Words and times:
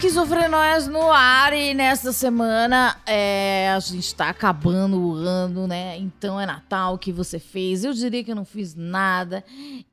Esquizofrenóias 0.00 0.88
no 0.88 1.12
ar 1.12 1.52
e 1.52 1.74
nesta 1.74 2.10
semana 2.10 2.98
é, 3.04 3.68
a 3.68 3.78
gente 3.80 4.06
está 4.06 4.30
acabando 4.30 4.98
o 4.98 5.12
ano, 5.12 5.66
né? 5.66 5.98
Então 5.98 6.40
é 6.40 6.46
Natal 6.46 6.96
que 6.96 7.12
você 7.12 7.38
fez. 7.38 7.84
Eu 7.84 7.92
diria 7.92 8.24
que 8.24 8.30
eu 8.30 8.34
não 8.34 8.46
fiz 8.46 8.74
nada. 8.74 9.44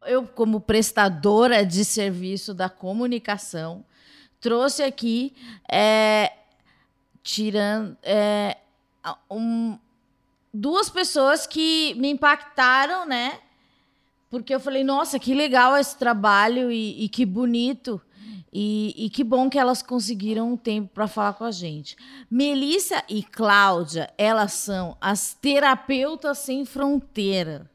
Eu, 0.06 0.24
como 0.24 0.62
prestadora 0.62 1.66
de 1.66 1.84
serviço 1.84 2.54
da 2.54 2.70
comunicação, 2.70 3.84
trouxe 4.40 4.82
aqui 4.82 5.36
é, 5.70 6.32
tirando 7.22 7.98
é, 8.02 8.56
um, 9.30 9.78
duas 10.54 10.90
pessoas 10.90 11.46
que 11.46 11.94
me 11.96 12.10
impactaram, 12.10 13.06
né? 13.06 13.40
Porque 14.30 14.56
eu 14.56 14.60
falei, 14.62 14.86
nossa, 14.86 15.20
que 15.20 15.34
legal 15.34 15.76
esse 15.76 15.98
trabalho 15.98 16.72
e, 16.72 17.04
e 17.04 17.10
que 17.10 17.26
bonito 17.26 18.02
e, 18.52 18.94
e, 18.98 19.10
que 19.10 19.24
bom 19.24 19.50
que 19.50 19.60
elas 19.60 19.82
conseguiram 19.82 20.54
um 20.54 20.58
tempo 20.58 20.90
para 20.94 21.08
falar 21.08 21.34
com 21.34 21.44
a 21.44 21.52
gente. 21.52 21.96
Melissa 22.30 23.04
e 23.10 23.22
Cláudia, 23.22 24.12
elas 24.18 24.54
são 24.54 24.98
as 25.02 25.34
terapeutas 25.34 26.40
sem 26.40 26.66
fronteira. 26.66 27.70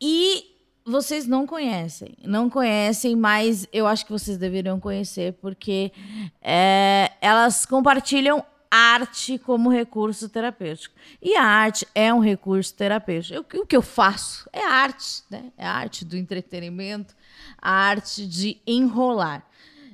E 0.00 0.54
vocês 0.84 1.26
não 1.26 1.46
conhecem, 1.46 2.14
não 2.22 2.50
conhecem, 2.50 3.16
mas 3.16 3.66
eu 3.72 3.86
acho 3.86 4.04
que 4.04 4.12
vocês 4.12 4.36
deveriam 4.36 4.78
conhecer, 4.78 5.32
porque 5.34 5.90
é, 6.42 7.12
elas 7.22 7.64
compartilham 7.64 8.44
arte 8.70 9.38
como 9.38 9.70
recurso 9.70 10.28
terapêutico. 10.28 10.96
E 11.22 11.36
a 11.36 11.44
arte 11.44 11.86
é 11.94 12.12
um 12.12 12.18
recurso 12.18 12.74
terapêutico. 12.74 13.34
Eu, 13.34 13.62
o 13.62 13.66
que 13.66 13.76
eu 13.76 13.82
faço 13.82 14.48
é 14.52 14.64
arte, 14.64 15.22
né? 15.30 15.52
É 15.56 15.64
a 15.64 15.72
arte 15.72 16.04
do 16.04 16.16
entretenimento, 16.16 17.14
a 17.56 17.70
arte 17.70 18.26
de 18.26 18.60
enrolar. 18.66 19.46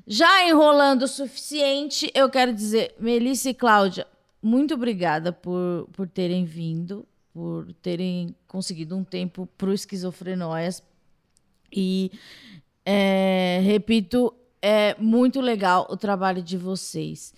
Já 0.06 0.48
enrolando 0.48 1.02
o 1.02 1.08
suficiente, 1.08 2.10
eu 2.14 2.28
quero 2.28 2.52
dizer, 2.52 2.94
Melissa 2.98 3.50
e 3.50 3.54
Cláudia, 3.54 4.06
muito 4.42 4.74
obrigada 4.74 5.32
por, 5.32 5.88
por 5.92 6.08
terem 6.08 6.44
vindo, 6.44 7.06
por 7.32 7.72
terem 7.74 8.34
conseguido 8.48 8.96
um 8.96 9.04
tempo 9.04 9.48
para 9.56 9.68
o 9.68 9.72
Esquizofrenóias. 9.72 10.82
E, 11.72 12.10
é, 12.84 13.60
repito, 13.62 14.34
é 14.60 14.94
muito 14.98 15.40
legal 15.40 15.86
o 15.90 15.96
trabalho 15.96 16.42
de 16.42 16.56
vocês. 16.56 17.32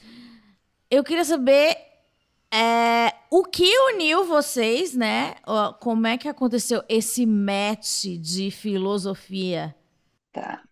Eu 0.90 1.02
queria 1.02 1.24
saber 1.24 1.76
é, 2.52 3.14
o 3.30 3.44
que 3.44 3.66
uniu 3.94 4.24
vocês, 4.24 4.94
né? 4.94 5.34
Como 5.80 6.06
é 6.06 6.18
que 6.18 6.28
aconteceu 6.28 6.82
esse 6.88 7.24
match 7.26 8.04
de 8.20 8.50
filosofia? 8.50 9.74
Tá. 10.32 10.62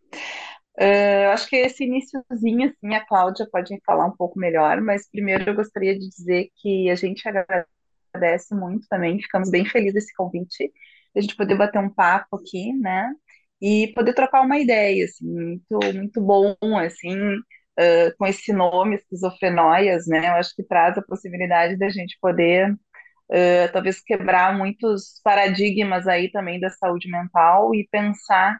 Uh, 0.78 1.30
acho 1.32 1.48
que 1.48 1.56
esse 1.56 1.84
iníciozinho, 1.84 2.70
assim, 2.70 2.94
a 2.94 3.04
Cláudia 3.06 3.46
pode 3.50 3.78
falar 3.84 4.06
um 4.06 4.16
pouco 4.16 4.38
melhor, 4.38 4.80
mas 4.80 5.08
primeiro 5.10 5.50
eu 5.50 5.54
gostaria 5.54 5.98
de 5.98 6.08
dizer 6.08 6.48
que 6.56 6.88
a 6.88 6.94
gente 6.94 7.22
agradece 7.28 8.54
muito 8.54 8.86
também, 8.88 9.20
ficamos 9.20 9.50
bem 9.50 9.64
felizes 9.64 9.94
desse 9.94 10.14
convite, 10.14 10.72
a 11.16 11.20
gente 11.20 11.36
poder 11.36 11.56
bater 11.56 11.78
um 11.80 11.90
papo 11.92 12.36
aqui, 12.36 12.72
né, 12.74 13.12
e 13.60 13.88
poder 13.94 14.14
trocar 14.14 14.40
uma 14.42 14.58
ideia, 14.58 15.04
assim, 15.04 15.26
muito, 15.26 15.78
muito 15.94 16.20
bom, 16.20 16.56
assim, 16.78 17.14
uh, 17.36 18.16
com 18.18 18.26
esse 18.26 18.52
nome, 18.52 18.96
esquizofrenóias, 18.96 20.06
né, 20.06 20.28
eu 20.28 20.34
acho 20.34 20.54
que 20.54 20.62
traz 20.62 20.96
a 20.96 21.02
possibilidade 21.02 21.76
da 21.76 21.90
gente 21.90 22.16
poder, 22.20 22.72
uh, 22.72 23.72
talvez, 23.72 24.00
quebrar 24.00 24.56
muitos 24.56 25.20
paradigmas 25.22 26.06
aí 26.08 26.30
também 26.30 26.58
da 26.60 26.70
saúde 26.70 27.10
mental 27.10 27.74
e 27.74 27.86
pensar 27.90 28.58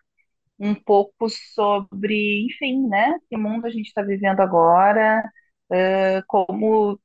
um 0.61 0.75
pouco 0.75 1.29
sobre, 1.31 2.47
enfim, 2.47 2.87
né, 2.89 3.19
que 3.29 3.37
mundo 3.37 3.67
a 3.67 3.71
gente 3.71 3.87
está 3.89 4.03
vivendo 4.03 4.41
agora, 4.41 5.23
uh, 5.73 6.23
como 6.27 7.01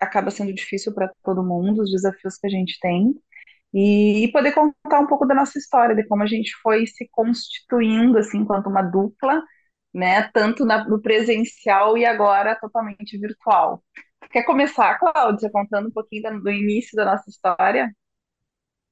acaba 0.00 0.30
sendo 0.30 0.52
difícil 0.52 0.94
para 0.94 1.10
todo 1.22 1.44
mundo, 1.44 1.82
os 1.82 1.90
desafios 1.92 2.36
que 2.36 2.46
a 2.48 2.50
gente 2.50 2.78
tem, 2.80 3.14
e, 3.72 4.24
e, 4.24 4.32
poder 4.32 4.52
contar 4.52 5.00
um 5.00 5.06
pouco 5.06 5.26
da 5.26 5.34
nossa 5.34 5.58
história, 5.58 5.94
de 5.94 6.06
como 6.08 6.22
a 6.22 6.26
gente 6.26 6.52
foi 6.62 6.86
se 6.86 7.08
constituindo, 7.10 8.18
assim, 8.18 8.38
enquanto 8.38 8.68
uma 8.68 8.82
dupla, 8.82 9.42
né, 9.94 10.22
tanto 10.32 10.64
na, 10.64 10.88
no 10.88 11.00
presencial 11.02 11.96
e 11.98 12.04
agora 12.04 12.56
totalmente 12.60 13.18
virtual. 13.18 13.82
Quer 14.32 14.44
começar, 14.44 14.98
Cláudia, 14.98 15.50
contando 15.50 15.88
um 15.88 15.92
pouquinho 15.92 16.22
do, 16.22 16.42
do 16.44 16.50
início 16.50 16.96
da 16.96 17.04
nossa 17.04 17.28
história? 17.30 17.92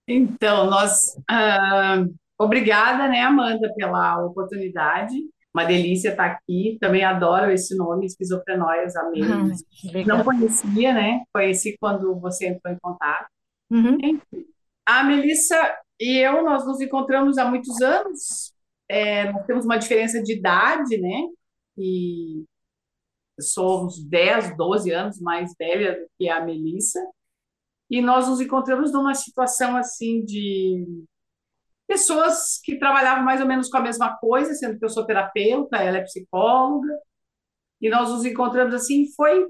Então, 0.06 0.71
nós... 0.71 1.16
Uh 1.31 2.25
Obrigada, 2.38 3.08
né, 3.08 3.22
Amanda, 3.22 3.72
pela 3.74 4.24
oportunidade. 4.24 5.14
Uma 5.54 5.64
delícia 5.64 6.10
estar 6.10 6.26
aqui. 6.26 6.76
Também 6.80 7.02
adoro 7.02 7.50
esse 7.50 7.74
nome, 7.76 8.06
Esquizofrenóias, 8.06 8.94
amei. 8.94 9.22
Uhum, 9.22 9.52
Não 10.06 10.22
conhecia, 10.22 10.92
né? 10.92 11.22
Conheci 11.32 11.76
quando 11.80 12.19
você 12.20 12.48
entrou 12.48 12.74
em 12.74 12.78
contato. 12.78 13.26
Uhum. 13.70 13.97
Enfim, 14.02 14.47
a 14.86 15.02
Melissa 15.02 15.56
e 16.00 16.19
eu, 16.19 16.44
nós 16.44 16.66
nos 16.66 16.80
encontramos 16.80 17.38
há 17.38 17.44
muitos 17.48 17.80
anos. 17.80 18.53
É, 18.88 19.32
nós 19.32 19.47
temos 19.47 19.64
uma 19.64 19.78
diferença 19.78 20.22
de 20.22 20.34
idade, 20.38 20.98
né? 20.98 21.28
E 21.76 22.44
somos 23.41 24.03
10, 24.04 24.56
12 24.56 24.91
anos 24.92 25.20
mais 25.20 25.54
velha 25.58 26.00
do 26.00 26.06
que 26.18 26.28
a 26.28 26.44
Melissa. 26.44 27.00
E 27.91 28.00
nós 28.00 28.28
nos 28.28 28.41
encontramos 28.41 28.92
numa 28.92 29.14
situação 29.14 29.76
assim 29.76 30.24
de 30.24 30.84
pessoas 31.86 32.60
que 32.62 32.78
trabalhavam 32.78 33.24
mais 33.24 33.41
ou 33.41 33.47
menos 33.47 33.69
com 33.69 33.76
a 33.78 33.82
mesma 33.82 34.16
coisa, 34.16 34.54
sendo 34.54 34.78
que 34.78 34.84
eu 34.84 34.88
sou 34.88 35.06
terapeuta, 35.06 35.76
ela 35.76 35.98
é 35.98 36.02
psicóloga, 36.02 36.88
e 37.80 37.88
nós 37.88 38.10
nos 38.10 38.24
encontramos 38.24 38.74
assim, 38.74 39.06
foi, 39.14 39.47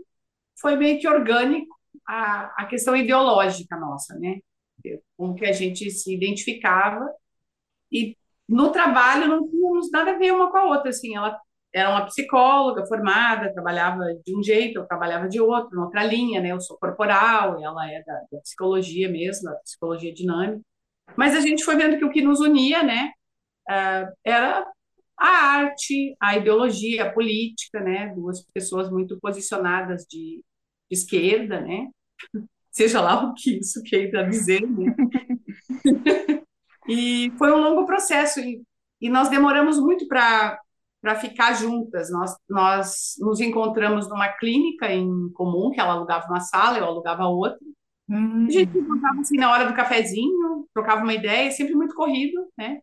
foi 0.61 0.77
meio 0.77 1.01
que 1.01 1.09
orgânico 1.09 1.75
a, 2.07 2.63
a 2.63 2.67
questão 2.67 2.97
ideológica 2.97 3.77
nossa, 3.77 4.19
né? 4.19 4.39
Como 5.17 5.35
que 5.35 5.47
a 5.47 5.53
gente 5.53 5.91
se 5.91 6.15
identificava, 6.15 7.09
e 7.91 8.17
no 8.49 8.71
trabalho 8.71 9.29
não 9.29 9.49
tínhamos 9.49 9.91
nada 9.91 10.13
a 10.13 10.19
ver 10.19 10.33
uma 10.33 10.51
com 10.51 10.59
a 10.59 10.65
outra, 10.65 10.91
assim, 10.91 11.17
ela 11.17 11.39
era 11.73 11.91
uma 11.91 12.07
psicóloga 12.07 12.87
formada, 12.87 13.53
trabalhava 13.53 14.05
de 14.25 14.37
um 14.37 14.43
jeito, 14.43 14.79
eu 14.79 14.87
trabalhava 14.87 15.29
de 15.29 15.41
outro, 15.41 15.81
outra 15.83 16.05
linha, 16.05 16.41
né? 16.41 16.53
Eu 16.53 16.61
sou 16.61 16.79
corporal, 16.79 17.63
ela 17.63 17.91
é 17.91 18.03
da, 18.03 18.15
da 18.33 18.41
psicologia 18.41 19.11
mesmo, 19.11 19.45
da 19.51 19.57
psicologia 19.57 20.15
dinâmica. 20.15 20.63
Mas 21.17 21.35
a 21.35 21.41
gente 21.41 21.65
foi 21.65 21.77
vendo 21.77 21.99
que 21.99 22.05
o 22.05 22.11
que 22.11 22.23
nos 22.23 22.41
unia, 22.41 22.83
né, 22.83 23.13
uh, 23.69 24.13
era 24.25 24.67
a 25.19 25.29
arte, 25.29 26.17
a 26.21 26.37
ideologia, 26.37 27.05
a 27.05 27.13
política, 27.13 27.81
né, 27.81 28.13
duas 28.15 28.45
pessoas 28.53 28.91
muito 28.91 29.19
posicionadas 29.21 30.05
de, 30.11 30.43
de 30.91 30.97
esquerda, 30.97 31.61
né, 31.61 31.89
seja 32.71 33.01
lá 33.01 33.25
o 33.25 33.35
que 33.35 33.59
isso 33.59 33.83
queira 33.83 34.29
dizer, 34.29 34.63
né. 34.63 34.95
e 36.89 37.33
foi 37.39 37.53
um 37.53 37.61
longo 37.61 37.87
processo 37.87 38.41
e, 38.41 38.63
e 39.01 39.09
nós 39.09 39.29
demoramos 39.29 39.79
muito 39.79 40.07
para 40.07 40.59
para 41.07 41.15
ficar 41.15 41.53
juntas. 41.55 42.11
Nós, 42.11 42.35
nós 42.51 43.15
nos 43.21 43.39
encontramos 43.41 44.09
numa 44.09 44.29
clínica 44.29 44.93
em 44.93 45.31
comum, 45.35 45.71
que 45.71 45.79
ela 45.79 45.93
alugava 45.93 46.27
uma 46.27 46.41
sala, 46.41 46.79
eu 46.79 46.85
alugava 46.85 47.27
outra, 47.27 47.59
Hum. 48.09 48.47
A 48.47 48.51
gente 48.51 48.79
encontrava 48.79 49.21
assim 49.21 49.37
na 49.37 49.51
hora 49.51 49.67
do 49.67 49.75
cafezinho, 49.75 50.69
trocava 50.73 51.03
uma 51.03 51.15
ideia, 51.15 51.51
sempre 51.51 51.75
muito 51.75 51.95
corrido, 51.95 52.49
né? 52.57 52.81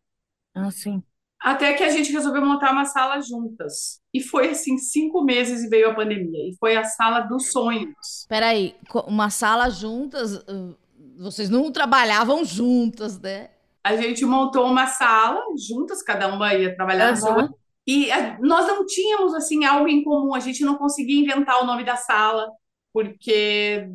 Ah, 0.54 0.70
sim. 0.70 1.02
Até 1.40 1.74
que 1.74 1.84
a 1.84 1.90
gente 1.90 2.12
resolveu 2.12 2.46
montar 2.46 2.72
uma 2.72 2.86
sala 2.86 3.20
juntas. 3.22 4.02
E 4.14 4.22
foi 4.22 4.52
assim, 4.52 4.78
cinco 4.78 5.24
meses 5.24 5.64
e 5.64 5.70
veio 5.70 5.90
a 5.90 5.96
pandemia. 5.96 6.50
E 6.50 6.56
foi 6.58 6.78
a 6.78 6.86
sala 6.86 7.20
dos 7.22 7.52
sonhos. 7.52 8.26
Peraí, 8.30 8.76
uma 9.08 9.30
sala 9.30 9.70
juntas, 9.70 10.38
uh, 10.38 10.76
vocês 11.18 11.50
não 11.50 11.70
trabalhavam 11.70 12.46
juntas, 12.46 13.20
né? 13.20 13.50
A 13.84 13.98
gente 13.98 14.26
montou 14.26 14.66
uma 14.66 14.88
sala 14.88 15.42
juntas, 15.58 16.02
cada 16.02 16.34
uma 16.34 16.54
ia 16.54 16.74
trabalhar 16.76 17.12
na 17.12 17.16
sua. 17.18 17.54
E 17.86 18.10
a, 18.10 18.40
nós 18.40 18.66
não 18.66 18.86
tínhamos 18.86 19.34
assim 19.34 19.66
algo 19.66 19.90
em 19.90 20.02
comum, 20.02 20.34
a 20.34 20.40
gente 20.40 20.64
não 20.64 20.76
conseguia 20.76 21.20
inventar 21.20 21.62
o 21.62 21.66
nome 21.66 21.84
da 21.84 21.98
sala, 21.98 22.50
porque 22.94 23.90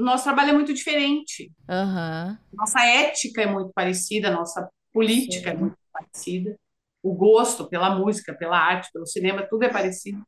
nosso 0.00 0.24
trabalho 0.24 0.50
é 0.50 0.52
muito 0.52 0.72
diferente. 0.72 1.50
Uhum. 1.68 2.36
Nossa 2.52 2.80
ética 2.84 3.42
é 3.42 3.46
muito 3.46 3.72
parecida, 3.74 4.30
nossa 4.30 4.68
política 4.92 5.50
é 5.50 5.52
Sim. 5.52 5.56
é 5.56 5.60
muito 5.60 5.76
parecida. 5.92 6.56
O 7.02 7.14
gosto 7.14 7.68
pela 7.68 7.90
música, 7.94 8.34
pela 8.34 8.58
arte, 8.58 8.90
pelo 8.92 9.06
cinema, 9.06 9.46
tudo 9.48 9.64
é 9.64 9.68
parecido. 9.68 10.22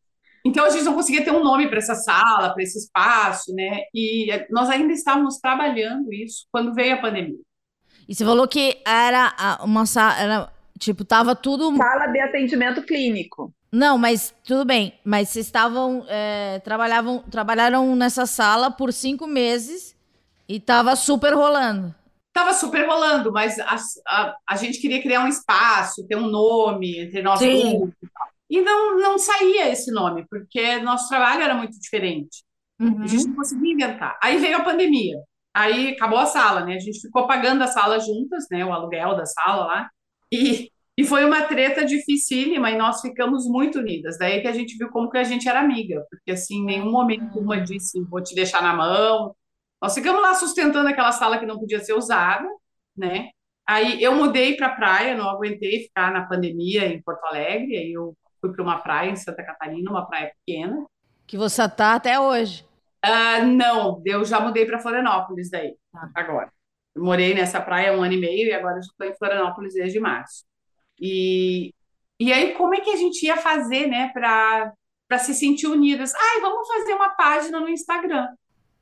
Então 0.44 0.64
a 0.64 0.70
gente 0.70 0.84
não 0.84 0.94
conseguia 0.94 1.24
ter 1.24 1.30
um 1.30 1.44
nome 1.44 1.68
para 1.68 1.78
essa 1.78 1.94
sala, 1.94 2.52
para 2.52 2.62
esse 2.62 2.78
espaço, 2.78 3.54
né? 3.54 3.82
E 3.94 4.26
nós 4.50 4.68
ainda 4.70 4.92
estávamos 4.92 5.38
trabalhando 5.38 6.12
isso 6.12 6.46
quando 6.50 6.74
veio 6.74 6.94
a 6.94 7.00
pandemia. 7.00 7.38
E 8.08 8.14
você 8.14 8.24
falou 8.24 8.48
que 8.48 8.80
era 8.84 9.34
a- 9.38 9.64
uma 9.64 9.86
sala, 9.86 10.18
era, 10.18 10.52
tipo, 10.78 11.04
tava 11.04 11.36
tudo... 11.36 11.76
Sala 11.76 12.06
de 12.08 12.18
atendimento 12.20 12.82
clínico. 12.82 13.54
Não, 13.72 13.96
mas 13.96 14.34
tudo 14.44 14.64
bem. 14.64 14.98
Mas 15.02 15.30
vocês 15.30 15.46
estavam, 15.46 16.04
é, 16.08 16.60
trabalhavam, 16.60 17.20
trabalharam 17.30 17.96
nessa 17.96 18.26
sala 18.26 18.70
por 18.70 18.92
cinco 18.92 19.26
meses 19.26 19.96
e 20.46 20.60
tava 20.60 20.94
super 20.94 21.32
rolando. 21.32 21.94
Tava 22.32 22.52
super 22.52 22.86
rolando, 22.86 23.32
mas 23.32 23.58
a, 23.58 23.76
a, 24.08 24.36
a 24.50 24.56
gente 24.56 24.80
queria 24.80 25.02
criar 25.02 25.24
um 25.24 25.28
espaço, 25.28 26.06
ter 26.06 26.16
um 26.16 26.26
nome 26.28 26.98
entre 26.98 27.22
nós 27.22 27.38
Sim. 27.38 27.78
grupos 27.78 27.94
e 28.02 28.08
tal. 28.08 28.28
E 28.50 28.60
não, 28.60 28.98
não 28.98 29.18
saía 29.18 29.70
esse 29.70 29.90
nome, 29.90 30.26
porque 30.28 30.78
nosso 30.78 31.08
trabalho 31.08 31.42
era 31.42 31.54
muito 31.54 31.78
diferente. 31.80 32.42
A 32.80 33.06
gente 33.06 33.28
não 33.28 33.36
conseguia 33.36 33.72
inventar. 33.72 34.18
Aí 34.20 34.38
veio 34.38 34.56
a 34.56 34.64
pandemia. 34.64 35.16
Aí 35.54 35.90
acabou 35.90 36.18
a 36.18 36.26
sala, 36.26 36.64
né? 36.64 36.74
A 36.74 36.80
gente 36.80 37.00
ficou 37.00 37.26
pagando 37.26 37.62
a 37.62 37.68
sala 37.68 38.00
juntas, 38.00 38.46
né? 38.50 38.64
O 38.64 38.72
aluguel 38.72 39.14
da 39.14 39.24
sala 39.24 39.66
lá. 39.66 39.90
E, 40.32 40.71
e 40.96 41.04
foi 41.04 41.24
uma 41.24 41.42
treta 41.42 41.84
dificílima 41.84 42.70
e 42.70 42.76
nós 42.76 43.00
ficamos 43.00 43.46
muito 43.46 43.78
unidas. 43.78 44.18
Daí 44.18 44.42
que 44.42 44.48
a 44.48 44.52
gente 44.52 44.76
viu 44.76 44.90
como 44.90 45.10
que 45.10 45.18
a 45.18 45.24
gente 45.24 45.48
era 45.48 45.60
amiga. 45.60 46.04
Porque, 46.10 46.32
assim, 46.32 46.58
em 46.60 46.64
nenhum 46.64 46.90
momento 46.90 47.38
uma 47.38 47.60
disse, 47.60 48.00
vou 48.02 48.22
te 48.22 48.34
deixar 48.34 48.62
na 48.62 48.74
mão. 48.74 49.34
Nós 49.80 49.94
ficamos 49.94 50.20
lá 50.20 50.34
sustentando 50.34 50.88
aquela 50.88 51.10
sala 51.12 51.38
que 51.38 51.46
não 51.46 51.58
podia 51.58 51.80
ser 51.80 51.94
usada, 51.94 52.46
né? 52.96 53.30
Aí 53.66 54.02
eu 54.02 54.14
mudei 54.14 54.56
para 54.56 54.66
a 54.66 54.74
praia, 54.76 55.16
não 55.16 55.30
aguentei 55.30 55.84
ficar 55.84 56.12
na 56.12 56.26
pandemia 56.26 56.86
em 56.86 57.00
Porto 57.00 57.24
Alegre. 57.24 57.76
Aí 57.76 57.92
eu 57.92 58.14
fui 58.40 58.52
para 58.52 58.62
uma 58.62 58.78
praia 58.78 59.10
em 59.10 59.16
Santa 59.16 59.42
Catarina, 59.42 59.90
uma 59.90 60.06
praia 60.06 60.32
pequena. 60.44 60.84
Que 61.26 61.38
você 61.38 61.66
tá 61.68 61.94
até 61.94 62.20
hoje. 62.20 62.66
Ah, 63.02 63.40
não, 63.42 64.02
eu 64.04 64.24
já 64.24 64.38
mudei 64.40 64.66
para 64.66 64.78
Florianópolis 64.78 65.50
daí, 65.50 65.74
Tá. 65.90 66.10
agora. 66.14 66.52
Eu 66.94 67.02
morei 67.02 67.34
nessa 67.34 67.60
praia 67.60 67.96
um 67.96 68.02
ano 68.02 68.12
e 68.12 68.20
meio 68.20 68.48
e 68.48 68.52
agora 68.52 68.78
estou 68.78 69.06
em 69.06 69.14
Florianópolis 69.16 69.72
desde 69.74 69.98
março. 69.98 70.44
E, 71.00 71.72
e 72.20 72.32
aí, 72.32 72.54
como 72.54 72.74
é 72.74 72.80
que 72.80 72.90
a 72.90 72.96
gente 72.96 73.24
ia 73.24 73.36
fazer, 73.36 73.86
né, 73.86 74.10
para 74.12 74.72
para 75.08 75.18
se 75.18 75.34
sentir 75.34 75.66
unidas? 75.66 76.14
Ai, 76.14 76.40
vamos 76.40 76.66
fazer 76.66 76.94
uma 76.94 77.10
página 77.10 77.60
no 77.60 77.68
Instagram. 77.68 78.28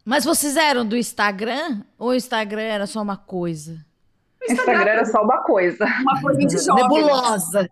Mas 0.04 0.24
vocês 0.24 0.56
eram 0.56 0.86
do 0.86 0.96
Instagram? 0.96 1.82
Ou 1.98 2.10
o 2.10 2.14
Instagram 2.14 2.62
era 2.62 2.86
só 2.86 3.02
uma 3.02 3.16
coisa? 3.16 3.84
O 4.40 4.52
Instagram 4.52 4.90
era 4.90 5.04
só 5.04 5.22
uma 5.22 5.42
coisa. 5.42 5.84
uma 5.84 6.20
coisa 6.20 6.38
de 6.38 6.56
jovem. 6.64 6.82
Nebulosa. 6.84 7.68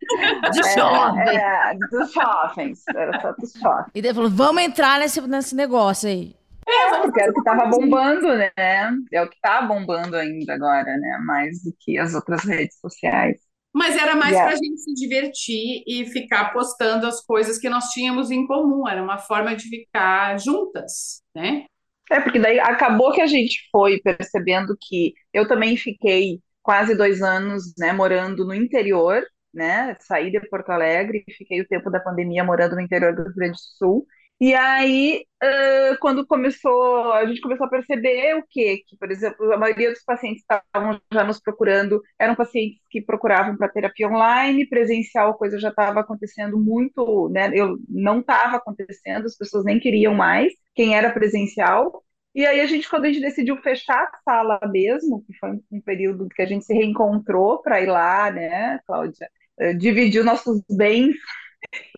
De 0.53 0.75
jovem. 0.75 1.37
É, 1.37 1.75
dos 1.91 2.13
jovens. 2.13 2.83
Era 2.89 3.21
só 3.21 3.33
dos 3.33 3.53
jovens. 3.53 3.91
E 3.95 4.03
daí 4.03 4.13
falou, 4.13 4.31
vamos 4.31 4.63
entrar 4.63 4.99
nesse, 4.99 5.21
nesse 5.21 5.55
negócio 5.55 6.09
aí. 6.09 6.37
É, 6.69 6.99
porque 7.01 7.23
era 7.23 7.31
o 7.31 7.35
que 7.35 7.45
tava 7.45 7.67
bombando, 7.67 8.37
né? 8.37 8.51
É 8.57 9.23
o 9.23 9.29
que 9.29 9.41
tá 9.41 9.63
bombando 9.63 10.17
ainda 10.17 10.55
agora, 10.55 10.97
né? 10.97 11.19
Mais 11.25 11.63
do 11.63 11.73
que 11.79 11.97
as 11.97 12.13
outras 12.15 12.45
redes 12.45 12.79
sociais. 12.79 13.48
Mas 13.79 13.97
era 13.97 14.17
mais 14.17 14.33
Yeah. 14.33 14.43
para 14.43 14.53
a 14.55 14.57
gente 14.57 14.79
se 14.81 14.93
divertir 14.95 15.85
e 15.87 16.05
ficar 16.07 16.53
postando 16.53 17.07
as 17.07 17.25
coisas 17.25 17.59
que 17.59 17.69
nós 17.71 17.87
tínhamos 17.91 18.31
em 18.31 18.47
comum. 18.47 18.89
Era 18.89 19.03
uma 19.03 19.19
forma 19.19 19.55
de 19.55 19.69
ficar 19.69 20.39
juntas, 20.39 21.23
né? 21.35 21.67
É, 22.11 22.21
porque 22.21 22.39
daí 22.39 22.59
acabou 22.59 23.13
que 23.13 23.21
a 23.21 23.27
gente 23.27 23.69
foi 23.71 24.01
percebendo 24.01 24.77
que 24.81 25.13
eu 25.33 25.47
também 25.47 25.77
fiquei 25.77 26.41
quase 26.63 26.95
dois 26.97 27.23
anos, 27.23 27.75
né, 27.79 27.93
morando 27.93 28.47
no 28.47 28.55
interior, 28.55 29.23
né? 29.53 29.97
Saí 30.01 30.31
de 30.31 30.41
Porto 30.49 30.71
Alegre 30.71 31.23
e 31.29 31.33
fiquei 31.35 31.61
o 31.61 31.69
tempo 31.69 31.91
da 31.91 32.01
pandemia 32.01 32.45
morando 32.45 32.75
no 32.77 32.81
interior 32.81 33.15
do 33.15 33.23
Rio 33.25 33.35
Grande 33.35 33.53
do 33.53 33.59
Sul. 33.79 34.07
E 34.41 34.55
aí, 34.55 35.25
ãh, 35.43 35.97
quando 36.01 36.25
começou, 36.25 37.13
a 37.13 37.27
gente 37.27 37.41
começou 37.41 37.67
a 37.67 37.71
perceber 37.71 38.37
o 38.37 38.45
quê? 38.49 38.85
Que, 38.87 38.97
por 38.97 39.11
exemplo, 39.11 39.53
a 39.53 39.57
maioria 39.59 39.91
dos 39.91 40.05
pacientes 40.05 40.45
que 40.47 40.55
estavam 40.55 41.01
já 41.13 41.25
nos 41.25 41.41
procurando 41.41 42.01
eram 42.19 42.37
pacientes 42.37 42.79
que 42.89 43.03
procuravam 43.03 43.57
para 43.57 43.69
terapia 43.69 44.07
online, 44.09 44.69
presencial, 44.69 45.31
a 45.31 45.35
coisa 45.37 45.59
já 45.59 45.71
estava 45.71 46.01
acontecendo 46.01 46.57
muito, 46.59 47.29
né? 47.31 47.51
Eu 47.53 47.79
não 47.89 48.21
estava 48.21 48.57
acontecendo, 48.59 49.27
as 49.27 49.37
pessoas 49.37 49.65
nem 49.65 49.81
queriam 49.81 50.15
mais, 50.15 50.53
quem 50.75 50.97
era 50.97 51.11
presencial. 51.13 52.05
E 52.33 52.47
aí 52.47 52.61
a 52.61 52.67
gente, 52.67 52.89
quando 52.89 53.07
a 53.07 53.09
gente 53.09 53.21
decidiu 53.21 53.57
fechar 53.57 54.01
a 54.05 54.19
sala 54.23 54.61
mesmo, 54.71 55.25
que 55.27 55.35
foi 55.39 55.51
um 55.73 55.81
período 55.81 56.29
que 56.29 56.43
a 56.43 56.47
gente 56.47 56.65
se 56.65 56.73
reencontrou 56.75 57.61
para 57.61 57.81
ir 57.81 57.87
lá, 57.87 58.31
né, 58.31 58.79
Cláudia, 58.87 59.29
eh, 59.59 59.73
dividir 59.75 60.23
nossos 60.25 60.63
bens 60.71 61.17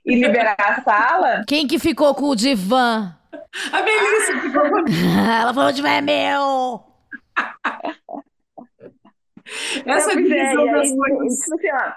e 0.05 0.15
liberar 0.17 0.57
a 0.59 0.83
sala. 0.83 1.45
Quem 1.47 1.67
que 1.67 1.79
ficou 1.79 2.15
com 2.15 2.29
o 2.31 2.35
divã? 2.37 3.15
A 3.73 3.83
Melissa 3.83 4.41
ficou 4.41 4.63
Ela 5.41 5.55
falou, 5.55 5.71
o 5.71 5.73
divã 5.73 5.89
é 5.91 6.01
meu. 6.01 6.85
essa 9.87 10.11
Pois 10.13 10.31
é, 10.31 10.57
divisão 10.57 10.71
das 10.71 10.93
aí, 10.93 10.97
coisas. 10.97 11.39
tipo 11.43 11.55
assim, 11.55 11.69
ó, 11.73 11.93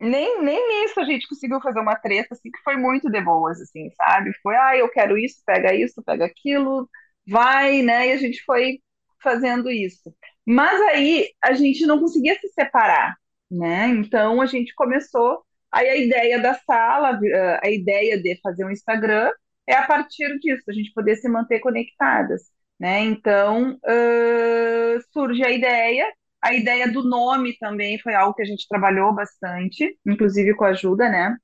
nem, 0.00 0.42
nem 0.42 0.84
nisso 0.84 1.00
a 1.00 1.04
gente 1.04 1.28
conseguiu 1.28 1.60
fazer 1.62 1.80
uma 1.80 1.96
treta, 1.96 2.34
assim, 2.34 2.50
que 2.50 2.60
foi 2.64 2.76
muito 2.76 3.10
de 3.10 3.20
boas, 3.22 3.60
assim, 3.62 3.90
sabe? 3.92 4.32
Foi, 4.42 4.56
ah, 4.56 4.76
eu 4.76 4.90
quero 4.90 5.18
isso, 5.18 5.42
pega 5.46 5.74
isso, 5.74 6.02
pega 6.04 6.26
aquilo, 6.26 6.88
vai, 7.28 7.82
né? 7.82 8.08
E 8.08 8.12
a 8.12 8.18
gente 8.18 8.42
foi 8.44 8.80
fazendo 9.22 9.70
isso. 9.70 10.14
Mas 10.46 10.80
aí 10.82 11.30
a 11.44 11.54
gente 11.54 11.86
não 11.86 12.00
conseguia 12.00 12.36
se 12.40 12.48
separar, 12.50 13.16
né? 13.50 13.88
Então 13.88 14.42
a 14.42 14.46
gente 14.46 14.74
começou, 14.74 15.44
aí 15.72 15.88
a 15.88 15.96
ideia 15.96 16.40
da 16.40 16.54
sala, 16.54 17.18
eh, 17.24 17.60
a 17.64 17.70
ideia 17.70 18.20
de 18.20 18.38
fazer 18.42 18.64
um 18.64 18.70
Instagram 18.70 19.30
é 19.66 19.74
a 19.74 19.86
partir 19.86 20.38
disso, 20.40 20.64
a 20.68 20.72
gente 20.72 20.92
poder 20.92 21.16
se 21.16 21.28
manter 21.28 21.60
conectadas, 21.60 22.42
né? 22.78 23.00
Então, 23.00 23.78
ãh, 23.86 24.98
surge 25.12 25.44
a 25.44 25.50
ideia, 25.50 26.06
a 26.42 26.54
ideia 26.54 26.90
do 26.90 27.02
nome 27.08 27.56
também 27.58 27.98
foi 28.00 28.14
algo 28.14 28.34
que 28.34 28.42
a 28.42 28.44
gente 28.44 28.68
trabalhou 28.68 29.14
bastante, 29.14 29.98
inclusive 30.06 30.54
com 30.54 30.64
a 30.64 30.68
ajuda, 30.68 31.08
né, 31.08 31.36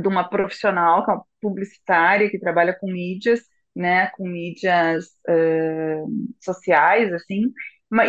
de 0.00 0.08
uma 0.08 0.28
profissional, 0.28 1.04
que 1.04 1.10
é 1.10 1.14
uma 1.14 1.24
publicitária, 1.40 2.30
que 2.30 2.38
trabalha 2.38 2.74
com 2.78 2.90
mídias, 2.90 3.40
né, 3.74 4.08
com 4.16 4.26
mídias 4.28 5.06
ãh, 5.28 6.04
sociais, 6.40 7.12
assim, 7.12 7.52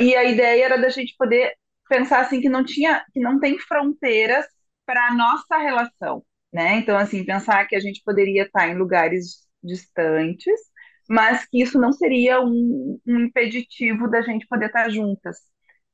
e 0.02 0.16
a 0.16 0.24
ideia 0.26 0.66
era 0.66 0.78
da 0.78 0.90
gente 0.90 1.16
poder 1.18 1.54
pensar 1.90 2.22
assim 2.22 2.42
que 2.42 2.50
não 2.50 2.64
tinha, 2.66 3.04
que 3.14 3.20
não 3.20 3.40
tem 3.40 3.58
fronteiras 3.60 4.46
para 4.90 5.10
a 5.10 5.14
nossa 5.14 5.56
relação, 5.60 6.26
né? 6.52 6.78
Então, 6.78 6.98
assim, 6.98 7.24
pensar 7.24 7.68
que 7.68 7.76
a 7.76 7.80
gente 7.80 8.02
poderia 8.04 8.42
estar 8.44 8.68
em 8.70 8.76
lugares 8.76 9.48
distantes, 9.64 10.60
mas 11.08 11.46
que 11.46 11.62
isso 11.62 11.80
não 11.80 11.92
seria 11.92 12.42
um, 12.42 13.00
um 13.06 13.20
impeditivo 13.20 14.10
da 14.10 14.24
gente 14.24 14.48
poder 14.48 14.66
estar 14.66 14.90
juntas, 14.90 15.38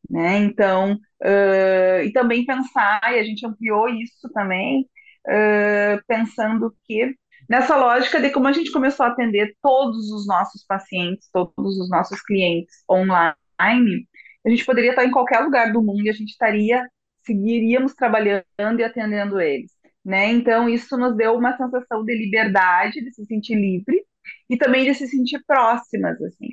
né? 0.09 0.37
Então, 0.37 0.97
ãh, 1.21 2.03
e 2.05 2.13
também 2.13 2.45
pensar, 2.45 3.01
e 3.13 3.19
a 3.19 3.23
gente 3.23 3.45
ampliou 3.45 3.89
isso 3.89 4.29
também, 4.33 4.89
ãh, 5.27 5.99
pensando 6.07 6.73
que 6.85 7.13
nessa 7.49 7.75
lógica 7.75 8.21
de 8.21 8.29
como 8.29 8.47
a 8.47 8.53
gente 8.53 8.71
começou 8.71 9.05
a 9.05 9.09
atender 9.09 9.55
todos 9.61 10.09
os 10.09 10.25
nossos 10.25 10.63
pacientes, 10.65 11.29
todos 11.33 11.77
os 11.79 11.89
nossos 11.89 12.21
clientes 12.21 12.75
online, 12.89 14.07
a 14.45 14.49
gente 14.49 14.65
poderia 14.65 14.91
estar 14.91 15.03
em 15.05 15.11
qualquer 15.11 15.41
lugar 15.41 15.73
do 15.73 15.81
mundo 15.81 16.03
e 16.03 16.09
a 16.09 16.13
gente 16.13 16.29
estaria, 16.29 16.81
seguiríamos 17.25 17.93
trabalhando 17.95 18.45
e 18.79 18.83
atendendo 18.83 19.39
eles, 19.41 19.71
né? 20.03 20.27
Então, 20.31 20.69
isso 20.69 20.97
nos 20.97 21.15
deu 21.15 21.35
uma 21.35 21.55
sensação 21.57 22.03
de 22.05 22.15
liberdade, 22.15 23.01
de 23.03 23.11
se 23.13 23.25
sentir 23.25 23.55
livre 23.55 24.03
e 24.49 24.57
também 24.57 24.85
de 24.85 24.93
se 24.95 25.07
sentir 25.07 25.43
próximas, 25.45 26.21
assim, 26.21 26.49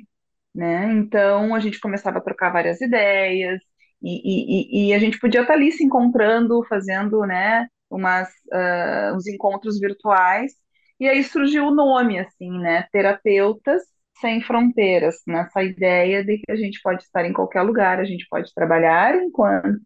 né? 0.53 0.91
Então, 0.93 1.53
a 1.55 1.59
gente 1.59 1.79
começava 1.79 2.19
a 2.19 2.21
trocar 2.21 2.51
várias 2.51 2.81
ideias 2.81 3.59
e, 4.01 4.87
e, 4.87 4.89
e- 4.89 4.93
a 4.93 4.99
gente 4.99 5.19
podia 5.19 5.41
estar 5.41 5.53
ali 5.53 5.71
se 5.71 5.83
encontrando, 5.83 6.63
fazendo, 6.67 7.21
né, 7.25 7.67
umas, 7.89 8.29
ah, 8.51 9.13
uns 9.15 9.27
encontros 9.27 9.79
virtuais 9.79 10.53
e 10.99 11.07
aí 11.07 11.23
surgiu 11.23 11.65
o 11.67 11.75
nome, 11.75 12.19
assim, 12.19 12.51
né? 12.59 12.83
Terapeutas 12.91 13.81
Sem 14.21 14.41
Fronteiras, 14.41 15.15
nessa 15.27 15.63
ideia 15.63 16.23
de 16.23 16.37
que 16.37 16.51
a 16.51 16.55
gente 16.55 16.79
pode 16.81 17.03
estar 17.03 17.25
em 17.25 17.33
qualquer 17.33 17.61
lugar, 17.63 17.99
a 17.99 18.05
gente 18.05 18.25
pode 18.29 18.53
trabalhar 18.53 19.15
enquanto, 19.15 19.81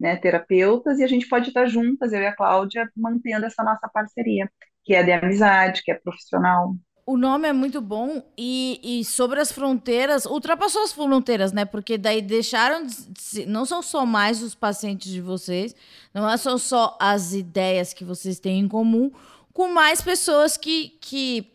né, 0.00 0.16
terapeutas 0.16 0.98
e 0.98 1.04
a 1.04 1.08
gente 1.08 1.28
pode 1.28 1.48
estar 1.48 1.66
juntas, 1.66 2.12
eu 2.12 2.20
e 2.20 2.26
a 2.26 2.34
Cláudia, 2.36 2.90
mantendo 2.96 3.46
essa 3.46 3.62
nossa 3.64 3.88
parceria, 3.92 4.50
que 4.84 4.94
é 4.94 5.02
de 5.02 5.12
amizade, 5.12 5.82
que 5.84 5.92
é 5.92 5.94
profissional. 5.94 6.74
O 7.06 7.16
nome 7.16 7.48
é 7.48 7.52
muito 7.52 7.80
bom 7.80 8.22
e, 8.38 8.80
e 9.00 9.04
sobre 9.04 9.40
as 9.40 9.50
fronteiras, 9.50 10.26
ultrapassou 10.26 10.82
as 10.84 10.92
fronteiras, 10.92 11.52
né? 11.52 11.64
Porque 11.64 11.98
daí 11.98 12.22
deixaram 12.22 12.86
de 12.86 13.46
não 13.46 13.64
são 13.64 13.82
só 13.82 14.06
mais 14.06 14.40
os 14.42 14.54
pacientes 14.54 15.10
de 15.10 15.20
vocês, 15.20 15.74
não 16.14 16.28
é 16.30 16.36
só 16.36 16.56
só 16.56 16.96
as 17.00 17.32
ideias 17.32 17.92
que 17.92 18.04
vocês 18.04 18.38
têm 18.38 18.60
em 18.60 18.68
comum, 18.68 19.10
com 19.52 19.68
mais 19.72 20.00
pessoas 20.00 20.56
que, 20.56 20.90
que, 21.00 21.46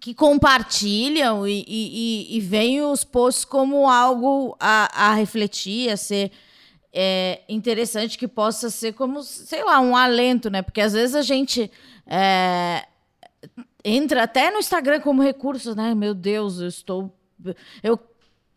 que 0.00 0.12
compartilham 0.12 1.46
e, 1.46 1.64
e, 1.68 2.32
e- 2.34 2.36
e 2.36 2.40
veem 2.40 2.82
os 2.82 3.04
posts 3.04 3.44
como 3.44 3.88
algo 3.88 4.56
a, 4.58 5.10
a 5.10 5.14
refletir, 5.14 5.88
a 5.90 5.96
ser 5.96 6.32
é, 6.98 7.42
interessante, 7.46 8.16
que 8.16 8.26
possa 8.26 8.70
ser 8.70 8.94
como, 8.94 9.22
sei 9.22 9.62
lá, 9.62 9.78
um 9.80 9.94
alento, 9.94 10.48
né? 10.48 10.62
Porque 10.62 10.80
às 10.80 10.94
vezes 10.94 11.14
a 11.14 11.20
gente. 11.20 11.70
é, 12.06 12.86
entra 13.84 14.22
até 14.22 14.50
no 14.50 14.58
Instagram 14.58 15.00
como 15.00 15.22
recurso, 15.22 15.74
né? 15.74 15.94
Meu 15.94 16.14
Deus, 16.14 16.58
eu 16.58 16.68
estou. 16.68 17.14
Eu 17.82 18.00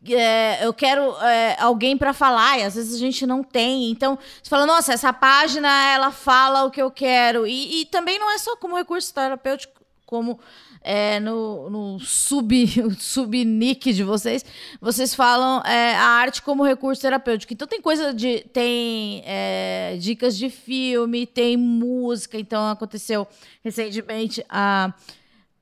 é, 0.10 0.65
eu 0.65 0.74
quero 0.74 1.13
é, 1.22 1.58
alguém 1.60 1.98
para 1.98 2.13
falar, 2.13 2.58
e 2.58 2.63
às 2.63 2.75
vezes 2.75 2.96
a 2.96 2.98
gente 2.98 3.25
não 3.25 3.43
tem. 3.43 3.91
Então, 3.91 4.17
você 4.41 4.50
fala, 4.50 4.65
nossa, 4.65 4.93
essa 4.93 5.12
página 5.12 5.67
ela 5.91 6.10
fala 6.10 6.63
o 6.63 6.72
que 6.72 6.81
eu 6.81 6.89
quero. 6.89 7.46
E, 7.46 7.81
e 7.81 7.86
também 7.86 8.17
não 8.17 8.31
é 8.31 8.38
só 8.38 8.55
como 8.55 8.77
recurso 8.77 9.13
terapêutico, 9.13 9.81
como 10.05 10.39
é, 10.81 11.19
no, 11.19 11.69
no 11.69 12.00
sub, 12.00 12.65
sub 12.98 13.45
nick 13.45 13.93
de 13.93 14.03
vocês, 14.03 14.45
vocês 14.79 15.13
falam 15.13 15.62
é, 15.65 15.95
a 15.95 16.03
arte 16.03 16.41
como 16.41 16.63
recurso 16.63 17.01
terapêutico. 17.01 17.53
Então 17.53 17.67
tem 17.67 17.81
coisa 17.81 18.13
de. 18.13 18.39
tem 18.53 19.21
é, 19.25 19.98
dicas 20.00 20.38
de 20.38 20.50
filme, 20.50 21.25
tem 21.25 21.57
música. 21.57 22.38
Então 22.38 22.69
aconteceu 22.69 23.27
recentemente 23.63 24.43
a, 24.50 24.93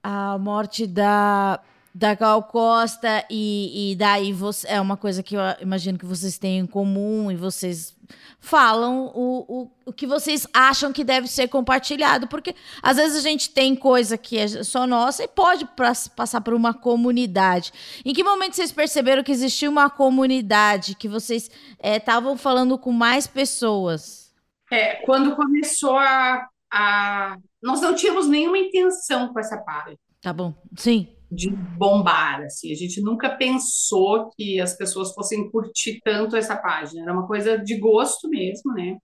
a 0.03 0.37
morte 0.37 0.85
da 0.85 1.59
da 1.97 2.13
Gal 2.13 2.43
Costa 2.43 3.25
e, 3.27 3.91
e 3.91 3.95
daí 3.95 4.31
você, 4.31 4.67
é 4.67 4.79
uma 4.79 4.95
coisa 4.95 5.23
que 5.23 5.35
eu 5.35 5.41
imagino 5.59 5.97
que 5.97 6.05
vocês 6.05 6.37
têm 6.37 6.59
em 6.59 6.67
comum 6.67 7.31
e 7.31 7.35
vocês 7.35 7.97
falam 8.39 9.11
o, 9.15 9.63
o, 9.63 9.71
o 9.87 9.91
que 9.91 10.05
vocês 10.05 10.45
acham 10.53 10.93
que 10.93 11.03
deve 11.03 11.27
ser 11.27 11.47
compartilhado, 11.47 12.27
porque 12.27 12.53
às 12.83 12.97
vezes 12.97 13.17
a 13.17 13.27
gente 13.27 13.49
tem 13.49 13.75
coisa 13.75 14.15
que 14.15 14.37
é 14.37 14.47
só 14.63 14.85
nossa 14.85 15.23
e 15.23 15.27
pode 15.27 15.65
pra, 15.75 15.91
passar 16.15 16.41
por 16.41 16.53
uma 16.53 16.71
comunidade. 16.71 17.73
Em 18.05 18.13
que 18.13 18.23
momento 18.23 18.55
vocês 18.55 18.71
perceberam 18.71 19.23
que 19.23 19.31
existia 19.31 19.67
uma 19.67 19.89
comunidade, 19.89 20.93
que 20.93 21.07
vocês 21.09 21.49
estavam 21.81 22.35
é, 22.35 22.37
falando 22.37 22.77
com 22.77 22.91
mais 22.91 23.25
pessoas? 23.25 24.31
É, 24.71 24.97
quando 24.97 25.35
começou 25.35 25.97
a, 25.97 26.47
a... 26.71 27.37
Nós 27.59 27.81
não 27.81 27.95
tínhamos 27.95 28.27
nenhuma 28.27 28.59
intenção 28.59 29.33
com 29.33 29.39
essa 29.39 29.57
página. 29.57 29.97
Tá 30.21 30.31
bom, 30.31 30.53
sim 30.77 31.16
de 31.31 31.49
bombar, 31.49 32.41
assim. 32.41 32.71
A 32.71 32.75
gente 32.75 33.01
nunca 33.01 33.29
pensou 33.29 34.29
que 34.35 34.59
as 34.59 34.75
pessoas 34.75 35.13
fossem 35.13 35.49
curtir 35.51 35.99
tanto 36.03 36.35
essa 36.35 36.55
página. 36.55 37.03
Era 37.03 37.13
uma 37.13 37.27
coisa 37.27 37.57
de 37.57 37.77
gosto 37.77 38.29
mesmo, 38.29 38.73
né? 38.73 38.97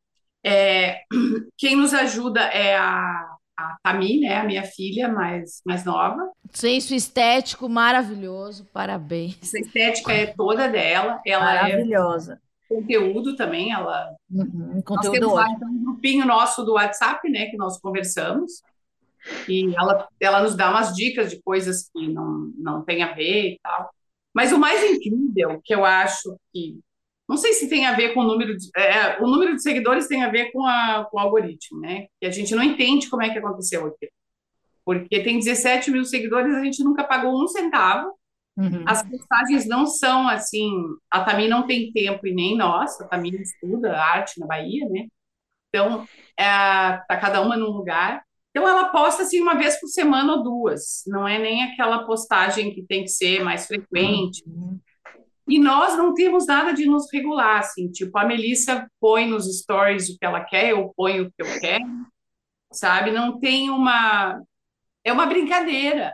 É, 0.45 1.01
quem 1.57 1.75
nos 1.75 1.93
ajuda 1.93 2.41
é 2.41 2.75
a, 2.75 3.35
a 3.57 3.77
Tami, 3.83 4.19
né? 4.21 4.37
A 4.37 4.43
minha 4.43 4.63
filha 4.63 5.09
mais, 5.09 5.61
mais 5.65 5.83
nova. 5.85 6.31
Senso 6.51 6.93
estético 6.93 7.67
maravilhoso, 7.67 8.65
parabéns. 8.73 9.37
Essa 9.41 9.59
estética 9.59 10.13
é 10.13 10.27
toda 10.27 10.67
dela. 10.67 11.21
Ela 11.25 11.53
é 11.55 11.61
Maravilhosa. 11.61 12.39
É 12.69 12.75
conteúdo 12.75 13.35
também, 13.35 13.71
ela... 13.71 14.09
Uhum, 14.31 14.81
conteúdo 14.83 14.95
nós 14.95 15.09
temos 15.11 15.33
lá 15.33 15.49
então, 15.51 15.69
um 15.69 15.83
grupinho 15.83 16.25
nosso 16.25 16.63
do 16.63 16.73
WhatsApp, 16.73 17.29
né? 17.29 17.45
Que 17.47 17.57
nós 17.57 17.79
conversamos. 17.79 18.63
E 19.47 19.73
ela, 19.75 20.07
ela 20.19 20.43
nos 20.43 20.55
dá 20.55 20.69
umas 20.69 20.93
dicas 20.93 21.29
de 21.29 21.41
coisas 21.41 21.89
que 21.91 22.07
não, 22.07 22.51
não 22.57 22.83
tem 22.83 23.03
a 23.03 23.13
ver 23.13 23.53
e 23.53 23.59
tal. 23.61 23.89
Mas 24.33 24.51
o 24.51 24.59
mais 24.59 24.83
incrível, 24.83 25.61
que 25.63 25.73
eu 25.73 25.85
acho 25.85 26.37
que. 26.51 26.79
Não 27.27 27.37
sei 27.37 27.53
se 27.53 27.69
tem 27.69 27.85
a 27.85 27.93
ver 27.93 28.13
com 28.13 28.21
o 28.21 28.27
número 28.27 28.55
de. 28.57 28.69
É, 28.75 29.21
o 29.21 29.27
número 29.27 29.55
de 29.55 29.61
seguidores 29.61 30.07
tem 30.07 30.23
a 30.23 30.29
ver 30.29 30.51
com, 30.51 30.65
a, 30.65 31.07
com 31.09 31.17
o 31.17 31.19
algoritmo, 31.19 31.79
né? 31.79 32.07
Que 32.19 32.27
a 32.27 32.31
gente 32.31 32.53
não 32.55 32.63
entende 32.63 33.09
como 33.09 33.23
é 33.23 33.29
que 33.29 33.37
aconteceu 33.37 33.85
aqui. 33.87 34.09
Porque 34.85 35.23
tem 35.23 35.39
17 35.39 35.91
mil 35.91 36.03
seguidores, 36.03 36.53
a 36.55 36.63
gente 36.63 36.83
nunca 36.83 37.03
pagou 37.03 37.41
um 37.41 37.47
centavo. 37.47 38.13
Uhum. 38.57 38.83
As 38.85 39.01
postagens 39.03 39.67
não 39.67 39.85
são 39.85 40.27
assim. 40.27 40.69
A 41.09 41.23
Tami 41.23 41.47
não 41.47 41.65
tem 41.65 41.91
tempo 41.91 42.27
e 42.27 42.33
nem 42.33 42.57
nós. 42.57 42.99
A 43.01 43.07
Tami 43.07 43.29
estuda 43.41 43.97
arte 43.97 44.39
na 44.39 44.45
Bahia, 44.45 44.87
né? 44.89 45.07
Então, 45.69 46.05
é, 46.37 46.43
tá 47.07 47.17
cada 47.19 47.41
uma 47.41 47.55
num 47.55 47.71
lugar. 47.71 48.23
Então 48.55 48.69
ela 48.69 48.89
posta 48.89 49.23
assim 49.23 49.41
uma 49.41 49.55
vez 49.55 49.79
por 49.79 49.87
semana 49.87 50.33
ou 50.33 50.43
duas, 50.43 51.01
não 51.07 51.27
é 51.27 51.39
nem 51.39 51.63
aquela 51.63 52.05
postagem 52.05 52.71
que 52.71 52.83
tem 52.83 53.01
que 53.01 53.09
ser 53.09 53.43
mais 53.43 53.65
frequente. 53.65 54.43
Uhum. 54.45 54.79
E 55.47 55.57
nós 55.59 55.97
não 55.97 56.13
temos 56.13 56.45
nada 56.45 56.71
de 56.71 56.85
nos 56.85 57.11
regular, 57.11 57.59
assim, 57.59 57.91
tipo, 57.91 58.15
a 58.17 58.23
Melissa 58.23 58.87
põe 58.99 59.27
nos 59.27 59.45
stories 59.59 60.07
o 60.07 60.17
que 60.17 60.25
ela 60.25 60.41
quer, 60.41 60.69
eu 60.69 60.93
ponho 60.95 61.25
o 61.25 61.31
que 61.31 61.41
eu 61.41 61.59
quero, 61.59 61.83
sabe? 62.71 63.11
Não 63.11 63.39
tem 63.39 63.69
uma. 63.69 64.39
É 65.03 65.11
uma 65.11 65.25
brincadeira. 65.25 66.13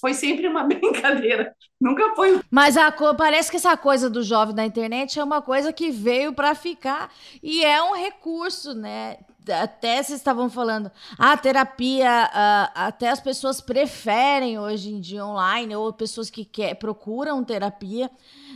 Foi 0.00 0.14
sempre 0.14 0.46
uma 0.46 0.62
brincadeira. 0.64 1.54
Nunca 1.80 2.14
foi. 2.14 2.40
Mas 2.50 2.76
a, 2.76 2.92
parece 3.14 3.50
que 3.50 3.56
essa 3.56 3.76
coisa 3.76 4.08
do 4.08 4.22
jovem 4.22 4.54
da 4.54 4.64
internet 4.64 5.18
é 5.18 5.24
uma 5.24 5.42
coisa 5.42 5.72
que 5.72 5.90
veio 5.90 6.32
para 6.32 6.54
ficar 6.54 7.12
e 7.42 7.64
é 7.64 7.82
um 7.82 7.94
recurso, 7.94 8.72
né? 8.72 9.18
Até 9.50 10.02
vocês 10.02 10.18
estavam 10.18 10.48
falando, 10.48 10.90
a 11.18 11.36
terapia, 11.36 12.30
uh, 12.30 12.72
até 12.74 13.10
as 13.10 13.20
pessoas 13.20 13.60
preferem 13.60 14.58
hoje 14.58 14.90
em 14.90 15.00
dia 15.00 15.24
online, 15.24 15.74
ou 15.76 15.92
pessoas 15.92 16.30
que 16.30 16.44
quer, 16.44 16.74
procuram 16.74 17.44
terapia, 17.44 18.10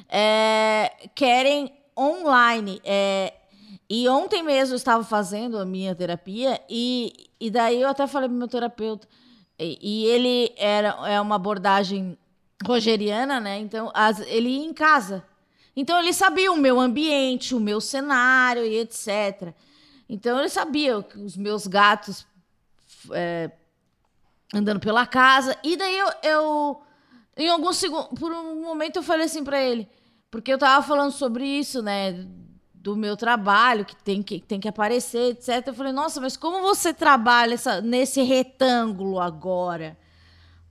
é, 0.08 0.90
querem 1.14 1.72
online. 1.98 2.80
É, 2.84 3.32
e 3.88 4.08
ontem 4.08 4.42
mesmo 4.42 4.74
eu 4.74 4.76
estava 4.76 5.04
fazendo 5.04 5.58
a 5.58 5.64
minha 5.64 5.94
terapia, 5.94 6.60
e, 6.68 7.28
e 7.40 7.50
daí 7.50 7.80
eu 7.80 7.88
até 7.88 8.06
falei 8.06 8.28
para 8.28 8.38
meu 8.38 8.48
terapeuta, 8.48 9.06
e, 9.58 9.78
e, 9.80 10.06
ele 10.06 10.52
era 10.56 10.96
é 11.06 11.20
uma 11.20 11.36
abordagem 11.36 12.18
rogeriana, 12.66 13.38
né? 13.38 13.58
Então, 13.58 13.90
as, 13.94 14.18
ele 14.20 14.48
ia 14.48 14.64
em 14.64 14.72
casa. 14.72 15.24
Então, 15.76 15.98
ele 15.98 16.12
sabia 16.12 16.50
o 16.52 16.56
meu 16.56 16.80
ambiente, 16.80 17.54
o 17.54 17.60
meu 17.60 17.80
cenário 17.80 18.64
e 18.64 18.78
etc. 18.78 19.54
Então 20.08 20.38
ele 20.38 20.48
sabia 20.48 20.98
os 20.98 21.36
meus 21.36 21.66
gatos 21.66 22.26
é, 23.12 23.50
andando 24.54 24.80
pela 24.80 25.06
casa. 25.06 25.56
E 25.62 25.76
daí 25.76 25.98
eu, 25.98 26.08
eu 26.22 26.82
em 27.36 27.72
segundo, 27.72 28.08
por 28.08 28.32
um 28.32 28.62
momento 28.62 28.96
eu 28.96 29.02
falei 29.02 29.26
assim 29.26 29.42
para 29.42 29.60
ele, 29.60 29.88
porque 30.30 30.52
eu 30.52 30.58
tava 30.58 30.86
falando 30.86 31.12
sobre 31.12 31.44
isso, 31.44 31.82
né? 31.82 32.26
Do 32.74 32.96
meu 32.96 33.16
trabalho, 33.16 33.84
que 33.84 33.96
tem 33.96 34.22
que, 34.22 34.40
tem 34.40 34.60
que 34.60 34.68
aparecer, 34.68 35.32
etc. 35.32 35.66
Eu 35.66 35.74
falei, 35.74 35.92
nossa, 35.92 36.20
mas 36.20 36.36
como 36.36 36.60
você 36.60 36.92
trabalha 36.92 37.54
essa, 37.54 37.80
nesse 37.80 38.22
retângulo 38.22 39.18
agora? 39.18 39.96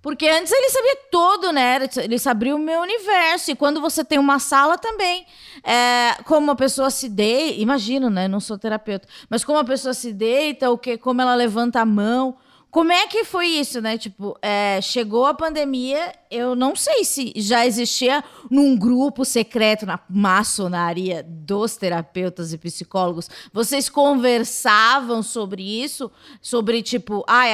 Porque 0.04 0.28
antes 0.28 0.52
ele 0.52 0.70
sabia 0.70 0.98
todo, 1.10 1.54
né? 1.54 1.80
Ele 2.04 2.20
sabia 2.20 2.54
o 2.54 2.60
meu 2.60 2.82
universo. 2.82 3.52
E 3.52 3.56
quando 3.56 3.80
você 3.80 4.04
tem 4.04 4.20
uma 4.20 4.38
sala 4.38 4.78
também, 4.78 5.26
é, 5.64 6.22
como 6.26 6.52
a 6.52 6.56
pessoa 6.56 6.90
se 6.90 7.08
deita, 7.08 7.62
imagino, 7.62 8.10
né? 8.10 8.28
Não 8.28 8.42
sou 8.42 8.58
terapeuta, 8.58 9.08
mas 9.30 9.46
como 9.46 9.60
a 9.60 9.64
pessoa 9.64 9.94
se 9.94 10.12
deita, 10.12 10.70
o 10.70 10.78
que, 10.78 10.98
como 10.98 11.22
ela 11.22 11.34
levanta 11.34 11.80
a 11.80 11.86
mão, 11.86 12.36
como 12.74 12.92
é 12.92 13.06
que 13.06 13.24
foi 13.24 13.46
isso, 13.46 13.80
né? 13.80 14.00
Tipo, 14.00 14.36
é, 14.42 14.82
chegou 14.82 15.27
a 15.27 15.34
pandemia, 15.36 16.12
eu 16.32 16.56
não 16.56 16.75
sei 16.75 17.03
se 17.03 17.32
já 17.36 17.68
existia 17.68 18.24
num 18.50 18.75
grupo 18.75 19.24
secreto 19.24 19.86
na 19.86 20.00
maçonaria 20.10 21.22
dos 21.22 21.77
terapeutas 21.77 22.51
e 22.51 22.58
psicólogos. 22.58 23.30
Vocês 23.53 23.89
conversavam 23.89 25.22
sobre 25.22 25.62
isso? 25.62 26.12
Sobre, 26.42 26.82
tipo, 26.82 27.24
ah, 27.27 27.46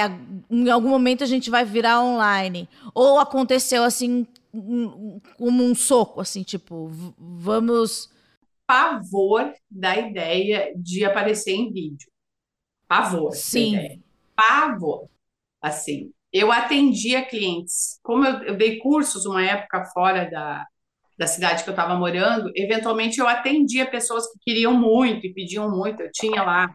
em 0.50 0.70
algum 0.70 0.88
momento 0.88 1.22
a 1.22 1.28
gente 1.28 1.50
vai 1.50 1.66
virar 1.66 2.02
online. 2.02 2.70
Ou 2.96 3.20
aconteceu 3.20 3.84
assim, 3.84 4.26
como 5.38 5.66
um 5.66 5.76
soco, 5.76 6.22
assim, 6.22 6.44
tipo, 6.44 6.90
vamos. 7.20 8.10
Pavor 8.66 9.52
da 9.70 9.98
ideia 9.98 10.72
de 10.78 11.04
aparecer 11.04 11.56
em 11.56 11.74
vídeo. 11.74 12.10
Pavor. 12.88 13.34
Sim 13.34 14.00
pavor. 14.40 15.10
Assim, 15.62 16.12
eu 16.32 16.52
atendia 16.52 17.26
clientes, 17.26 18.00
como 18.04 18.26
eu, 18.26 18.44
eu 18.44 18.58
dei 18.58 18.78
cursos 18.78 19.26
uma 19.26 19.44
época 19.44 19.86
fora 19.86 20.30
da, 20.30 20.66
da 21.18 21.28
cidade 21.28 21.64
que 21.64 21.70
eu 21.70 21.74
estava 21.74 21.96
morando, 21.96 22.52
eventualmente 22.56 23.20
eu 23.20 23.28
atendia 23.28 23.90
pessoas 23.90 24.32
que 24.32 24.40
queriam 24.40 24.74
muito 24.74 25.26
e 25.26 25.34
pediam 25.34 25.70
muito. 25.70 26.02
Eu 26.02 26.12
tinha 26.14 26.44
lá. 26.44 26.74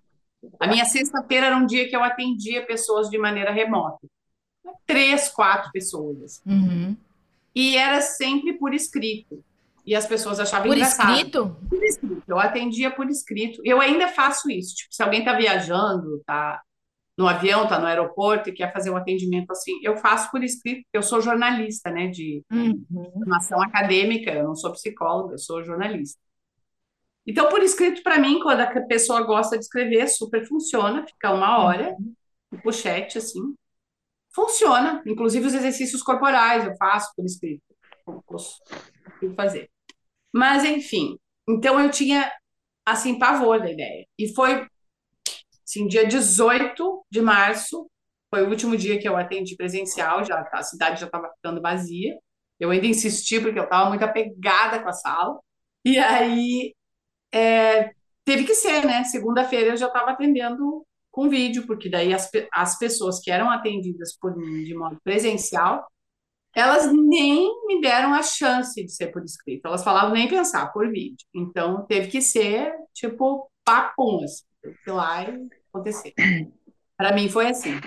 A 0.60 0.66
minha 0.66 0.84
sexta-feira 0.84 1.46
era 1.46 1.56
um 1.56 1.64
dia 1.64 1.88
que 1.88 1.96
eu 1.96 2.02
atendia 2.02 2.66
pessoas 2.66 3.08
de 3.08 3.16
maneira 3.16 3.50
remota. 3.50 4.06
Três, 4.86 5.28
quatro 5.28 5.70
pessoas. 5.72 6.42
Uhum. 6.44 6.94
E 7.54 7.76
era 7.76 8.02
sempre 8.02 8.52
por 8.54 8.74
escrito. 8.74 9.42
E 9.86 9.94
as 9.94 10.06
pessoas 10.06 10.40
achavam 10.40 10.66
por 10.66 10.76
engraçado. 10.76 11.12
Escrito? 11.12 11.56
Por 11.68 11.82
escrito? 11.82 12.22
Eu 12.26 12.38
atendia 12.38 12.90
por 12.90 13.08
escrito. 13.08 13.62
Eu 13.64 13.80
ainda 13.80 14.08
faço 14.08 14.50
isso. 14.50 14.74
Tipo, 14.74 14.94
se 14.94 15.02
alguém 15.02 15.20
está 15.20 15.34
viajando, 15.34 16.22
tá 16.26 16.60
no 17.16 17.28
avião, 17.28 17.64
está 17.64 17.78
no 17.78 17.86
aeroporto 17.86 18.48
e 18.48 18.52
quer 18.52 18.72
fazer 18.72 18.90
um 18.90 18.96
atendimento 18.96 19.50
assim, 19.50 19.78
eu 19.82 19.96
faço 19.96 20.30
por 20.30 20.42
escrito, 20.42 20.84
eu 20.92 21.02
sou 21.02 21.20
jornalista, 21.20 21.90
né, 21.90 22.08
de 22.08 22.42
uhum. 22.52 22.84
formação 22.90 23.62
acadêmica, 23.62 24.32
eu 24.32 24.44
não 24.44 24.54
sou 24.56 24.72
psicóloga, 24.72 25.34
eu 25.34 25.38
sou 25.38 25.62
jornalista. 25.62 26.20
Então, 27.26 27.48
por 27.48 27.62
escrito, 27.62 28.02
para 28.02 28.18
mim, 28.18 28.40
quando 28.40 28.60
a 28.60 28.80
pessoa 28.86 29.22
gosta 29.22 29.56
de 29.56 29.64
escrever, 29.64 30.08
super 30.08 30.46
funciona, 30.46 31.06
fica 31.06 31.32
uma 31.32 31.64
hora, 31.64 31.96
uhum. 31.98 32.60
pochete, 32.62 33.16
assim, 33.16 33.54
funciona. 34.34 35.02
Inclusive, 35.06 35.46
os 35.46 35.54
exercícios 35.54 36.02
corporais 36.02 36.66
eu 36.66 36.76
faço 36.76 37.12
por 37.16 37.24
escrito, 37.24 37.62
posso 38.26 38.60
fazer. 39.34 39.70
Mas, 40.32 40.64
enfim, 40.64 41.16
então 41.48 41.80
eu 41.80 41.90
tinha, 41.90 42.30
assim, 42.84 43.18
pavor 43.18 43.60
da 43.60 43.70
ideia. 43.70 44.06
E 44.18 44.34
foi 44.34 44.66
Sim, 45.64 45.86
dia 45.86 46.06
18 46.06 47.04
de 47.10 47.20
março 47.22 47.88
foi 48.30 48.42
o 48.42 48.50
último 48.50 48.76
dia 48.76 48.98
que 48.98 49.08
eu 49.08 49.16
atendi 49.16 49.56
presencial, 49.56 50.24
já 50.24 50.40
a 50.52 50.62
cidade 50.62 51.00
já 51.00 51.06
estava 51.06 51.30
ficando 51.34 51.62
vazia. 51.62 52.18
Eu 52.58 52.70
ainda 52.70 52.86
insisti 52.86 53.40
porque 53.40 53.58
eu 53.58 53.64
estava 53.64 53.88
muito 53.88 54.04
apegada 54.04 54.82
com 54.82 54.88
a 54.88 54.92
sala. 54.92 55.38
E 55.84 55.98
aí 55.98 56.74
é, 57.32 57.90
teve 58.24 58.44
que 58.44 58.54
ser, 58.54 58.84
né? 58.86 59.04
Segunda-feira 59.04 59.70
eu 59.70 59.76
já 59.76 59.86
estava 59.88 60.12
atendendo 60.12 60.86
com 61.10 61.28
vídeo, 61.28 61.66
porque 61.66 61.88
daí 61.88 62.12
as, 62.12 62.28
as 62.52 62.78
pessoas 62.78 63.20
que 63.20 63.30
eram 63.30 63.50
atendidas 63.50 64.16
por 64.18 64.36
mim 64.36 64.64
de 64.64 64.74
modo 64.74 64.98
presencial, 65.04 65.86
elas 66.54 66.92
nem 66.92 67.50
me 67.66 67.80
deram 67.80 68.14
a 68.14 68.22
chance 68.22 68.82
de 68.82 68.92
ser 68.92 69.08
por 69.12 69.24
escrito. 69.24 69.66
Elas 69.66 69.84
falavam 69.84 70.12
nem 70.12 70.28
pensar 70.28 70.72
por 70.72 70.90
vídeo. 70.90 71.26
Então 71.34 71.84
teve 71.86 72.08
que 72.08 72.20
ser 72.22 72.74
tipo 72.94 73.50
papum, 73.64 74.22
assim, 74.24 74.44
ir 74.64 74.90
lá 74.90 75.22
e 75.22 75.48
acontecer. 75.72 76.14
Para 76.96 77.12
mim 77.14 77.28
foi 77.28 77.48
assim. 77.48 77.80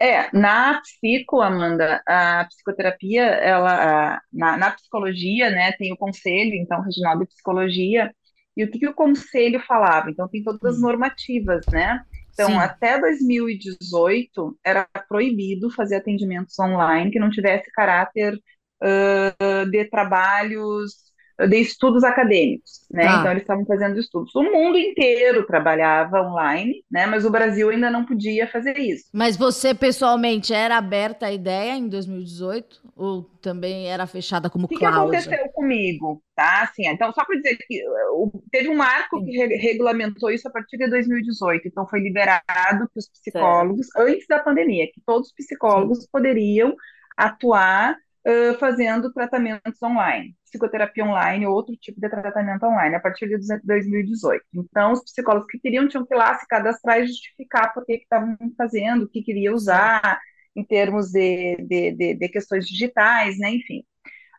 É, 0.00 0.36
na 0.36 0.80
psico, 0.80 1.40
Amanda, 1.40 2.02
a 2.06 2.44
psicoterapia, 2.46 3.22
ela, 3.22 4.20
na, 4.32 4.56
na 4.56 4.70
psicologia, 4.72 5.48
né, 5.48 5.70
tem 5.72 5.92
o 5.92 5.96
conselho, 5.96 6.54
então, 6.54 6.82
regional 6.82 7.18
de 7.20 7.26
psicologia, 7.26 8.12
e 8.56 8.64
o 8.64 8.70
que, 8.70 8.80
que 8.80 8.88
o 8.88 8.94
conselho 8.94 9.60
falava? 9.60 10.10
Então, 10.10 10.28
tem 10.28 10.42
todas 10.42 10.74
as 10.74 10.78
hum. 10.78 10.82
normativas, 10.82 11.64
né? 11.70 12.04
Então, 12.32 12.50
Sim. 12.50 12.56
até 12.56 12.98
2018, 12.98 14.58
era 14.64 14.88
proibido 15.08 15.70
fazer 15.70 15.96
atendimentos 15.96 16.58
online 16.58 17.10
que 17.10 17.20
não 17.20 17.30
tivesse 17.30 17.70
caráter 17.70 18.34
uh, 18.34 19.70
de 19.70 19.84
trabalhos 19.84 21.11
de 21.48 21.56
estudos 21.56 22.04
acadêmicos, 22.04 22.86
né? 22.90 23.06
Ah. 23.06 23.16
Então 23.18 23.30
eles 23.30 23.42
estavam 23.42 23.64
fazendo 23.64 23.98
estudos. 23.98 24.34
O 24.34 24.42
mundo 24.42 24.78
inteiro 24.78 25.46
trabalhava 25.46 26.20
online, 26.20 26.84
né? 26.90 27.06
Mas 27.06 27.24
o 27.24 27.30
Brasil 27.30 27.70
ainda 27.70 27.90
não 27.90 28.04
podia 28.04 28.46
fazer 28.46 28.78
isso. 28.78 29.04
Mas 29.12 29.36
você 29.36 29.74
pessoalmente 29.74 30.52
era 30.52 30.76
aberta 30.76 31.26
à 31.26 31.32
ideia 31.32 31.72
em 31.76 31.88
2018 31.88 32.82
ou 32.96 33.24
também 33.40 33.88
era 33.88 34.06
fechada 34.06 34.48
como 34.48 34.68
cláusula? 34.68 35.06
O 35.06 35.10
que 35.10 35.16
aconteceu 35.16 35.48
comigo, 35.52 36.22
tá? 36.36 36.62
Assim, 36.62 36.86
então 36.86 37.12
só 37.12 37.24
para 37.24 37.36
dizer 37.36 37.56
que 37.56 37.82
uh, 38.14 38.42
teve 38.50 38.68
um 38.68 38.76
marco 38.76 39.24
que 39.24 39.32
re 39.32 39.56
regulamentou 39.56 40.30
isso 40.30 40.46
a 40.48 40.50
partir 40.50 40.76
de 40.76 40.88
2018. 40.88 41.68
Então 41.68 41.86
foi 41.86 42.00
liberado 42.00 42.44
para 42.70 42.88
os 42.98 43.08
psicólogos 43.08 43.88
certo. 43.88 44.08
antes 44.08 44.26
da 44.26 44.38
pandemia, 44.38 44.86
que 44.92 45.00
todos 45.04 45.28
os 45.28 45.34
psicólogos 45.34 46.02
Sim. 46.02 46.08
poderiam 46.12 46.74
atuar 47.16 47.96
uh, 48.26 48.58
fazendo 48.58 49.12
tratamentos 49.12 49.82
online, 49.82 50.34
psicoterapia 50.44 51.04
online 51.04 51.46
ou 51.46 51.54
outro 51.54 51.76
tipo 51.76 52.00
de 52.00 52.08
tratamento 52.08 52.64
online, 52.64 52.96
a 52.96 53.00
partir 53.00 53.28
de 53.28 53.38
2018. 53.64 54.44
Então, 54.54 54.92
os 54.92 55.02
psicólogos 55.04 55.46
que 55.48 55.58
queriam 55.58 55.88
tinham 55.88 56.06
que 56.06 56.14
ir 56.14 56.18
lá 56.18 56.34
se 56.38 56.46
cadastrar 56.46 57.00
e 57.00 57.06
justificar 57.06 57.72
por 57.72 57.84
que 57.84 57.94
estavam 57.94 58.36
fazendo, 58.56 59.04
o 59.04 59.08
que 59.08 59.22
queria 59.22 59.52
usar, 59.52 60.20
em 60.54 60.64
termos 60.64 61.10
de, 61.10 61.56
de, 61.56 61.92
de, 61.92 62.14
de 62.14 62.28
questões 62.28 62.66
digitais, 62.66 63.38
né, 63.38 63.50
enfim. 63.50 63.82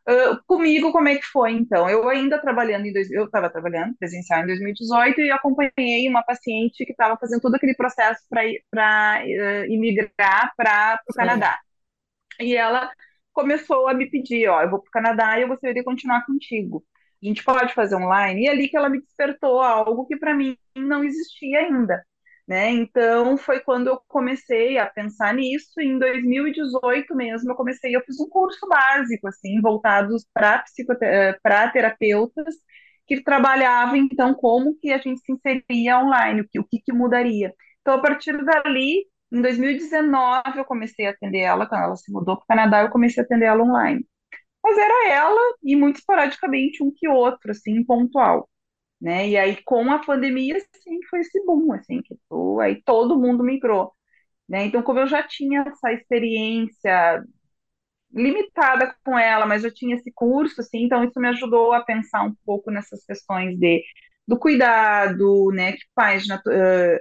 Uh, 0.08 0.38
comigo, 0.46 0.92
como 0.92 1.08
é 1.08 1.16
que 1.16 1.24
foi, 1.26 1.54
então? 1.54 1.90
Eu 1.90 2.10
ainda 2.10 2.38
trabalhando 2.38 2.86
em... 2.86 2.92
Dois, 2.92 3.10
eu 3.10 3.24
estava 3.26 3.50
trabalhando 3.50 3.96
presencial 3.98 4.44
em 4.44 4.48
2018 4.48 5.22
e 5.22 5.32
acompanhei 5.32 6.10
uma 6.10 6.22
paciente 6.24 6.86
que 6.86 6.92
estava 6.92 7.18
fazendo 7.18 7.40
todo 7.42 7.56
aquele 7.56 7.74
processo 7.74 8.22
para 8.30 9.24
uh, 9.24 9.66
imigrar 9.72 10.52
para 10.58 11.00
o 11.10 11.14
Canadá. 11.14 11.58
E 12.40 12.56
ela 12.56 12.92
começou 13.34 13.88
a 13.88 13.94
me 13.94 14.10
pedir, 14.10 14.48
ó, 14.50 14.62
eu 14.62 14.70
vou 14.70 14.80
para 14.80 14.90
o 14.90 14.92
Canadá 14.92 15.40
e 15.40 15.44
eu 15.44 15.48
gostaria 15.48 15.74
de 15.74 15.84
continuar 15.84 16.26
contigo. 16.26 16.84
A 17.22 17.26
gente 17.28 17.44
pode 17.44 17.74
fazer 17.74 17.96
online? 17.96 18.44
E 18.44 18.50
ali 18.50 18.68
que 18.70 18.78
ela 18.78 18.90
me 18.90 19.02
despertou 19.02 19.62
algo 19.62 20.06
que 20.06 20.18
para 20.18 20.36
mim 20.36 20.58
não 20.76 21.04
existia 21.04 21.60
ainda, 21.60 22.04
né? 22.48 22.70
Então 22.72 23.38
foi 23.38 23.60
quando 23.62 23.88
eu 23.88 24.00
comecei 24.08 24.78
a 24.78 24.86
pensar 24.88 25.34
nisso. 25.34 25.80
Em 25.80 25.98
2018 25.98 27.16
mesmo 27.16 27.52
eu 27.52 27.56
comecei, 27.56 27.96
eu 27.96 28.02
fiz 28.02 28.20
um 28.20 28.30
curso 28.30 28.68
básico 28.68 29.28
assim, 29.28 29.62
voltados 29.62 30.26
para 30.34 30.64
para 31.42 31.70
terapeutas 31.72 32.56
que 33.08 33.22
trabalhavam 33.22 33.96
então 33.98 34.34
como 34.34 34.78
que 34.80 34.92
a 34.92 34.98
gente 34.98 35.22
se 35.22 35.32
inseria 35.32 36.00
online, 36.00 36.42
o 36.42 36.48
que, 36.50 36.60
o 36.60 36.64
que, 36.64 36.80
que 36.80 36.94
mudaria. 36.94 37.54
Então 37.82 37.96
a 37.96 38.02
partir 38.02 38.44
dali 38.46 39.06
em 39.34 39.42
2019 39.42 40.60
eu 40.60 40.66
comecei 40.66 41.08
a 41.08 41.12
atender 41.12 41.40
ela, 41.40 41.68
quando 41.68 41.84
ela 41.84 41.96
se 41.98 42.12
mudou 42.12 42.38
para 42.38 42.44
o 42.44 42.48
Canadá, 42.48 42.82
eu 42.84 42.90
comecei 42.92 43.24
a 43.24 43.26
atender 43.26 43.46
ela 43.46 43.64
online. 43.64 44.06
Mas 44.64 44.78
era 44.78 45.10
ela 45.14 45.42
e 45.64 45.76
muito 45.76 45.98
esporadicamente 45.98 46.84
um 46.84 46.92
que 46.96 47.08
outro, 47.10 47.52
assim, 47.52 47.84
pontual, 47.86 48.50
né? 49.02 49.30
E 49.30 49.38
aí 49.38 49.62
com 49.64 49.92
a 49.92 50.00
pandemia, 50.00 50.58
assim, 50.58 51.00
foi 51.10 51.22
esse 51.22 51.44
boom, 51.46 51.74
assim, 51.74 52.02
que 52.04 52.16
tô, 52.30 52.60
aí 52.62 52.82
todo 52.84 53.20
mundo 53.20 53.44
migrou, 53.44 53.94
né? 54.50 54.66
Então, 54.66 54.84
como 54.84 55.00
eu 55.00 55.08
já 55.08 55.24
tinha 55.24 55.62
essa 55.68 55.94
experiência 55.94 57.24
limitada 58.14 58.96
com 59.04 59.18
ela, 59.18 59.46
mas 59.46 59.64
eu 59.64 59.74
tinha 59.74 59.96
esse 59.96 60.12
curso, 60.14 60.62
assim, 60.62 60.84
então 60.86 61.04
isso 61.04 61.20
me 61.20 61.28
ajudou 61.30 61.74
a 61.74 61.82
pensar 61.84 62.24
um 62.24 62.36
pouco 62.46 62.70
nessas 62.72 63.04
questões 63.06 63.58
de 63.60 63.84
do 64.28 64.40
cuidado, 64.40 65.52
né? 65.54 65.74
Que 65.74 65.80
uh, 65.98 66.36
uh, 66.36 67.00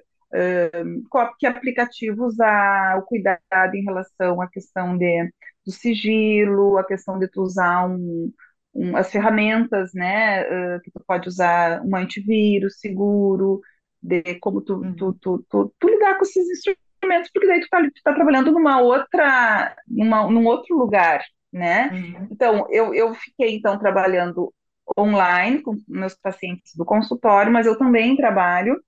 que 1.38 1.46
aplicativos 1.46 2.40
há 2.40 2.96
o 2.98 3.02
cuidado 3.02 3.74
em 3.74 3.84
relação 3.84 4.40
à 4.40 4.48
questão 4.48 4.96
de, 4.96 5.30
do 5.64 5.72
sigilo, 5.72 6.78
a 6.78 6.84
questão 6.84 7.18
de 7.18 7.28
tu 7.28 7.42
usar 7.42 7.86
um, 7.86 8.32
um, 8.74 8.96
as 8.96 9.10
ferramentas, 9.10 9.92
né, 9.94 10.42
uh, 10.42 10.80
que 10.80 10.90
tu 10.90 11.02
pode 11.06 11.28
usar 11.28 11.82
um 11.84 11.94
antivírus 11.94 12.80
seguro, 12.80 13.60
de 14.02 14.22
como 14.40 14.60
tu, 14.62 14.76
uhum. 14.76 14.94
tu, 14.96 15.12
tu, 15.20 15.44
tu, 15.48 15.74
tu, 15.78 15.88
lidar 15.88 16.16
com 16.16 16.22
esses 16.22 16.48
instrumentos, 16.48 17.30
porque 17.32 17.46
daí 17.46 17.60
tu 17.60 17.64
está 17.64 17.80
tá 18.04 18.14
trabalhando 18.14 18.50
numa 18.50 18.80
outra, 18.80 19.76
numa, 19.86 20.28
num 20.28 20.46
outro 20.46 20.76
lugar, 20.76 21.22
né? 21.52 21.90
Uhum. 21.92 22.28
Então, 22.30 22.66
eu, 22.70 22.94
eu 22.94 23.14
fiquei, 23.14 23.56
então, 23.56 23.78
trabalhando 23.78 24.52
online 24.98 25.62
com 25.62 25.76
meus 25.86 26.14
pacientes 26.14 26.74
do 26.74 26.84
consultório, 26.84 27.52
mas 27.52 27.66
eu 27.66 27.78
também 27.78 28.16
trabalho 28.16 28.82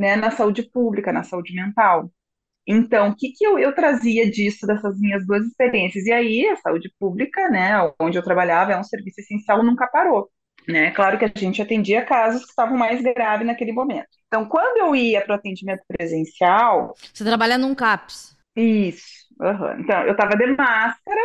né, 0.00 0.16
na 0.16 0.30
saúde 0.30 0.62
pública, 0.62 1.12
na 1.12 1.22
saúde 1.22 1.54
mental. 1.54 2.10
Então, 2.66 3.10
o 3.10 3.14
que, 3.14 3.32
que 3.32 3.44
eu, 3.44 3.58
eu 3.58 3.74
trazia 3.74 4.30
disso, 4.30 4.66
dessas 4.66 4.98
minhas 4.98 5.26
duas 5.26 5.44
experiências? 5.44 6.06
E 6.06 6.12
aí, 6.12 6.46
a 6.48 6.56
saúde 6.56 6.90
pública, 6.98 7.50
né, 7.50 7.72
onde 8.00 8.16
eu 8.16 8.22
trabalhava, 8.22 8.72
é 8.72 8.78
um 8.78 8.82
serviço 8.82 9.20
essencial, 9.20 9.62
nunca 9.62 9.86
parou. 9.86 10.30
Né? 10.66 10.90
Claro 10.92 11.18
que 11.18 11.24
a 11.26 11.32
gente 11.34 11.60
atendia 11.60 12.04
casos 12.04 12.44
que 12.44 12.50
estavam 12.50 12.78
mais 12.78 13.02
graves 13.02 13.46
naquele 13.46 13.72
momento. 13.72 14.08
Então, 14.26 14.46
quando 14.46 14.78
eu 14.78 14.96
ia 14.96 15.20
para 15.20 15.32
o 15.32 15.36
atendimento 15.36 15.82
presencial. 15.86 16.94
Você 17.12 17.24
trabalha 17.24 17.58
num 17.58 17.74
CAPS? 17.74 18.36
Isso. 18.56 19.26
Uhum. 19.38 19.80
Então, 19.80 20.02
eu 20.04 20.12
estava 20.12 20.34
de 20.34 20.46
máscara, 20.56 21.20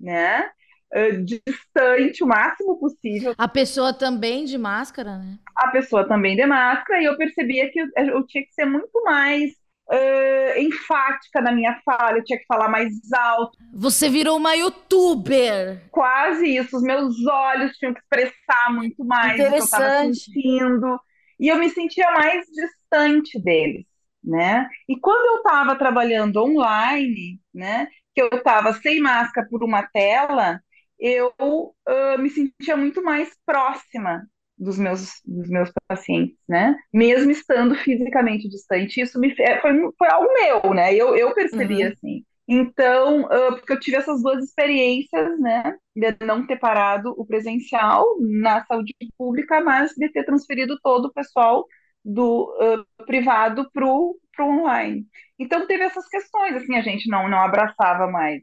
né? 0.00 0.50
Uh, 0.94 1.24
distante 1.24 2.22
o 2.22 2.26
máximo 2.26 2.78
possível. 2.78 3.34
A 3.38 3.48
pessoa 3.48 3.94
também 3.94 4.44
de 4.44 4.58
máscara, 4.58 5.16
né? 5.16 5.38
A 5.56 5.68
pessoa 5.68 6.06
também 6.06 6.36
de 6.36 6.44
máscara, 6.44 7.00
e 7.00 7.06
eu 7.06 7.16
percebia 7.16 7.70
que 7.70 7.80
eu, 7.80 7.86
eu 7.96 8.26
tinha 8.26 8.44
que 8.44 8.52
ser 8.52 8.66
muito 8.66 9.02
mais 9.02 9.52
uh, 9.88 10.58
enfática 10.58 11.40
na 11.40 11.52
minha 11.52 11.80
fala, 11.84 12.18
eu 12.18 12.24
tinha 12.24 12.38
que 12.38 12.46
falar 12.46 12.68
mais 12.68 12.92
alto. 13.12 13.56
Você 13.72 14.08
virou 14.08 14.36
uma 14.36 14.54
youtuber. 14.54 15.82
Quase 15.90 16.56
isso, 16.56 16.76
os 16.76 16.82
meus 16.82 17.14
olhos 17.26 17.76
tinham 17.78 17.94
que 17.94 18.00
expressar 18.00 18.70
muito 18.72 19.04
mais 19.04 19.32
o 19.32 19.36
que 19.36 19.42
eu 19.42 19.54
estava 19.56 20.12
sentindo. 20.12 21.00
E 21.40 21.48
eu 21.48 21.56
me 21.56 21.70
sentia 21.70 22.10
mais 22.12 22.44
distante 22.46 23.40
deles, 23.42 23.86
né? 24.22 24.68
E 24.88 24.98
quando 25.00 25.24
eu 25.26 25.36
estava 25.38 25.74
trabalhando 25.74 26.36
online, 26.36 27.40
né, 27.52 27.88
que 28.14 28.22
eu 28.22 28.28
estava 28.32 28.72
sem 28.74 29.00
máscara 29.00 29.48
por 29.50 29.64
uma 29.64 29.82
tela, 29.82 30.60
eu 31.02 31.32
uh, 31.40 32.18
me 32.18 32.30
sentia 32.30 32.76
muito 32.76 33.02
mais 33.02 33.28
próxima 33.44 34.24
dos 34.56 34.78
meus, 34.78 35.20
dos 35.26 35.48
meus 35.48 35.70
pacientes, 35.88 36.38
né? 36.48 36.76
Mesmo 36.92 37.32
estando 37.32 37.74
fisicamente 37.74 38.48
distante, 38.48 39.00
isso 39.00 39.18
me 39.18 39.34
foi, 39.34 39.72
foi 39.98 40.08
algo 40.08 40.32
meu, 40.32 40.72
né? 40.72 40.94
Eu, 40.94 41.16
eu 41.16 41.34
percebi 41.34 41.82
uhum. 41.82 41.88
assim. 41.92 42.24
Então, 42.46 43.22
uh, 43.22 43.56
porque 43.56 43.72
eu 43.72 43.80
tive 43.80 43.96
essas 43.96 44.22
duas 44.22 44.44
experiências, 44.44 45.40
né? 45.40 45.76
De 45.96 46.16
não 46.24 46.46
ter 46.46 46.58
parado 46.58 47.12
o 47.16 47.26
presencial 47.26 48.04
na 48.20 48.64
saúde 48.66 48.94
pública, 49.18 49.60
mas 49.60 49.92
de 49.96 50.08
ter 50.08 50.24
transferido 50.24 50.78
todo 50.82 51.06
o 51.06 51.12
pessoal 51.12 51.66
do 52.04 52.44
uh, 52.60 53.04
privado 53.06 53.68
para 53.72 53.86
o 53.86 54.16
online. 54.40 55.04
Então, 55.38 55.66
teve 55.66 55.82
essas 55.82 56.06
questões, 56.08 56.54
assim, 56.54 56.76
a 56.76 56.82
gente 56.82 57.08
não, 57.10 57.28
não 57.28 57.38
abraçava 57.38 58.06
mais 58.06 58.42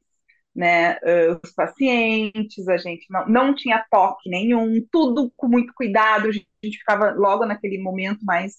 né, 0.60 0.98
os 1.42 1.54
pacientes, 1.54 2.68
a 2.68 2.76
gente 2.76 3.06
não, 3.10 3.26
não 3.30 3.56
tinha 3.56 3.82
toque 3.90 4.30
nenhum, 4.30 4.86
tudo 4.92 5.32
com 5.38 5.48
muito 5.48 5.74
cuidado, 5.74 6.28
a 6.28 6.32
gente 6.34 6.78
ficava 6.80 7.12
logo 7.12 7.46
naquele 7.46 7.82
momento 7.82 8.26
mais, 8.26 8.56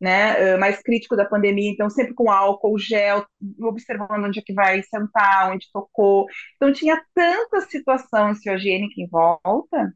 né, 0.00 0.56
mais 0.58 0.80
crítico 0.80 1.16
da 1.16 1.24
pandemia, 1.24 1.68
então 1.72 1.90
sempre 1.90 2.14
com 2.14 2.30
álcool, 2.30 2.78
gel, 2.78 3.26
observando 3.62 4.26
onde 4.26 4.38
é 4.38 4.42
que 4.42 4.54
vai 4.54 4.80
sentar, 4.84 5.50
onde 5.50 5.66
tocou. 5.72 6.26
Então 6.54 6.72
tinha 6.72 7.02
tanta 7.12 7.62
situação 7.62 8.28
ansiogênica 8.28 8.94
em 8.98 9.08
volta, 9.08 9.92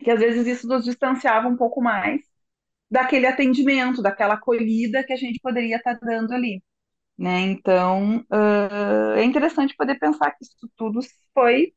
que 0.00 0.10
às 0.10 0.20
vezes 0.20 0.46
isso 0.46 0.68
nos 0.68 0.84
distanciava 0.84 1.48
um 1.48 1.56
pouco 1.56 1.80
mais 1.80 2.20
daquele 2.90 3.26
atendimento, 3.26 4.02
daquela 4.02 4.34
acolhida 4.34 5.02
que 5.04 5.12
a 5.14 5.16
gente 5.16 5.40
poderia 5.40 5.76
estar 5.76 5.98
dando 6.02 6.34
ali. 6.34 6.62
Né? 7.18 7.40
Então, 7.40 8.24
uh, 8.30 9.12
é 9.16 9.24
interessante 9.24 9.74
poder 9.76 9.98
pensar 9.98 10.30
que 10.30 10.44
isso 10.44 10.70
tudo 10.76 11.00
foi, 11.34 11.72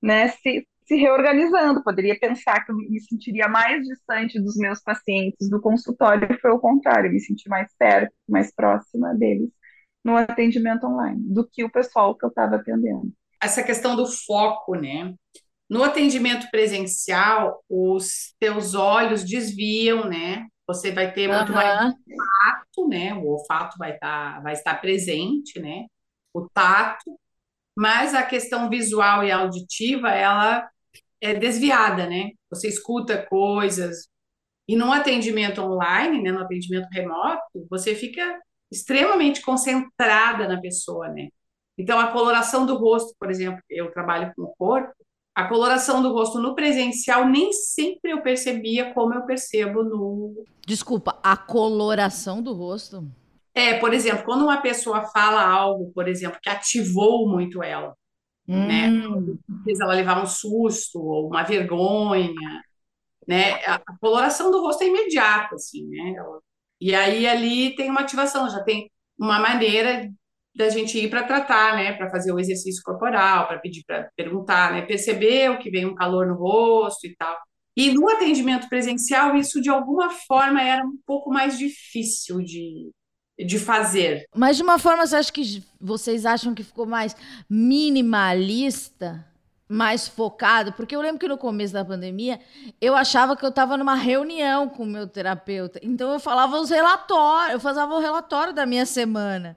né, 0.00 0.28
se, 0.28 0.66
se 0.86 0.96
reorganizando. 0.96 1.84
Poderia 1.84 2.18
pensar 2.18 2.64
que 2.64 2.72
eu 2.72 2.76
me 2.76 2.98
sentiria 3.00 3.46
mais 3.46 3.82
distante 3.86 4.40
dos 4.40 4.56
meus 4.56 4.80
pacientes 4.80 5.50
do 5.50 5.60
consultório, 5.60 6.40
foi 6.40 6.50
o 6.50 6.58
contrário, 6.58 7.08
eu 7.08 7.12
me 7.12 7.20
senti 7.20 7.48
mais 7.48 7.70
perto, 7.78 8.14
mais 8.26 8.54
próxima 8.54 9.14
deles 9.14 9.50
no 10.06 10.16
atendimento 10.16 10.86
online 10.86 11.20
do 11.20 11.44
que 11.44 11.64
o 11.64 11.70
pessoal 11.70 12.14
que 12.14 12.24
eu 12.24 12.28
estava 12.28 12.54
atendendo. 12.54 13.12
Essa 13.42 13.60
questão 13.64 13.96
do 13.96 14.06
foco, 14.06 14.76
né? 14.76 15.12
No 15.68 15.82
atendimento 15.82 16.48
presencial, 16.48 17.60
os 17.68 18.32
teus 18.38 18.76
olhos 18.76 19.24
desviam, 19.24 20.08
né? 20.08 20.46
Você 20.68 20.92
vai 20.92 21.12
ter 21.12 21.26
muito 21.26 21.48
uhum. 21.48 21.56
mais 21.56 21.92
né? 22.88 23.14
O 23.14 23.26
olfato 23.28 23.76
vai 23.78 23.94
estar, 23.94 24.34
tá, 24.36 24.40
vai 24.40 24.52
estar 24.52 24.74
presente, 24.80 25.58
né? 25.60 25.86
O 26.34 26.48
tato, 26.48 27.18
mas 27.76 28.14
a 28.14 28.22
questão 28.22 28.70
visual 28.70 29.24
e 29.24 29.30
auditiva, 29.32 30.10
ela 30.10 30.68
é 31.20 31.34
desviada, 31.34 32.06
né? 32.08 32.30
Você 32.50 32.68
escuta 32.68 33.24
coisas. 33.26 34.08
E 34.68 34.76
no 34.76 34.92
atendimento 34.92 35.62
online, 35.62 36.22
né, 36.22 36.32
no 36.32 36.40
atendimento 36.40 36.88
remoto, 36.90 37.66
você 37.70 37.94
fica 37.94 38.40
extremamente 38.70 39.42
concentrada 39.42 40.48
na 40.48 40.60
pessoa, 40.60 41.08
né? 41.08 41.28
Então, 41.78 41.98
a 42.00 42.10
coloração 42.12 42.66
do 42.66 42.76
rosto, 42.76 43.14
por 43.18 43.30
exemplo, 43.30 43.62
eu 43.70 43.92
trabalho 43.92 44.32
com 44.34 44.42
o 44.44 44.54
corpo, 44.56 44.94
a 45.36 45.46
coloração 45.46 46.02
do 46.02 46.14
rosto 46.14 46.40
no 46.40 46.54
presencial 46.54 47.28
nem 47.28 47.52
sempre 47.52 48.10
eu 48.10 48.22
percebia 48.22 48.94
como 48.94 49.12
eu 49.12 49.26
percebo 49.26 49.84
no. 49.84 50.46
Desculpa, 50.66 51.20
a 51.22 51.36
coloração 51.36 52.40
do 52.40 52.54
rosto? 52.54 53.06
É, 53.54 53.78
por 53.78 53.92
exemplo, 53.92 54.24
quando 54.24 54.44
uma 54.44 54.62
pessoa 54.62 55.04
fala 55.08 55.46
algo, 55.46 55.92
por 55.92 56.08
exemplo, 56.08 56.38
que 56.42 56.48
ativou 56.48 57.28
muito 57.28 57.62
ela, 57.62 57.94
né? 58.48 58.88
hum. 58.88 59.20
né? 59.20 59.58
Fez 59.62 59.78
ela 59.78 59.92
levar 59.92 60.22
um 60.22 60.26
susto 60.26 60.98
ou 60.98 61.28
uma 61.28 61.42
vergonha, 61.42 62.32
né? 63.28 63.62
A 63.66 63.78
coloração 64.00 64.50
do 64.50 64.62
rosto 64.62 64.84
é 64.84 64.86
imediata, 64.86 65.56
assim, 65.56 65.86
né? 65.86 66.14
E 66.80 66.94
aí 66.94 67.26
ali 67.26 67.76
tem 67.76 67.90
uma 67.90 68.00
ativação, 68.00 68.48
já 68.48 68.62
tem 68.62 68.90
uma 69.18 69.38
maneira 69.38 70.10
da 70.56 70.70
gente 70.70 70.98
ir 70.98 71.10
para 71.10 71.22
tratar, 71.22 71.76
né, 71.76 71.92
para 71.92 72.10
fazer 72.10 72.32
o 72.32 72.40
exercício 72.40 72.82
corporal, 72.82 73.46
para 73.46 73.58
pedir 73.58 73.84
para 73.86 74.08
perguntar, 74.16 74.72
né, 74.72 74.82
perceber 74.82 75.58
que 75.58 75.70
vem 75.70 75.84
um 75.84 75.94
calor 75.94 76.26
no 76.26 76.34
rosto 76.34 77.06
e 77.06 77.14
tal. 77.14 77.36
E 77.76 77.92
no 77.92 78.08
atendimento 78.08 78.66
presencial, 78.68 79.36
isso 79.36 79.60
de 79.60 79.68
alguma 79.68 80.08
forma 80.08 80.62
era 80.62 80.82
um 80.82 80.98
pouco 81.06 81.30
mais 81.30 81.58
difícil 81.58 82.38
de, 82.38 82.90
de 83.38 83.58
fazer. 83.58 84.24
Mas 84.34 84.56
de 84.56 84.62
uma 84.62 84.78
forma, 84.78 85.06
você 85.06 85.16
acha 85.16 85.30
que 85.30 85.62
vocês 85.78 86.24
acham 86.24 86.54
que 86.54 86.64
ficou 86.64 86.86
mais 86.86 87.14
minimalista? 87.48 89.26
mais 89.68 90.06
focado, 90.06 90.72
porque 90.74 90.94
eu 90.94 91.00
lembro 91.00 91.18
que 91.18 91.26
no 91.26 91.36
começo 91.36 91.74
da 91.74 91.84
pandemia 91.84 92.38
eu 92.80 92.94
achava 92.94 93.36
que 93.36 93.44
eu 93.44 93.48
estava 93.48 93.76
numa 93.76 93.96
reunião 93.96 94.68
com 94.68 94.84
o 94.84 94.86
meu 94.86 95.08
terapeuta, 95.08 95.80
então 95.82 96.12
eu 96.12 96.20
falava 96.20 96.60
os 96.60 96.70
relatórios, 96.70 97.54
eu 97.54 97.58
fazia 97.58 97.84
o 97.84 97.98
relatório 97.98 98.52
da 98.52 98.64
minha 98.64 98.86
semana. 98.86 99.56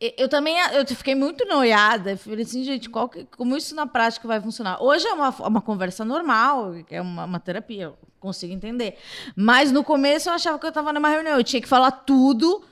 Eu 0.00 0.28
também 0.28 0.56
eu 0.72 0.84
fiquei 0.86 1.14
muito 1.14 1.44
noiada. 1.46 2.16
Falei 2.16 2.44
assim, 2.44 2.64
gente, 2.64 2.90
qual 2.90 3.08
que, 3.08 3.24
como 3.26 3.56
isso 3.56 3.74
na 3.74 3.86
prática 3.86 4.26
vai 4.26 4.40
funcionar? 4.40 4.82
Hoje 4.82 5.06
é 5.06 5.12
uma, 5.12 5.30
uma 5.30 5.60
conversa 5.60 6.04
normal, 6.04 6.74
é 6.90 7.00
uma, 7.00 7.24
uma 7.24 7.38
terapia, 7.38 7.84
eu 7.84 7.98
consigo 8.18 8.52
entender. 8.52 8.96
Mas 9.36 9.70
no 9.70 9.84
começo 9.84 10.28
eu 10.28 10.32
achava 10.32 10.58
que 10.58 10.66
eu 10.66 10.70
estava 10.70 10.92
numa 10.92 11.08
reunião, 11.08 11.38
eu 11.38 11.44
tinha 11.44 11.62
que 11.62 11.68
falar 11.68 11.92
tudo, 11.92 12.64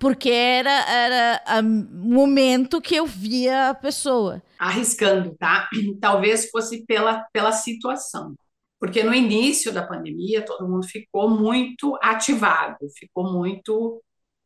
porque 0.00 0.30
era, 0.30 0.90
era 0.90 1.60
o 1.60 1.62
momento 1.62 2.80
que 2.80 2.96
eu 2.96 3.06
via 3.06 3.70
a 3.70 3.74
pessoa. 3.74 4.42
Arriscando, 4.58 5.36
tá? 5.38 5.68
Talvez 6.00 6.50
fosse 6.50 6.84
pela, 6.86 7.24
pela 7.32 7.52
situação. 7.52 8.34
Porque 8.80 9.02
no 9.04 9.14
início 9.14 9.72
da 9.72 9.86
pandemia, 9.86 10.44
todo 10.44 10.68
mundo 10.68 10.86
ficou 10.86 11.30
muito 11.30 11.96
ativado, 12.02 12.76
ficou 12.98 13.32
muito 13.32 14.02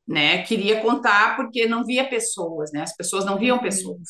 né? 0.08 0.42
Queria 0.42 0.80
contar 0.80 1.36
porque 1.36 1.66
não 1.66 1.84
via 1.84 2.08
pessoas, 2.08 2.72
né? 2.72 2.80
As 2.80 2.96
pessoas 2.96 3.26
não 3.26 3.38
viam 3.38 3.58
uhum. 3.58 3.62
pessoas, 3.62 4.08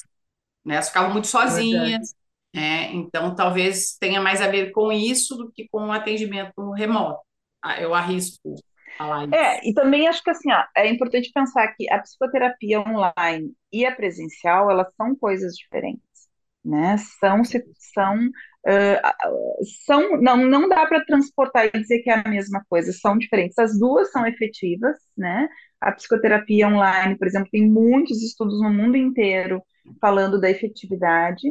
né? 0.64 0.74
Elas 0.74 0.88
ficavam 0.88 1.12
muito 1.12 1.26
sozinhas, 1.26 2.14
né? 2.54 2.92
Então 2.92 3.34
talvez 3.34 3.96
tenha 3.98 4.20
mais 4.20 4.40
a 4.40 4.46
ver 4.46 4.70
com 4.70 4.92
isso 4.92 5.36
do 5.36 5.50
que 5.50 5.68
com 5.68 5.88
o 5.88 5.92
atendimento 5.92 6.70
remoto. 6.70 7.20
Ah, 7.60 7.80
eu 7.80 7.92
arrisco 7.92 8.54
falar 8.96 9.24
isso. 9.24 9.34
É, 9.34 9.68
e 9.68 9.74
também 9.74 10.06
acho 10.06 10.22
que 10.22 10.30
assim, 10.30 10.52
ó, 10.52 10.64
é 10.76 10.88
importante 10.88 11.32
pensar 11.34 11.74
que 11.74 11.90
a 11.90 11.98
psicoterapia 11.98 12.80
online 12.80 13.52
e 13.72 13.84
a 13.84 13.94
presencial, 13.94 14.70
elas 14.70 14.86
são 14.96 15.16
coisas 15.16 15.54
diferentes, 15.54 16.27
né? 16.68 16.96
São 17.20 17.42
são 17.44 18.30
Uh, 18.66 19.64
são 19.86 20.20
não, 20.20 20.36
não 20.36 20.68
dá 20.68 20.84
para 20.86 21.04
transportar 21.04 21.66
e 21.66 21.70
dizer 21.70 22.00
que 22.00 22.10
é 22.10 22.14
a 22.14 22.28
mesma 22.28 22.62
coisa, 22.68 22.92
são 22.92 23.16
diferentes. 23.16 23.58
As 23.58 23.78
duas 23.78 24.10
são 24.10 24.26
efetivas, 24.26 24.96
né? 25.16 25.48
A 25.80 25.92
psicoterapia 25.92 26.68
online, 26.68 27.16
por 27.16 27.26
exemplo, 27.26 27.48
tem 27.50 27.66
muitos 27.70 28.22
estudos 28.22 28.60
no 28.60 28.70
mundo 28.70 28.96
inteiro 28.96 29.62
falando 30.00 30.40
da 30.40 30.50
efetividade. 30.50 31.48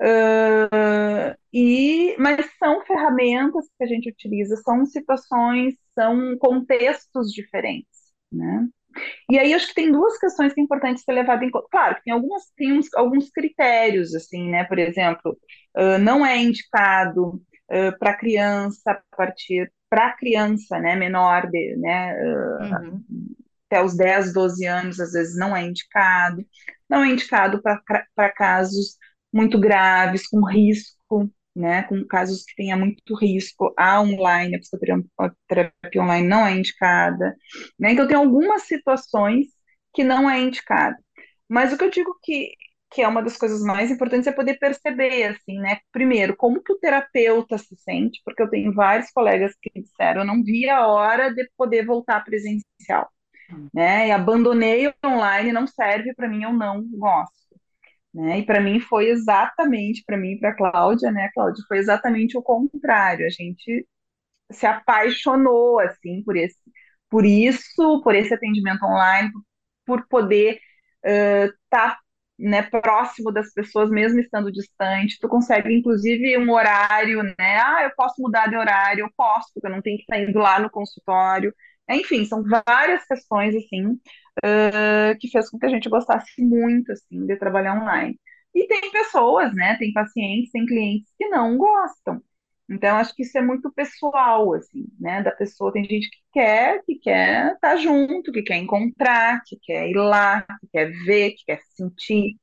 Uh, 0.00 1.36
e, 1.52 2.16
mas 2.18 2.46
são 2.58 2.84
ferramentas 2.86 3.66
que 3.76 3.84
a 3.84 3.86
gente 3.86 4.08
utiliza, 4.10 4.56
são 4.56 4.86
situações, 4.86 5.74
são 5.94 6.38
contextos 6.38 7.32
diferentes, 7.32 8.12
né? 8.32 8.68
E 9.30 9.38
aí 9.38 9.54
acho 9.54 9.68
que 9.68 9.74
tem 9.74 9.92
duas 9.92 10.18
questões 10.18 10.52
que 10.52 10.60
é 10.60 10.64
importante 10.64 11.00
ser 11.00 11.12
levada 11.12 11.44
em 11.44 11.50
conta. 11.50 11.68
Claro, 11.70 11.96
tem 12.04 12.12
algumas 12.12 12.44
tem 12.56 12.72
uns, 12.72 12.92
alguns 12.94 13.30
critérios 13.30 14.14
assim, 14.14 14.48
né? 14.50 14.64
Por 14.64 14.78
exemplo, 14.78 15.38
uh, 15.76 15.98
não 15.98 16.24
é 16.24 16.38
indicado 16.38 17.34
uh, 17.70 17.98
para 17.98 18.16
criança 18.16 18.92
a 18.92 19.16
partir 19.16 19.70
para 19.90 20.12
criança, 20.12 20.78
né, 20.78 20.94
menor 20.94 21.50
de, 21.50 21.74
né, 21.78 22.14
uh, 22.14 22.62
uhum 22.62 23.02
até 23.68 23.82
os 23.82 23.94
10, 23.96 24.32
12 24.32 24.66
anos, 24.66 24.98
às 24.98 25.12
vezes 25.12 25.36
não 25.36 25.54
é 25.54 25.62
indicado. 25.62 26.44
Não 26.88 27.04
é 27.04 27.08
indicado 27.08 27.62
para 27.62 28.32
casos 28.32 28.96
muito 29.32 29.60
graves, 29.60 30.26
com 30.26 30.44
risco, 30.44 31.30
né, 31.58 31.82
com 31.84 32.04
casos 32.06 32.44
que 32.44 32.54
tenha 32.56 32.76
muito 32.76 33.14
risco, 33.16 33.74
a 33.76 34.00
online, 34.00 34.56
a 34.56 34.58
psicoterapia 34.60 36.02
online 36.02 36.26
não 36.28 36.46
é 36.46 36.52
indicada. 36.52 37.36
Né? 37.78 37.92
Então, 37.92 38.06
tem 38.06 38.16
algumas 38.16 38.62
situações 38.62 39.46
que 39.94 40.04
não 40.04 40.28
é 40.30 40.40
indicado. 40.40 40.96
Mas 41.48 41.72
o 41.72 41.78
que 41.78 41.84
eu 41.84 41.90
digo 41.90 42.16
que, 42.22 42.52
que 42.90 43.02
é 43.02 43.08
uma 43.08 43.22
das 43.22 43.36
coisas 43.36 43.62
mais 43.62 43.90
importantes 43.90 44.26
é 44.26 44.32
poder 44.32 44.58
perceber, 44.58 45.24
assim, 45.24 45.58
né? 45.58 45.78
Primeiro, 45.92 46.36
como 46.36 46.62
que 46.62 46.72
o 46.72 46.78
terapeuta 46.78 47.58
se 47.58 47.76
sente, 47.76 48.20
porque 48.24 48.42
eu 48.42 48.50
tenho 48.50 48.72
vários 48.74 49.10
colegas 49.10 49.54
que 49.60 49.70
disseram, 49.80 50.22
eu 50.22 50.26
não 50.26 50.42
vi 50.42 50.68
a 50.68 50.86
hora 50.86 51.34
de 51.34 51.48
poder 51.56 51.86
voltar 51.86 52.22
presencial 52.24 53.08
né? 53.72 54.08
E 54.08 54.10
abandonei 54.10 54.86
o 54.88 54.94
online, 55.04 55.52
não 55.52 55.66
serve 55.66 56.14
para 56.14 56.28
mim, 56.28 56.42
eu 56.42 56.52
não 56.52 56.84
gosto. 56.90 57.47
Né? 58.18 58.40
E 58.40 58.46
para 58.46 58.60
mim 58.60 58.80
foi 58.80 59.10
exatamente, 59.10 60.02
para 60.04 60.16
mim 60.16 60.32
e 60.32 60.40
para 60.40 60.54
Cláudia, 60.56 61.12
né, 61.12 61.30
Cláudia, 61.32 61.64
foi 61.68 61.78
exatamente 61.78 62.36
o 62.36 62.42
contrário. 62.42 63.24
A 63.26 63.30
gente 63.30 63.86
se 64.52 64.66
apaixonou 64.66 65.80
assim 65.80 66.22
por 66.24 66.36
esse, 66.36 66.58
por 67.10 67.24
isso, 67.24 68.02
por 68.02 68.14
esse 68.16 68.34
atendimento 68.34 68.84
online, 68.84 69.30
por 69.86 70.06
poder 70.08 70.58
estar 71.04 71.48
uh, 71.48 71.52
tá, 71.70 71.98
né, 72.38 72.62
próximo 72.62 73.32
das 73.32 73.52
pessoas, 73.54 73.90
mesmo 73.90 74.20
estando 74.20 74.52
distante. 74.52 75.18
Tu 75.20 75.28
consegue, 75.28 75.72
inclusive, 75.74 76.38
um 76.38 76.50
horário, 76.52 77.22
né? 77.22 77.60
Ah, 77.60 77.84
eu 77.84 77.92
posso 77.96 78.20
mudar 78.22 78.48
de 78.48 78.56
horário, 78.56 79.02
eu 79.04 79.10
posso, 79.16 79.48
porque 79.54 79.66
eu 79.68 79.72
não 79.72 79.82
tenho 79.82 79.96
que 79.98 80.02
estar 80.04 80.18
indo 80.20 80.38
lá 80.40 80.58
no 80.60 80.70
consultório. 80.70 81.54
Enfim, 81.90 82.24
são 82.24 82.42
várias 82.44 83.04
questões, 83.06 83.54
assim, 83.56 83.86
uh, 84.44 85.18
que 85.20 85.28
fez 85.30 85.50
com 85.50 85.58
que 85.58 85.66
a 85.66 85.68
gente 85.68 85.88
gostasse 85.88 86.42
muito, 86.42 86.92
assim, 86.92 87.26
de 87.26 87.36
trabalhar 87.36 87.80
online. 87.82 88.18
E 88.54 88.66
tem 88.66 88.90
pessoas, 88.90 89.54
né, 89.54 89.76
tem 89.78 89.92
pacientes, 89.92 90.50
tem 90.50 90.66
clientes 90.66 91.12
que 91.18 91.28
não 91.28 91.56
gostam. 91.56 92.22
Então, 92.70 92.96
acho 92.98 93.14
que 93.14 93.22
isso 93.22 93.36
é 93.38 93.42
muito 93.42 93.72
pessoal, 93.72 94.52
assim, 94.54 94.86
né, 95.00 95.22
da 95.22 95.30
pessoa. 95.32 95.72
Tem 95.72 95.84
gente 95.84 96.10
que 96.10 96.18
quer, 96.32 96.82
que 96.84 96.96
quer 96.98 97.54
estar 97.54 97.70
tá 97.70 97.76
junto, 97.76 98.30
que 98.32 98.42
quer 98.42 98.56
encontrar, 98.56 99.42
que 99.46 99.56
quer 99.62 99.88
ir 99.88 99.96
lá, 99.96 100.42
que 100.60 100.68
quer 100.72 100.90
ver, 101.06 101.32
que 101.32 101.44
quer 101.46 101.60
sentir, 101.76 102.36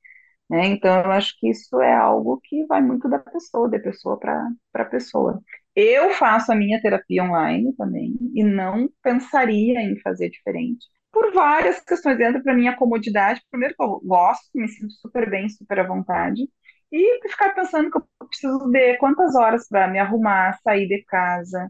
né? 0.49 0.67
Então, 0.67 0.95
eu 1.03 1.11
acho 1.11 1.35
que 1.39 1.49
isso 1.49 1.79
é 1.81 1.93
algo 1.95 2.39
que 2.43 2.65
vai 2.67 2.81
muito 2.81 3.09
da 3.09 3.19
pessoa, 3.19 3.69
de 3.69 3.79
pessoa 3.79 4.19
para 4.19 4.85
pessoa. 4.85 5.41
Eu 5.75 6.11
faço 6.11 6.51
a 6.51 6.55
minha 6.55 6.81
terapia 6.81 7.23
online 7.23 7.73
também 7.75 8.13
e 8.33 8.43
não 8.43 8.89
pensaria 9.03 9.81
em 9.81 9.99
fazer 9.99 10.29
diferente. 10.29 10.85
Por 11.11 11.33
várias 11.33 11.79
questões, 11.81 12.19
entra 12.19 12.41
para 12.41 12.53
minha 12.53 12.75
comodidade. 12.75 13.41
Primeiro, 13.51 13.75
que 13.75 13.83
eu 13.83 13.99
gosto, 14.03 14.45
me 14.55 14.67
sinto 14.67 14.93
super 14.93 15.29
bem, 15.29 15.49
super 15.49 15.79
à 15.79 15.87
vontade. 15.87 16.43
E 16.91 17.27
ficar 17.29 17.53
pensando 17.53 17.91
que 17.91 17.97
eu 17.97 18.07
preciso 18.27 18.59
de 18.71 18.97
quantas 18.97 19.35
horas 19.35 19.67
para 19.67 19.87
me 19.87 19.99
arrumar, 19.99 20.57
sair 20.63 20.87
de 20.87 21.03
casa, 21.05 21.69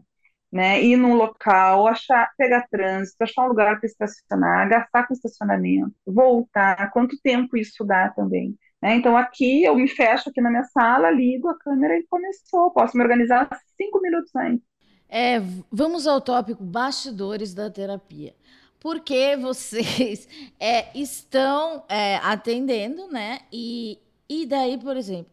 né, 0.52 0.82
ir 0.82 0.96
num 0.96 1.14
local, 1.14 1.86
achar, 1.88 2.30
pegar 2.38 2.66
trânsito, 2.70 3.22
achar 3.22 3.44
um 3.44 3.48
lugar 3.48 3.78
para 3.78 3.86
estacionar, 3.86 4.68
gastar 4.68 5.06
com 5.06 5.14
estacionamento, 5.14 5.94
voltar, 6.06 6.90
quanto 6.92 7.16
tempo 7.22 7.56
isso 7.56 7.84
dá 7.84 8.08
também. 8.10 8.56
Né? 8.82 8.96
Então, 8.96 9.16
aqui 9.16 9.64
eu 9.64 9.74
me 9.74 9.88
fecho 9.88 10.28
aqui 10.28 10.40
na 10.40 10.50
minha 10.50 10.64
sala, 10.64 11.10
ligo 11.10 11.48
a 11.48 11.58
câmera 11.58 11.98
e 11.98 12.06
começou. 12.06 12.70
Posso 12.70 12.96
me 12.96 13.02
organizar 13.02 13.48
cinco 13.76 14.00
minutos 14.00 14.34
antes. 14.36 14.64
É, 15.08 15.40
vamos 15.70 16.06
ao 16.06 16.20
tópico 16.20 16.64
bastidores 16.64 17.54
da 17.54 17.70
terapia. 17.70 18.34
Porque 18.78 19.36
vocês 19.36 20.28
é, 20.60 20.96
estão 20.98 21.84
é, 21.88 22.16
atendendo, 22.16 23.08
né? 23.08 23.40
E, 23.52 23.98
e 24.28 24.46
daí, 24.46 24.78
por 24.78 24.96
exemplo, 24.96 25.32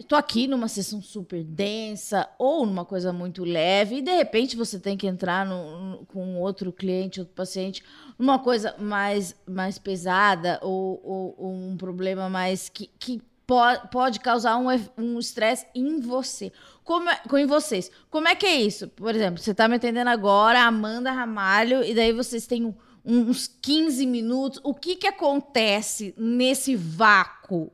estou 0.00 0.18
é, 0.18 0.20
aqui 0.20 0.48
numa 0.48 0.66
sessão 0.66 1.00
super 1.00 1.44
densa 1.44 2.28
ou 2.38 2.66
numa 2.66 2.84
coisa 2.84 3.12
muito 3.12 3.44
leve 3.44 3.96
e 3.98 4.02
de 4.02 4.10
repente 4.10 4.56
você 4.56 4.80
tem 4.80 4.96
que 4.96 5.06
entrar 5.06 5.46
no, 5.46 5.78
no, 5.78 6.06
com 6.06 6.36
outro 6.40 6.72
cliente, 6.72 7.20
outro 7.20 7.34
paciente, 7.34 7.84
numa 8.18 8.38
coisa 8.38 8.74
mais, 8.78 9.34
mais 9.46 9.78
pesada 9.78 10.58
ou, 10.62 11.00
ou, 11.04 11.34
ou 11.38 11.54
um 11.54 11.76
problema 11.76 12.28
mais 12.28 12.68
que, 12.68 12.90
que 12.98 13.22
pode, 13.46 13.88
pode 13.90 14.20
causar 14.20 14.58
um 14.58 15.18
estresse 15.18 15.66
um 15.74 15.86
em 15.86 16.00
você. 16.00 16.52
Como 16.84 17.08
é, 17.08 17.16
com 17.28 17.46
vocês. 17.46 17.90
Como 18.10 18.28
é 18.28 18.34
que 18.34 18.46
é 18.46 18.56
isso? 18.56 18.88
Por 18.88 19.14
exemplo, 19.14 19.40
você 19.40 19.52
está 19.52 19.68
me 19.68 19.76
atendendo 19.76 20.10
agora, 20.10 20.62
Amanda 20.62 21.12
Ramalho, 21.12 21.82
e 21.82 21.94
daí 21.94 22.12
vocês 22.12 22.46
têm 22.46 22.64
um, 22.64 22.74
uns 23.04 23.46
15 23.46 24.04
minutos. 24.06 24.60
O 24.62 24.74
que, 24.74 24.96
que 24.96 25.06
acontece 25.06 26.14
nesse 26.16 26.76
vácuo? 26.76 27.72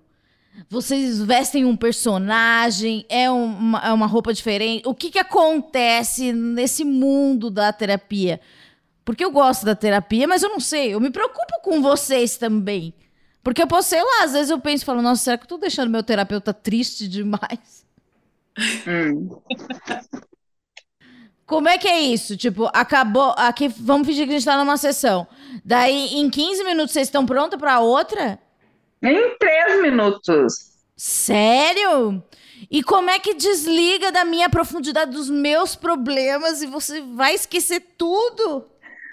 Vocês 0.69 1.21
vestem 1.21 1.65
um 1.65 1.77
personagem, 1.77 3.05
é 3.09 3.29
uma, 3.29 3.81
é 3.81 3.93
uma 3.93 4.07
roupa 4.07 4.33
diferente. 4.33 4.87
O 4.87 4.95
que, 4.95 5.11
que 5.11 5.19
acontece 5.19 6.33
nesse 6.33 6.85
mundo 6.85 7.51
da 7.51 7.73
terapia? 7.73 8.41
Porque 9.05 9.25
eu 9.25 9.31
gosto 9.31 9.67
da 9.67 9.75
terapia, 9.75 10.27
mas 10.27 10.43
eu 10.43 10.49
não 10.49 10.61
sei. 10.61 10.95
Eu 10.95 11.01
me 11.01 11.11
preocupo 11.11 11.61
com 11.63 11.83
vocês 11.83 12.37
também. 12.37 12.95
Porque 13.43 13.63
eu 13.63 13.67
posso, 13.67 13.91
sei 13.91 14.03
lá, 14.03 14.25
às 14.25 14.33
vezes 14.33 14.51
eu 14.51 14.59
penso 14.59 14.83
e 14.83 14.87
falo, 14.87 15.03
nossa, 15.03 15.23
será 15.23 15.37
que 15.37 15.45
eu 15.45 15.49
tô 15.49 15.59
deixando 15.59 15.91
meu 15.91 16.03
terapeuta 16.03 16.55
triste 16.55 17.07
demais? 17.07 17.85
Hum. 18.87 19.29
Como 21.45 21.69
é 21.69 21.77
que 21.77 21.87
é 21.87 22.01
isso? 22.01 22.37
Tipo, 22.37 22.71
acabou. 22.73 23.35
Aqui, 23.37 23.69
vamos 23.69 24.07
fingir 24.07 24.27
que 24.27 24.31
a 24.33 24.39
gente 24.39 24.47
tá 24.47 24.57
numa 24.57 24.79
sessão. 24.79 25.27
Daí, 25.63 26.15
em 26.15 26.31
15 26.31 26.65
minutos, 26.65 26.93
vocês 26.93 27.09
estão 27.09 27.27
prontos 27.27 27.59
para 27.59 27.81
outra? 27.81 28.39
Em 29.03 29.37
três 29.39 29.83
minutos. 29.83 30.73
Sério? 30.97 32.23
E 32.71 32.83
como 32.83 33.11
é 33.11 33.19
que 33.19 33.35
desliga 33.35 34.11
da 34.11 34.25
minha 34.25 34.49
profundidade 34.49 35.11
dos 35.11 35.29
meus 35.29 35.77
problemas 35.77 36.63
e 36.63 36.67
você 36.67 37.03
vai 37.03 37.35
esquecer 37.35 37.81
tudo? 37.99 38.65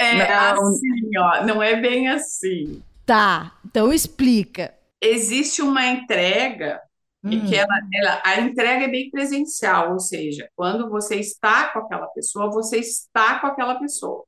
É 0.01 0.53
não. 0.53 0.67
assim, 0.67 1.17
ó, 1.17 1.45
não 1.45 1.63
é 1.63 1.75
bem 1.75 2.07
assim. 2.07 2.81
Tá, 3.05 3.57
então 3.65 3.91
explica. 3.91 4.73
Existe 5.01 5.61
uma 5.61 5.85
entrega 5.85 6.81
hum. 7.23 7.45
que 7.45 7.55
ela, 7.55 7.73
ela, 7.93 8.21
a 8.23 8.39
entrega 8.39 8.85
é 8.85 8.87
bem 8.87 9.09
presencial, 9.09 9.93
ou 9.93 9.99
seja, 9.99 10.49
quando 10.55 10.89
você 10.89 11.15
está 11.15 11.69
com 11.69 11.79
aquela 11.79 12.07
pessoa, 12.07 12.51
você 12.51 12.77
está 12.77 13.39
com 13.39 13.47
aquela 13.47 13.75
pessoa. 13.79 14.23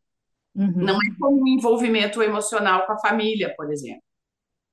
Uhum. 0.56 0.74
Não 0.76 0.96
é 0.96 1.16
como 1.20 1.42
um 1.42 1.48
envolvimento 1.48 2.22
emocional 2.22 2.86
com 2.86 2.94
a 2.94 3.00
família, 3.00 3.54
por 3.56 3.72
exemplo. 3.72 4.04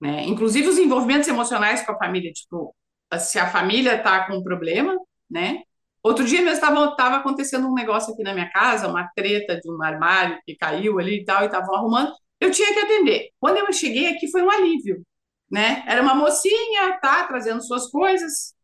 Né? 0.01 0.25
Inclusive 0.25 0.69
os 0.69 0.79
envolvimentos 0.79 1.29
emocionais 1.29 1.85
com 1.85 1.93
a 1.93 1.99
família, 1.99 2.33
tipo, 2.33 2.75
se 3.19 3.39
a 3.39 3.49
família 3.49 3.97
está 3.97 4.27
com 4.27 4.39
um 4.39 4.43
problema, 4.43 4.97
né? 5.31 5.63
Outro 6.03 6.25
dia 6.25 6.41
mesmo 6.41 6.55
estava 6.55 6.97
tava 6.97 7.17
acontecendo 7.17 7.69
um 7.69 7.75
negócio 7.75 8.13
aqui 8.13 8.23
na 8.23 8.33
minha 8.33 8.51
casa, 8.51 8.89
uma 8.89 9.09
treta 9.15 9.61
de 9.61 9.71
um 9.71 9.83
armário 9.83 10.39
que 10.45 10.57
caiu 10.57 10.99
ali 10.99 11.21
e 11.21 11.25
tal, 11.25 11.43
e 11.43 11.47
estavam 11.47 11.75
arrumando. 11.75 12.13
Eu 12.41 12.51
tinha 12.51 12.73
que 12.73 12.81
atender. 12.81 13.31
Quando 13.39 13.59
eu 13.59 13.73
cheguei 13.73 14.09
aqui 14.09 14.31
foi 14.31 14.43
um 14.43 14.51
alívio, 14.51 15.05
né? 15.51 15.85
Era 15.87 16.03
uma 16.03 16.15
mocinha, 16.15 16.99
tá, 17.01 17.27
trazendo 17.27 17.63
suas 17.63 17.91
coisas, 17.91 18.55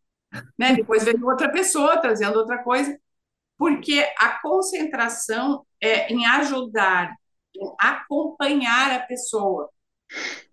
né? 0.58 0.74
Depois 0.74 1.04
veio 1.04 1.26
outra 1.26 1.50
pessoa 1.52 2.00
trazendo 2.00 2.38
outra 2.38 2.62
coisa, 2.62 2.98
porque 3.58 4.06
a 4.18 4.40
concentração 4.40 5.66
é 5.80 6.12
em 6.12 6.26
ajudar, 6.26 7.14
em 7.54 7.74
acompanhar 7.80 8.92
a 8.92 9.00
pessoa 9.00 9.70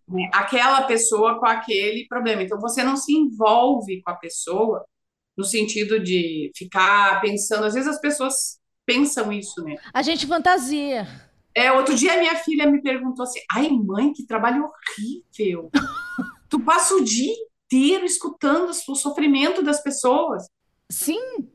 né, 0.07 0.29
aquela 0.33 0.83
pessoa 0.83 1.39
com 1.39 1.45
aquele 1.45 2.07
problema. 2.07 2.43
Então, 2.43 2.59
você 2.59 2.83
não 2.83 2.95
se 2.95 3.13
envolve 3.13 4.01
com 4.03 4.11
a 4.11 4.15
pessoa 4.15 4.85
no 5.37 5.43
sentido 5.43 5.99
de 5.99 6.51
ficar 6.55 7.19
pensando. 7.21 7.65
Às 7.65 7.73
vezes 7.73 7.89
as 7.89 7.99
pessoas 7.99 8.59
pensam 8.85 9.31
isso, 9.31 9.63
né? 9.63 9.75
A 9.93 10.01
gente 10.01 10.27
fantasia. 10.27 11.07
É, 11.55 11.71
outro 11.71 11.95
dia 11.95 12.17
minha 12.17 12.35
filha 12.35 12.65
me 12.69 12.81
perguntou 12.81 13.23
assim: 13.23 13.39
ai, 13.51 13.69
mãe, 13.69 14.11
que 14.11 14.25
trabalho 14.25 14.65
horrível. 14.65 15.69
tu 16.49 16.59
passa 16.59 16.95
o 16.95 17.03
dia 17.03 17.33
inteiro 17.65 18.05
escutando 18.05 18.69
o 18.69 18.95
sofrimento 18.95 19.61
das 19.61 19.81
pessoas. 19.81 20.47
Sim. 20.91 21.49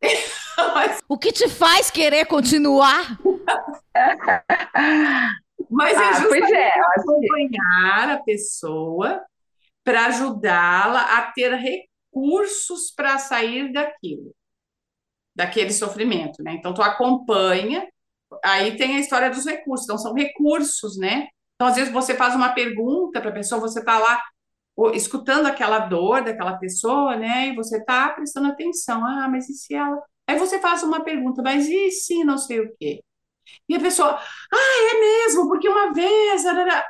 Mas... 0.74 1.00
O 1.08 1.18
que 1.18 1.32
te 1.32 1.48
faz 1.48 1.90
querer 1.90 2.26
continuar? 2.26 3.18
Mas 5.70 5.96
é 5.96 6.04
ah, 6.04 6.12
justamente 6.12 6.52
é, 6.52 6.72
acompanhar 6.96 8.10
a 8.10 8.22
pessoa 8.22 9.20
para 9.82 10.06
ajudá-la 10.06 11.18
a 11.18 11.32
ter 11.32 11.52
recursos 12.14 12.92
para 12.94 13.18
sair 13.18 13.72
daquilo, 13.72 14.34
daquele 15.34 15.72
sofrimento, 15.72 16.42
né? 16.42 16.52
Então, 16.54 16.72
tu 16.72 16.82
acompanha, 16.82 17.86
aí 18.44 18.76
tem 18.76 18.96
a 18.96 19.00
história 19.00 19.30
dos 19.30 19.44
recursos, 19.44 19.84
então 19.84 19.98
são 19.98 20.14
recursos, 20.14 20.96
né? 20.96 21.28
Então, 21.54 21.68
às 21.68 21.76
vezes 21.76 21.92
você 21.92 22.14
faz 22.14 22.34
uma 22.34 22.52
pergunta 22.52 23.20
para 23.20 23.30
a 23.30 23.34
pessoa, 23.34 23.60
você 23.60 23.80
está 23.80 23.98
lá 23.98 24.22
escutando 24.92 25.46
aquela 25.46 25.80
dor 25.80 26.22
daquela 26.24 26.56
pessoa, 26.58 27.16
né? 27.16 27.48
E 27.48 27.54
você 27.54 27.78
está 27.78 28.08
prestando 28.10 28.48
atenção, 28.48 29.04
ah, 29.04 29.28
mas 29.28 29.48
e 29.48 29.54
se 29.54 29.74
ela... 29.74 30.00
Aí 30.26 30.38
você 30.38 30.58
faz 30.58 30.82
uma 30.82 31.04
pergunta, 31.04 31.42
mas 31.42 31.68
e 31.68 31.90
se 31.90 32.24
não 32.24 32.38
sei 32.38 32.60
o 32.60 32.74
quê? 32.78 33.02
E 33.68 33.76
a 33.76 33.80
pessoa, 33.80 34.18
ah, 34.52 34.94
é 34.94 35.00
mesmo, 35.00 35.48
porque 35.48 35.68
uma 35.68 35.92
vez. 35.92 36.44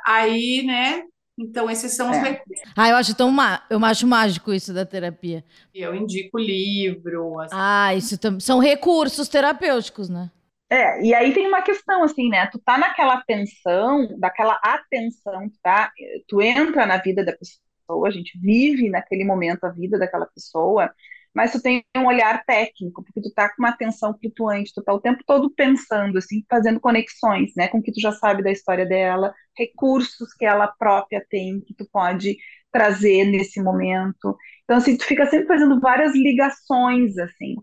Aí, 0.07 0.63
né? 0.65 1.03
Então, 1.37 1.69
esses 1.69 1.95
são 1.95 2.09
os 2.09 2.17
é. 2.17 2.21
recursos. 2.21 2.71
Ah, 2.75 2.89
eu 2.89 2.95
acho 2.95 3.15
tão 3.15 3.35
eu 3.69 3.83
acho 3.83 4.07
mágico 4.07 4.53
isso 4.53 4.73
da 4.73 4.85
terapia. 4.85 5.43
Eu 5.73 5.93
indico 5.93 6.39
livro. 6.39 7.39
Assim. 7.41 7.55
Ah, 7.57 7.93
isso 7.93 8.17
tam... 8.17 8.39
são 8.39 8.59
recursos 8.59 9.27
terapêuticos, 9.27 10.07
né? 10.09 10.31
É, 10.69 11.03
e 11.03 11.13
aí 11.13 11.33
tem 11.33 11.47
uma 11.47 11.61
questão 11.61 12.03
assim, 12.03 12.29
né? 12.29 12.47
Tu 12.47 12.57
tá 12.59 12.77
naquela 12.77 13.15
atenção, 13.15 14.17
daquela 14.17 14.59
atenção, 14.63 15.49
tá? 15.61 15.91
Tu 16.27 16.41
entra 16.41 16.85
na 16.85 16.97
vida 16.97 17.23
da 17.23 17.33
pessoa, 17.33 18.07
a 18.07 18.11
gente 18.11 18.37
vive 18.39 18.89
naquele 18.89 19.23
momento 19.23 19.63
a 19.65 19.69
vida 19.69 19.99
daquela 19.99 20.25
pessoa, 20.25 20.91
mas 21.35 21.51
tu 21.51 21.61
tem 21.61 21.83
um 21.97 22.05
olhar 22.05 22.45
técnico, 22.45 23.03
porque 23.03 23.21
tu 23.21 23.29
tá 23.33 23.49
com 23.49 23.61
uma 23.61 23.69
atenção 23.69 24.17
flutuante, 24.17 24.71
tu 24.73 24.81
tá 24.81 24.93
o 24.93 25.01
tempo 25.01 25.21
todo 25.27 25.49
pensando, 25.49 26.17
assim, 26.17 26.45
fazendo 26.49 26.79
conexões, 26.79 27.51
né, 27.57 27.67
com 27.67 27.79
o 27.79 27.83
que 27.83 27.91
tu 27.91 27.99
já 27.99 28.13
sabe 28.13 28.41
da 28.41 28.51
história 28.51 28.85
dela, 28.85 29.33
recursos 29.57 30.33
que 30.33 30.45
ela 30.45 30.67
própria 30.67 31.23
tem, 31.29 31.59
que 31.59 31.73
tu 31.73 31.85
pode 31.91 32.37
trazer 32.71 33.25
nesse 33.25 33.61
momento. 33.61 34.37
Então, 34.63 34.77
assim, 34.77 34.95
tu 34.95 35.03
fica 35.05 35.25
sempre 35.25 35.47
fazendo 35.47 35.79
várias 35.81 36.13
ligações, 36.15 37.17
assim, 37.17 37.55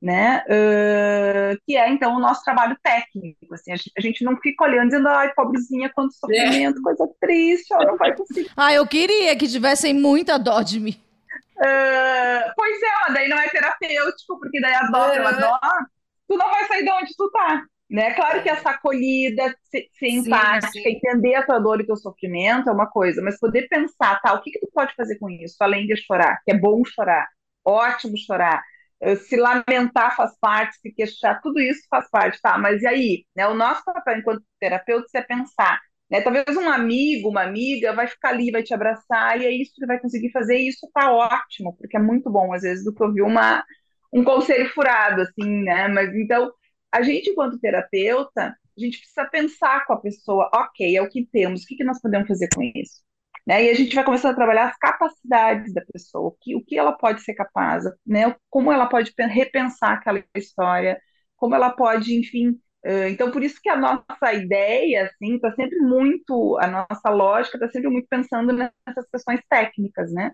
né, 0.00 0.42
uh, 0.46 1.58
que 1.66 1.76
é, 1.76 1.90
então, 1.90 2.16
o 2.16 2.20
nosso 2.20 2.42
trabalho 2.42 2.74
técnico, 2.82 3.52
assim, 3.52 3.70
a 3.70 3.76
gente, 3.76 3.92
a 3.98 4.00
gente 4.00 4.24
não 4.24 4.34
fica 4.38 4.64
olhando 4.64 4.88
dizendo, 4.88 5.08
ai, 5.08 5.30
pobrezinha, 5.34 5.92
quanto 5.94 6.14
sofrimento, 6.14 6.78
é. 6.78 6.82
coisa 6.82 7.06
triste, 7.20 7.74
ó, 7.74 7.84
não 7.84 7.98
vai 7.98 8.16
conseguir. 8.16 8.50
Ah, 8.56 8.72
eu 8.72 8.86
queria 8.86 9.36
que 9.36 9.46
tivessem 9.46 9.92
muita 9.92 10.38
dó 10.38 10.62
de 10.62 10.80
mim. 10.80 11.09
Uh, 11.56 12.52
pois 12.56 12.82
é, 12.82 12.92
mas 13.02 13.14
daí 13.14 13.28
não 13.28 13.38
é 13.38 13.48
terapêutico, 13.48 14.38
porque 14.38 14.60
daí 14.60 14.74
a 14.74 14.86
dó 14.86 15.10
pela 15.10 15.32
dó, 15.32 15.58
tu 16.28 16.36
não 16.36 16.50
vai 16.50 16.66
sair 16.66 16.84
de 16.84 16.90
onde 16.90 17.14
tu 17.16 17.30
tá. 17.30 17.64
Né? 17.90 18.14
Claro 18.14 18.42
que 18.42 18.48
essa 18.48 18.70
acolhida, 18.70 19.52
ser, 19.64 19.88
ser 19.98 20.08
empática, 20.08 20.70
sim. 20.70 20.88
entender 20.88 21.34
a 21.34 21.44
tua 21.44 21.58
dor 21.58 21.80
e 21.80 21.86
teu 21.86 21.96
sofrimento 21.96 22.68
é 22.68 22.72
uma 22.72 22.86
coisa, 22.86 23.20
mas 23.20 23.38
poder 23.38 23.66
pensar, 23.68 24.20
tá, 24.20 24.32
o 24.32 24.40
que, 24.40 24.52
que 24.52 24.60
tu 24.60 24.70
pode 24.72 24.94
fazer 24.94 25.18
com 25.18 25.28
isso, 25.28 25.56
além 25.58 25.86
de 25.88 25.96
chorar, 25.96 26.40
que 26.44 26.52
é 26.52 26.56
bom 26.56 26.84
chorar, 26.84 27.28
ótimo 27.64 28.16
chorar, 28.16 28.62
se 29.26 29.36
lamentar 29.36 30.14
faz 30.14 30.38
parte, 30.38 30.76
se 30.76 30.92
queixar, 30.92 31.40
tudo 31.40 31.58
isso 31.58 31.80
faz 31.90 32.08
parte, 32.10 32.40
tá, 32.40 32.56
mas 32.58 32.80
e 32.82 32.86
aí? 32.86 33.24
Né? 33.34 33.46
O 33.48 33.54
nosso 33.54 33.82
papel 33.84 34.18
enquanto 34.18 34.44
terapeuta 34.60 35.06
é 35.14 35.22
pensar, 35.22 35.80
né? 36.10 36.20
Talvez 36.20 36.56
um 36.56 36.68
amigo, 36.68 37.28
uma 37.28 37.42
amiga 37.42 37.92
vai 37.94 38.06
ficar 38.06 38.30
ali, 38.30 38.50
vai 38.50 38.62
te 38.62 38.74
abraçar, 38.74 39.40
e 39.40 39.46
é 39.46 39.50
isso 39.50 39.72
que 39.76 39.86
vai 39.86 40.00
conseguir 40.00 40.30
fazer, 40.32 40.58
e 40.58 40.68
isso 40.68 40.88
tá 40.92 41.12
ótimo, 41.12 41.76
porque 41.76 41.96
é 41.96 42.00
muito 42.00 42.30
bom, 42.30 42.52
às 42.52 42.62
vezes, 42.62 42.84
do 42.84 42.94
que 42.94 43.02
ouvir 43.02 43.22
uma, 43.22 43.64
um 44.12 44.24
conselho 44.24 44.68
furado, 44.70 45.22
assim, 45.22 45.62
né? 45.64 45.88
Mas 45.88 46.14
então, 46.14 46.50
a 46.92 47.02
gente, 47.02 47.30
enquanto 47.30 47.60
terapeuta, 47.60 48.56
a 48.76 48.80
gente 48.80 48.98
precisa 48.98 49.24
pensar 49.26 49.86
com 49.86 49.92
a 49.92 50.00
pessoa, 50.00 50.50
ok, 50.54 50.96
é 50.96 51.02
o 51.02 51.08
que 51.08 51.26
temos, 51.26 51.62
o 51.62 51.66
que, 51.66 51.76
que 51.76 51.84
nós 51.84 52.00
podemos 52.00 52.28
fazer 52.28 52.48
com 52.54 52.62
isso? 52.62 53.02
Né? 53.46 53.64
E 53.64 53.70
a 53.70 53.74
gente 53.74 53.94
vai 53.94 54.04
começar 54.04 54.30
a 54.30 54.34
trabalhar 54.34 54.68
as 54.68 54.76
capacidades 54.78 55.72
da 55.72 55.82
pessoa, 55.92 56.28
o 56.28 56.36
que, 56.40 56.54
o 56.56 56.64
que 56.64 56.78
ela 56.78 56.92
pode 56.92 57.22
ser 57.22 57.34
capaz, 57.34 57.84
né? 58.06 58.34
como 58.48 58.72
ela 58.72 58.86
pode 58.86 59.12
repensar 59.18 59.94
aquela 59.94 60.22
história, 60.36 61.00
como 61.36 61.54
ela 61.54 61.70
pode, 61.70 62.14
enfim, 62.14 62.60
Então, 63.10 63.30
por 63.30 63.42
isso 63.42 63.60
que 63.62 63.68
a 63.68 63.76
nossa 63.76 64.32
ideia, 64.34 65.04
assim, 65.04 65.34
está 65.36 65.52
sempre 65.54 65.78
muito, 65.80 66.58
a 66.60 66.66
nossa 66.66 67.10
lógica 67.10 67.56
está 67.58 67.68
sempre 67.68 67.90
muito 67.90 68.08
pensando 68.08 68.52
nessas 68.52 69.06
questões 69.12 69.40
técnicas, 69.48 70.12
né? 70.12 70.32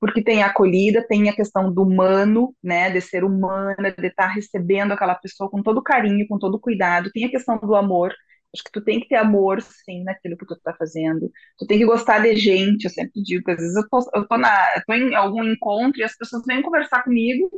Porque 0.00 0.22
tem 0.22 0.42
a 0.42 0.46
acolhida, 0.48 1.06
tem 1.06 1.28
a 1.28 1.36
questão 1.36 1.72
do 1.72 1.82
humano, 1.82 2.54
né, 2.62 2.90
de 2.90 3.00
ser 3.00 3.24
humana, 3.24 3.92
de 3.96 4.06
estar 4.06 4.28
tá 4.28 4.34
recebendo 4.34 4.92
aquela 4.92 5.14
pessoa 5.14 5.50
com 5.50 5.62
todo 5.62 5.82
carinho, 5.82 6.26
com 6.28 6.38
todo 6.38 6.60
cuidado, 6.60 7.10
tem 7.12 7.26
a 7.26 7.30
questão 7.30 7.58
do 7.58 7.74
amor, 7.74 8.14
Acho 8.54 8.64
que 8.64 8.72
tu 8.72 8.82
tem 8.82 8.98
que 9.00 9.08
ter 9.08 9.16
amor, 9.16 9.62
sim, 9.62 10.02
naquilo 10.02 10.36
que 10.36 10.44
tu 10.46 10.56
tá 10.60 10.74
fazendo. 10.74 11.30
Tu 11.58 11.66
tem 11.66 11.78
que 11.78 11.86
gostar 11.86 12.18
de 12.20 12.34
gente, 12.36 12.84
eu 12.84 12.90
sempre 12.90 13.22
digo. 13.22 13.48
Às 13.50 13.58
vezes 13.58 13.76
eu 13.76 13.88
tô, 13.88 13.98
eu 14.14 14.26
tô, 14.26 14.36
na, 14.36 14.50
eu 14.76 14.82
tô 14.86 14.92
em 14.94 15.14
algum 15.14 15.44
encontro 15.44 16.00
e 16.00 16.04
as 16.04 16.16
pessoas 16.16 16.42
vêm 16.46 16.62
conversar 16.62 17.04
comigo 17.04 17.48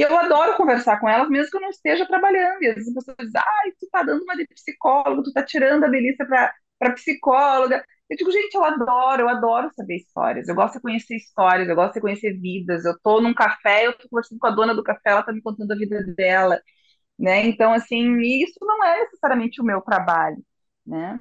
e 0.00 0.02
eu 0.02 0.18
adoro 0.18 0.56
conversar 0.56 1.00
com 1.00 1.08
elas, 1.08 1.28
mesmo 1.28 1.50
que 1.50 1.56
eu 1.56 1.60
não 1.60 1.70
esteja 1.70 2.06
trabalhando. 2.06 2.62
E 2.62 2.68
às 2.68 2.74
vezes 2.76 2.88
as 2.88 3.04
pessoas 3.04 3.16
dizem, 3.26 3.40
ai, 3.44 3.72
tu 3.78 3.88
tá 3.90 4.02
dando 4.02 4.22
uma 4.22 4.36
de 4.36 4.46
psicólogo, 4.48 5.22
tu 5.22 5.32
tá 5.32 5.42
tirando 5.44 5.84
a 5.84 5.88
Melissa 5.88 6.24
para 6.26 6.92
psicóloga. 6.94 7.84
Eu 8.08 8.16
digo, 8.16 8.30
gente, 8.32 8.54
eu 8.54 8.64
adoro, 8.64 9.22
eu 9.22 9.28
adoro 9.28 9.70
saber 9.74 9.96
histórias. 9.96 10.48
Eu 10.48 10.54
gosto 10.54 10.74
de 10.74 10.80
conhecer 10.82 11.16
histórias, 11.16 11.68
eu 11.68 11.76
gosto 11.76 11.94
de 11.94 12.00
conhecer 12.00 12.32
vidas. 12.40 12.84
Eu 12.84 12.94
tô 13.02 13.20
num 13.20 13.34
café, 13.34 13.86
eu 13.86 13.96
tô 13.96 14.08
conversando 14.08 14.38
com 14.38 14.46
a 14.46 14.50
dona 14.50 14.74
do 14.74 14.82
café, 14.82 15.10
ela 15.10 15.22
tá 15.22 15.32
me 15.32 15.42
contando 15.42 15.72
a 15.72 15.76
vida 15.76 16.02
dela 16.16 16.60
né? 17.20 17.46
Então, 17.46 17.72
assim, 17.72 18.18
isso 18.20 18.58
não 18.62 18.82
é 18.82 19.00
necessariamente 19.00 19.60
o 19.60 19.64
meu 19.64 19.82
trabalho, 19.82 20.42
né? 20.86 21.20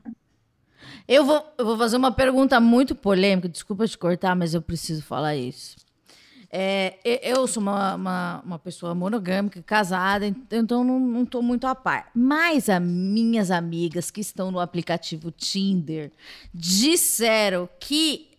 Eu 1.08 1.26
vou, 1.26 1.46
eu 1.58 1.66
vou 1.66 1.78
fazer 1.78 1.98
uma 1.98 2.12
pergunta 2.12 2.60
muito 2.60 2.96
polêmica, 2.96 3.50
desculpa 3.50 3.86
te 3.86 3.98
cortar, 3.98 4.36
mas 4.36 4.54
eu 4.54 4.62
preciso 4.62 5.04
falar 5.04 5.36
isso. 5.36 5.76
É, 6.52 6.98
eu 7.22 7.46
sou 7.46 7.62
uma, 7.62 7.94
uma, 7.94 8.42
uma, 8.44 8.60
pessoa 8.60 8.96
monogâmica, 8.96 9.62
casada, 9.62 10.26
então 10.26 10.84
não 10.84 11.24
estou 11.24 11.44
muito 11.44 11.68
a 11.68 11.76
par. 11.76 12.10
Mas 12.14 12.70
as 12.70 12.82
minhas 12.82 13.52
amigas 13.52 14.10
que 14.10 14.20
estão 14.20 14.50
no 14.50 14.60
aplicativo 14.60 15.30
Tinder 15.30 16.12
disseram 16.52 17.70
que, 17.80 18.32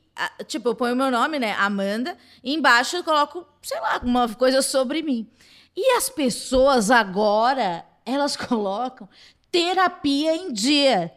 tipo, 0.48 0.70
eu 0.70 0.74
ponho 0.74 0.96
meu 0.96 1.08
nome, 1.08 1.38
né, 1.38 1.52
Amanda, 1.52 2.18
e 2.42 2.52
embaixo 2.52 2.96
eu 2.96 3.04
coloco, 3.04 3.46
sei 3.62 3.78
lá, 3.78 4.00
uma 4.02 4.28
coisa 4.34 4.60
sobre 4.60 5.02
mim. 5.02 5.28
E 5.76 5.92
as 5.96 6.08
pessoas 6.08 6.90
agora, 6.90 7.84
elas 8.04 8.34
colocam 8.36 9.08
terapia 9.52 10.34
em 10.34 10.52
dia. 10.52 11.12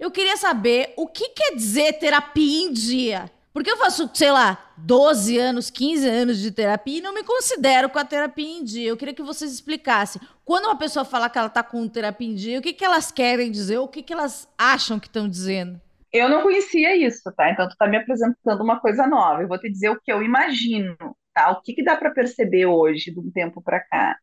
Eu 0.00 0.10
queria 0.10 0.36
saber 0.36 0.94
o 0.96 1.06
que 1.06 1.28
quer 1.30 1.54
dizer 1.54 1.94
terapia 1.94 2.62
em 2.62 2.72
dia. 2.72 3.30
Porque 3.58 3.72
eu 3.72 3.76
faço, 3.76 4.08
sei 4.14 4.30
lá, 4.30 4.72
12 4.76 5.36
anos, 5.36 5.68
15 5.68 6.08
anos 6.08 6.38
de 6.38 6.52
terapia 6.52 6.98
e 6.98 7.00
não 7.00 7.12
me 7.12 7.24
considero 7.24 7.88
com 7.88 7.98
a 7.98 8.04
terapia 8.04 8.46
em 8.46 8.62
dia. 8.62 8.88
Eu 8.88 8.96
queria 8.96 9.12
que 9.12 9.22
vocês 9.22 9.52
explicassem. 9.52 10.22
Quando 10.44 10.66
uma 10.66 10.78
pessoa 10.78 11.04
fala 11.04 11.28
que 11.28 11.38
ela 11.38 11.48
está 11.48 11.64
com 11.64 11.88
terapia 11.88 12.28
em 12.28 12.34
dia, 12.36 12.60
o 12.60 12.62
que, 12.62 12.72
que 12.72 12.84
elas 12.84 13.10
querem 13.10 13.50
dizer? 13.50 13.78
O 13.78 13.88
que, 13.88 14.00
que 14.00 14.12
elas 14.12 14.48
acham 14.56 15.00
que 15.00 15.08
estão 15.08 15.28
dizendo? 15.28 15.80
Eu 16.12 16.28
não 16.28 16.42
conhecia 16.42 16.96
isso, 16.96 17.32
tá? 17.36 17.50
Então 17.50 17.66
tu 17.66 17.72
está 17.72 17.88
me 17.88 17.96
apresentando 17.96 18.62
uma 18.62 18.78
coisa 18.78 19.08
nova. 19.08 19.42
Eu 19.42 19.48
vou 19.48 19.58
te 19.58 19.68
dizer 19.68 19.88
o 19.88 20.00
que 20.00 20.12
eu 20.12 20.22
imagino 20.22 20.96
tá? 21.34 21.50
O 21.50 21.60
que, 21.62 21.74
que 21.74 21.82
dá 21.82 21.96
para 21.96 22.12
perceber 22.12 22.66
hoje, 22.66 23.10
de 23.10 23.18
um 23.18 23.30
tempo 23.30 23.60
para 23.60 23.80
cá? 23.80 24.16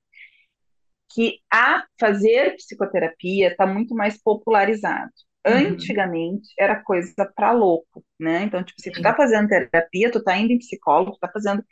Que 1.13 1.39
a 1.51 1.85
fazer 1.99 2.55
psicoterapia 2.55 3.49
está 3.49 3.65
muito 3.65 3.93
mais 3.93 4.17
popularizado. 4.21 5.11
Uhum. 5.45 5.73
Antigamente 5.73 6.47
era 6.57 6.81
coisa 6.81 7.13
para 7.35 7.51
louco, 7.51 8.03
né? 8.19 8.43
Então, 8.43 8.63
tipo, 8.63 8.81
se 8.81 8.91
tu 8.91 9.01
tá 9.01 9.15
fazendo 9.15 9.47
terapia, 9.47 10.11
tu 10.11 10.23
tá 10.23 10.35
indo 10.35 10.51
em 10.51 10.57
psicólogo, 10.57 11.11
tu 11.13 11.19
tá 11.19 11.29
fazendo. 11.31 11.63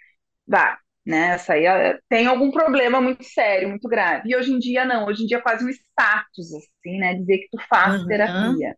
Vá, 0.48 0.78
né? 1.06 1.32
Essa 1.34 1.54
aí 1.54 1.66
é, 1.66 2.00
tem 2.08 2.28
algum 2.28 2.52
problema 2.52 3.02
muito 3.02 3.24
sério, 3.24 3.70
muito 3.70 3.88
grave. 3.88 4.30
E 4.30 4.36
hoje 4.36 4.54
em 4.54 4.60
dia 4.60 4.86
não, 4.86 5.06
hoje 5.06 5.24
em 5.24 5.26
dia 5.26 5.38
é 5.38 5.42
quase 5.42 5.66
um 5.66 5.70
status, 5.70 6.54
assim, 6.54 7.00
né? 7.00 7.16
Dizer 7.16 7.40
que 7.40 7.50
tu 7.52 7.58
faz 7.68 8.02
uhum. 8.02 8.08
terapia. 8.08 8.76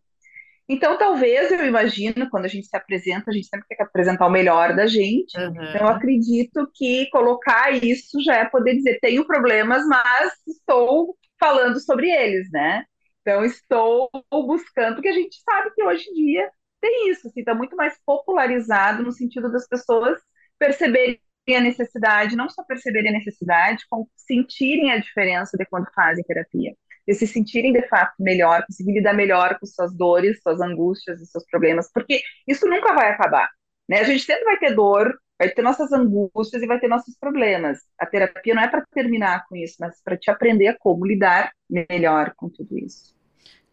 Então, 0.68 0.98
talvez 0.98 1.52
eu 1.52 1.64
imagino, 1.64 2.28
quando 2.28 2.46
a 2.46 2.48
gente 2.48 2.66
se 2.66 2.76
apresenta, 2.76 3.30
a 3.30 3.32
gente 3.32 3.46
sempre 3.46 3.66
tem 3.68 3.76
que 3.76 3.84
apresentar 3.84 4.26
o 4.26 4.30
melhor 4.30 4.74
da 4.74 4.86
gente. 4.86 5.38
Uhum. 5.38 5.50
Então, 5.50 5.82
eu 5.82 5.88
acredito 5.88 6.68
que 6.74 7.08
colocar 7.10 7.70
isso 7.72 8.20
já 8.24 8.36
é 8.36 8.44
poder 8.46 8.74
dizer: 8.74 8.98
tenho 9.00 9.24
problemas, 9.26 9.86
mas 9.86 10.32
estou 10.46 11.16
falando 11.38 11.78
sobre 11.80 12.10
eles, 12.10 12.50
né? 12.50 12.84
Então, 13.26 13.44
estou 13.44 14.08
buscando, 14.46 14.94
porque 14.94 15.08
a 15.08 15.12
gente 15.12 15.42
sabe 15.42 15.72
que 15.74 15.82
hoje 15.82 16.08
em 16.10 16.14
dia 16.14 16.48
tem 16.80 17.10
isso, 17.10 17.26
está 17.34 17.50
assim, 17.50 17.58
muito 17.58 17.74
mais 17.74 17.98
popularizado 18.06 19.02
no 19.02 19.10
sentido 19.10 19.50
das 19.50 19.66
pessoas 19.66 20.20
perceberem 20.58 21.20
a 21.50 21.60
necessidade, 21.60 22.36
não 22.36 22.48
só 22.48 22.62
perceberem 22.62 23.10
a 23.10 23.18
necessidade, 23.18 23.84
como 23.90 24.08
sentirem 24.16 24.92
a 24.92 24.98
diferença 24.98 25.56
de 25.58 25.66
quando 25.66 25.92
fazem 25.94 26.22
terapia 26.24 26.74
de 27.06 27.14
se 27.14 27.26
sentirem 27.26 27.72
de 27.72 27.86
fato 27.88 28.14
melhor, 28.18 28.64
conseguir 28.66 28.92
lidar 28.92 29.14
melhor 29.14 29.58
com 29.58 29.66
suas 29.66 29.94
dores, 29.94 30.40
suas 30.42 30.60
angústias 30.60 31.20
e 31.20 31.26
seus 31.26 31.44
problemas, 31.46 31.90
porque 31.92 32.20
isso 32.48 32.66
nunca 32.68 32.92
vai 32.94 33.10
acabar. 33.10 33.48
Né? 33.88 34.00
A 34.00 34.04
gente 34.04 34.24
sempre 34.24 34.44
vai 34.44 34.58
ter 34.58 34.74
dor, 34.74 35.16
vai 35.38 35.48
ter 35.48 35.62
nossas 35.62 35.92
angústias 35.92 36.62
e 36.62 36.66
vai 36.66 36.80
ter 36.80 36.88
nossos 36.88 37.16
problemas. 37.16 37.78
A 37.98 38.06
terapia 38.06 38.54
não 38.54 38.62
é 38.62 38.68
para 38.68 38.84
terminar 38.92 39.46
com 39.48 39.54
isso, 39.54 39.76
mas 39.78 40.02
para 40.02 40.16
te 40.16 40.30
aprender 40.30 40.76
como 40.80 41.06
lidar 41.06 41.52
melhor 41.70 42.34
com 42.36 42.48
tudo 42.48 42.76
isso. 42.76 43.15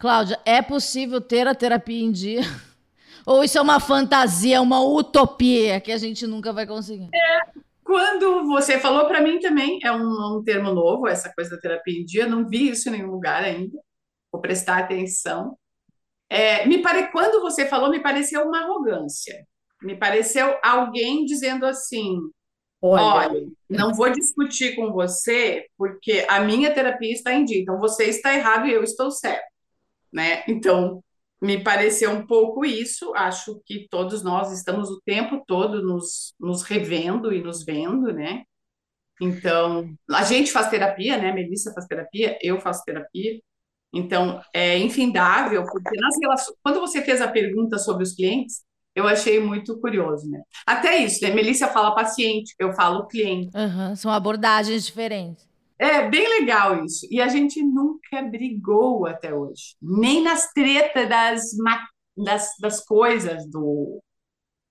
Cláudia, 0.04 0.38
é 0.46 0.62
possível 0.62 1.22
ter 1.22 1.48
a 1.48 1.56
terapia 1.56 2.04
em 2.04 2.12
dia? 2.12 2.42
Ou 3.26 3.42
isso 3.42 3.58
é 3.58 3.62
uma 3.62 3.80
fantasia, 3.80 4.62
uma 4.62 4.84
utopia 4.84 5.80
que 5.80 5.94
a 5.94 5.98
gente 5.98 6.28
nunca 6.28 6.52
vai 6.52 6.68
conseguir? 6.68 7.08
É, 7.16 7.60
quando 7.82 8.46
você 8.46 8.78
falou 8.78 9.08
para 9.08 9.22
mim 9.22 9.40
também, 9.40 9.80
é 9.82 9.94
um, 9.94 10.40
um, 10.40 10.44
termo 10.44 10.74
novo, 10.74 11.08
essa 11.08 11.32
coisa 11.34 11.52
da 11.52 11.58
terapia 11.58 11.98
em 11.98 12.04
dia, 12.04 12.28
não 12.28 12.46
vi 12.46 12.68
isso 12.68 12.90
em 12.90 12.92
nenhum 12.92 13.12
lugar 13.12 13.46
ainda, 13.46 13.80
vou 14.30 14.42
prestar 14.42 14.80
atenção. 14.80 15.58
É, 16.30 16.66
me 16.66 16.82
pare... 16.82 17.10
Quando 17.10 17.40
você 17.40 17.66
falou, 17.66 17.90
me 17.90 18.02
pareceu 18.02 18.46
uma 18.46 18.60
arrogância, 18.60 19.48
me 19.82 19.96
pareceu 19.96 20.58
alguém 20.62 21.24
dizendo 21.24 21.66
assim: 21.66 22.20
olha, 22.82 23.30
olha 23.30 23.48
não 23.70 23.94
vou 23.94 24.10
discutir 24.10 24.76
com 24.76 24.92
você, 24.92 25.66
porque 25.78 26.26
a 26.28 26.42
minha 26.42 26.74
terapia 26.74 27.14
está 27.14 27.34
em 27.34 27.46
dia, 27.46 27.62
então 27.62 27.80
você 27.80 28.04
está 28.10 28.34
errado 28.34 28.68
e 28.68 28.74
eu 28.74 28.84
estou 28.84 29.10
certo. 29.10 29.53
Né? 30.14 30.44
Então, 30.48 31.04
me 31.42 31.62
pareceu 31.62 32.12
um 32.12 32.26
pouco 32.26 32.64
isso. 32.64 33.14
Acho 33.16 33.62
que 33.66 33.88
todos 33.90 34.24
nós 34.24 34.52
estamos 34.52 34.90
o 34.90 35.02
tempo 35.02 35.44
todo 35.46 35.82
nos, 35.82 36.34
nos 36.40 36.64
revendo 36.64 37.34
e 37.34 37.42
nos 37.42 37.66
vendo, 37.66 38.14
né? 38.14 38.44
Então, 39.22 39.94
a 40.10 40.24
gente 40.24 40.52
faz 40.52 40.70
terapia, 40.70 41.18
né? 41.18 41.32
Melissa 41.32 41.74
faz 41.74 41.86
terapia, 41.86 42.38
eu 42.42 42.60
faço 42.60 42.84
terapia. 42.86 43.40
Então, 43.94 44.42
é 44.54 44.78
infindável, 44.78 45.64
porque 45.66 46.00
nas 46.00 46.16
relações, 46.20 46.58
quando 46.64 46.80
você 46.80 47.02
fez 47.04 47.22
a 47.22 47.28
pergunta 47.28 47.78
sobre 47.78 48.04
os 48.04 48.14
clientes, 48.14 48.64
eu 48.96 49.08
achei 49.08 49.40
muito 49.40 49.80
curioso, 49.80 50.30
né? 50.30 50.42
Até 50.66 50.98
isso, 50.98 51.24
né? 51.24 51.32
Melissa 51.32 51.68
fala 51.68 51.96
paciente, 51.96 52.56
eu 52.58 52.74
falo 52.74 53.08
cliente. 53.08 53.56
Uhum, 53.56 53.96
são 53.96 54.12
abordagens 54.12 54.86
diferentes. 54.86 55.48
É 55.78 56.08
bem 56.08 56.28
legal 56.40 56.84
isso. 56.84 57.08
E 57.10 57.22
a 57.22 57.28
gente 57.28 57.62
nunca 57.62 58.22
brigou 58.22 59.06
até 59.06 59.34
hoje. 59.34 59.76
Nem 59.82 60.22
nas 60.22 60.52
tretas 60.54 61.10
das, 61.10 61.44
das, 62.16 62.50
das 62.60 62.86
coisas, 62.86 63.46
do, 63.50 64.02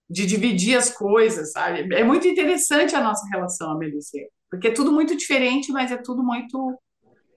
de 0.09 0.27
dividir 0.27 0.77
as 0.77 0.91
coisas, 0.91 1.53
sabe? 1.53 1.95
É 1.95 2.05
muito 2.05 2.27
interessante 2.27 2.95
a 2.95 3.03
nossa 3.03 3.27
relação, 3.31 3.71
a 3.71 3.79
Melissa. 3.79 4.19
Porque 4.51 4.69
é 4.69 4.73
tudo 4.73 4.93
muito 4.93 5.17
diferente, 5.17 5.73
mas 5.73 5.91
é 5.91 5.97
tudo 5.97 6.23
muito, 6.23 6.79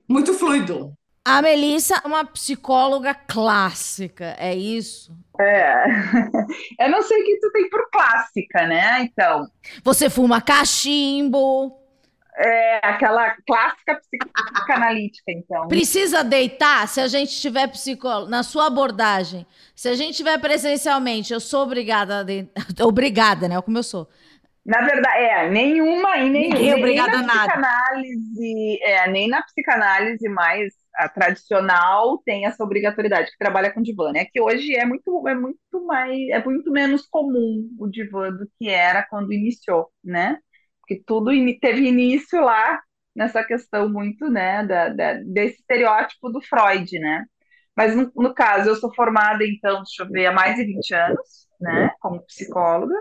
muito 0.08 0.34
fluido. 0.34 0.94
A 1.28 1.42
Melissa 1.42 2.02
é 2.04 2.08
uma 2.08 2.24
psicóloga 2.24 3.16
clássica, 3.16 4.36
é 4.38 4.54
isso? 4.54 5.12
É. 5.40 5.86
Eu 6.80 6.92
não 6.92 7.02
sei 7.02 7.20
o 7.20 7.26
que 7.26 7.40
tu 7.40 7.52
tem 7.52 7.68
por 7.70 7.90
clássica, 7.90 8.68
né? 8.68 9.02
Então. 9.02 9.48
Você 9.84 10.08
fuma 10.08 10.40
cachimbo 10.40 11.85
é 12.38 12.80
aquela 12.84 13.36
clássica 13.48 14.00
psicanalítica, 14.54 15.32
então. 15.32 15.68
Precisa 15.68 16.24
deitar 16.24 16.88
se 16.88 17.00
a 17.00 17.08
gente 17.08 17.40
tiver 17.40 17.68
psicólogo, 17.68 18.30
na 18.30 18.44
sua 18.44 18.68
abordagem, 18.68 19.46
se 19.76 19.88
a 19.88 19.96
gente 19.96 20.18
tiver 20.18 20.38
presencialmente, 20.40 21.34
eu 21.34 21.40
sou 21.40 21.64
obrigada 21.64 22.20
a 22.20 22.24
deitar, 22.24 22.54
obrigada, 22.82 23.48
né? 23.48 23.62
Como 23.62 23.78
eu 23.78 23.84
sou. 23.84 24.10
Na 24.66 24.82
verdade, 24.82 25.24
é, 25.24 25.50
nenhuma 25.50 26.18
e 26.18 26.30
nem, 26.30 26.50
Ninguém 26.50 26.72
é 26.72 26.76
obrigada 26.76 27.18
nem 27.18 27.22
na 27.22 27.34
nada. 27.34 27.52
psicanálise, 27.52 28.80
é, 28.82 29.10
nem 29.12 29.28
na 29.28 29.44
psicanálise 29.44 30.28
mais 30.28 30.74
a 30.96 31.10
tradicional 31.10 32.18
tem 32.26 32.46
essa 32.46 32.64
obrigatoriedade 32.64 33.30
que 33.32 33.38
trabalha 33.38 33.72
com 33.72 33.82
divã, 33.82 34.12
né? 34.12 34.26
Que 34.26 34.42
hoje 34.42 34.76
é 34.76 34.86
muito 34.86 35.28
é 35.28 35.36
muito 35.36 35.86
mais 35.86 36.30
é 36.30 36.44
muito 36.44 36.72
menos 36.72 37.06
comum 37.06 37.70
o 37.78 37.88
divã 37.88 38.32
do 38.32 38.50
que 38.58 38.70
era 38.70 39.04
quando 39.04 39.34
iniciou, 39.34 39.90
né? 40.04 40.40
Que 40.86 41.02
tudo 41.06 41.32
teve 41.60 41.88
início 41.88 42.42
lá 42.42 42.82
nessa 43.16 43.44
questão 43.44 43.90
muito, 43.90 44.30
né, 44.30 44.66
da, 44.66 44.90
da, 44.90 45.14
desse 45.26 45.60
estereótipo 45.62 46.30
do 46.30 46.42
Freud, 46.42 47.00
né? 47.00 47.26
Mas 47.76 47.96
no, 47.96 48.12
no, 48.16 48.34
caso, 48.34 48.70
eu 48.70 48.76
sou 48.76 48.94
formada, 48.94 49.46
então, 49.46 49.78
deixa 49.84 50.04
eu 50.04 50.10
ver, 50.10 50.28
há 50.28 50.32
mais 50.34 50.56
de 50.56 50.66
20 50.66 50.94
anos, 50.96 51.48
né, 51.60 51.92
como 52.00 52.26
psicóloga, 52.26 52.96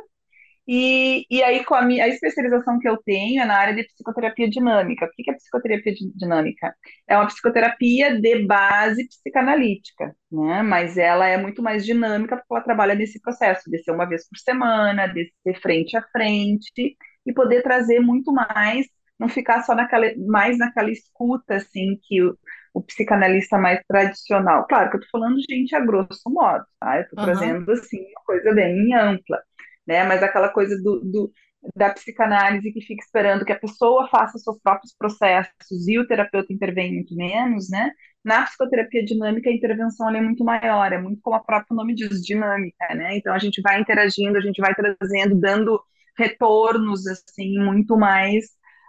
E, 0.67 1.27
e 1.31 1.43
aí, 1.43 1.65
com 1.65 1.75
a, 1.75 1.83
minha, 1.83 2.05
a 2.05 2.09
especialização 2.09 2.79
que 2.79 2.89
eu 2.89 2.97
tenho 3.05 3.43
é 3.43 3.45
na 3.47 3.57
área 3.57 3.75
de 3.75 3.85
psicoterapia 3.85 4.49
dinâmica. 4.49 5.07
O 5.07 5.11
que 5.11 5.31
é 5.31 5.35
psicoterapia 5.35 5.93
dinâmica? 6.17 6.75
É 7.07 7.17
uma 7.17 7.27
psicoterapia 7.27 8.19
de 8.21 8.47
base 8.47 9.07
psicanalítica, 9.09 10.17
né? 10.33 10.63
Mas 10.63 10.97
ela 10.97 11.27
é 11.29 11.37
muito 11.37 11.63
mais 11.63 11.85
dinâmica 11.85 12.37
porque 12.37 12.55
ela 12.55 12.65
trabalha 12.65 12.95
nesse 12.95 13.21
processo 13.21 13.71
de 13.71 13.79
ser 13.83 13.93
uma 13.93 14.07
vez 14.09 14.27
por 14.29 14.39
semana, 14.39 15.07
de 15.07 15.31
ser 15.43 15.61
frente 15.61 15.97
a 15.97 16.03
frente 16.11 16.97
e 17.27 17.33
poder 17.33 17.63
trazer 17.63 18.01
muito 18.01 18.33
mais, 18.33 18.87
não 19.19 19.29
ficar 19.29 19.63
só 19.63 19.75
naquela, 19.75 20.07
mais 20.27 20.59
naquela 20.59 20.91
escuta, 20.91 21.57
assim, 21.57 21.99
que 22.03 22.23
o, 22.23 22.37
o 22.75 22.83
psicanalista 22.83 23.59
mais 23.59 23.81
tradicional. 23.89 24.67
Claro 24.67 24.91
que 24.91 24.97
eu 24.97 25.01
estou 25.01 25.21
falando, 25.21 25.41
gente, 25.49 25.75
a 25.75 25.81
grosso 25.81 26.29
modo, 26.29 26.65
tá? 26.81 26.97
Eu 26.97 27.03
estou 27.03 27.19
uhum. 27.19 27.25
trazendo, 27.25 27.73
assim, 27.73 28.01
uma 28.01 28.25
coisa 28.25 28.53
bem 28.53 28.95
ampla 28.95 29.39
né? 29.87 30.05
Mas 30.05 30.23
aquela 30.23 30.49
coisa 30.49 30.77
do, 30.83 31.01
do, 31.01 31.33
da 31.75 31.91
psicanálise 31.91 32.73
que 32.73 32.81
fica 32.81 33.03
esperando 33.03 33.45
que 33.45 33.53
a 33.53 33.59
pessoa 33.59 34.09
faça 34.09 34.39
seus 34.39 34.59
próprios 34.61 34.95
processos 34.97 35.89
e 35.89 35.99
o 35.99 36.07
terapeuta 36.07 36.53
intervém 36.53 36.95
muito 36.95 37.15
menos, 37.15 37.69
né? 37.71 37.91
Na 38.25 38.45
psicoterapia 38.45 39.05
dinâmica, 39.05 39.51
a 39.51 39.53
intervenção 39.53 40.09
é 40.11 40.21
muito 40.21 40.45
maior, 40.45 40.93
é 40.93 40.99
muito 40.99 41.21
como 41.23 41.37
o 41.37 41.45
próprio 41.45 41.77
nome 41.77 41.95
diz, 41.95 42.23
dinâmica, 42.23 42.95
né? 42.95 43.17
Então 43.17 43.35
a 43.35 43.39
gente 43.39 43.61
vai 43.61 43.81
interagindo, 43.81 44.39
a 44.39 44.41
gente 44.41 44.61
vai 44.61 44.75
trazendo, 44.75 45.39
dando 45.39 45.81
retornos 46.17 47.07
assim 47.07 47.59
muito 47.59 47.97
mais 47.97 48.47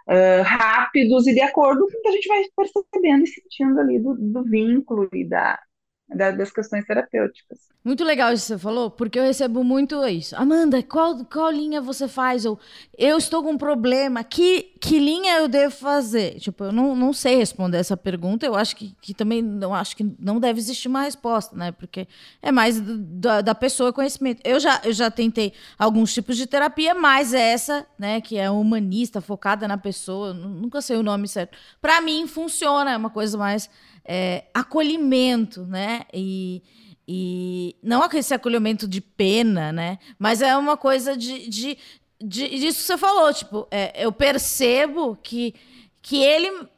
uh, 0.08 0.42
rápidos 0.44 1.26
e 1.26 1.34
de 1.34 1.40
acordo 1.40 1.80
com 1.80 1.98
o 1.98 2.02
que 2.02 2.08
a 2.08 2.12
gente 2.12 2.28
vai 2.28 2.44
percebendo 2.56 3.24
e 3.24 3.26
sentindo 3.26 3.80
ali 3.80 3.98
do, 3.98 4.14
do 4.14 4.44
vínculo 4.44 5.08
e 5.12 5.28
da, 5.28 5.58
das 6.08 6.52
questões 6.52 6.84
terapêuticas. 6.86 7.58
Muito 7.84 8.02
legal 8.02 8.32
isso 8.32 8.42
que 8.42 8.48
você 8.48 8.58
falou, 8.58 8.90
porque 8.90 9.16
eu 9.16 9.22
recebo 9.22 9.62
muito 9.62 10.04
isso. 10.08 10.34
Amanda, 10.34 10.82
qual, 10.82 11.24
qual 11.24 11.50
linha 11.50 11.80
você 11.80 12.08
faz? 12.08 12.44
Ou 12.44 12.58
eu 12.98 13.16
estou 13.16 13.44
com 13.44 13.52
um 13.52 13.58
problema, 13.58 14.24
que, 14.24 14.74
que 14.80 14.98
linha 14.98 15.38
eu 15.38 15.46
devo 15.46 15.72
fazer? 15.74 16.34
Tipo, 16.40 16.64
eu 16.64 16.72
não, 16.72 16.96
não 16.96 17.12
sei 17.12 17.36
responder 17.36 17.78
essa 17.78 17.96
pergunta. 17.96 18.44
Eu 18.44 18.56
acho 18.56 18.74
que, 18.74 18.92
que 19.00 19.14
também 19.14 19.40
não 19.40 19.72
acho 19.72 19.96
que 19.96 20.04
não 20.18 20.40
deve 20.40 20.58
existir 20.58 20.88
uma 20.88 21.02
resposta, 21.02 21.54
né? 21.56 21.70
Porque 21.70 22.08
é 22.42 22.50
mais 22.50 22.80
da, 22.80 23.40
da 23.40 23.54
pessoa 23.54 23.92
conhecimento. 23.92 24.40
Eu 24.44 24.58
já, 24.58 24.80
eu 24.84 24.92
já 24.92 25.08
tentei 25.08 25.52
alguns 25.78 26.12
tipos 26.12 26.36
de 26.36 26.46
terapia, 26.46 26.92
mas 26.92 27.32
essa, 27.32 27.86
né, 27.96 28.20
que 28.20 28.36
é 28.36 28.50
humanista, 28.50 29.20
focada 29.20 29.68
na 29.68 29.78
pessoa, 29.78 30.34
nunca 30.34 30.80
sei 30.80 30.96
o 30.96 31.04
nome 31.04 31.28
certo. 31.28 31.56
Para 31.80 32.00
mim 32.00 32.26
funciona, 32.26 32.92
é 32.92 32.96
uma 32.96 33.10
coisa 33.10 33.38
mais 33.38 33.70
é, 34.06 34.44
acolhimento, 34.54 35.66
né? 35.66 36.02
E, 36.12 36.62
e 37.06 37.76
não 37.82 38.04
esse 38.12 38.34
acolhimento 38.34 38.86
de 38.86 39.00
pena, 39.00 39.72
né? 39.72 39.98
Mas 40.18 40.40
é 40.42 40.56
uma 40.56 40.76
coisa 40.76 41.16
de, 41.16 41.48
de, 41.48 41.78
de 42.20 42.48
disso 42.48 42.80
que 42.80 42.86
você 42.86 42.98
falou, 42.98 43.32
tipo, 43.32 43.66
é, 43.70 43.92
eu 44.04 44.12
percebo 44.12 45.16
que, 45.22 45.54
que 46.00 46.22
ele 46.22 46.68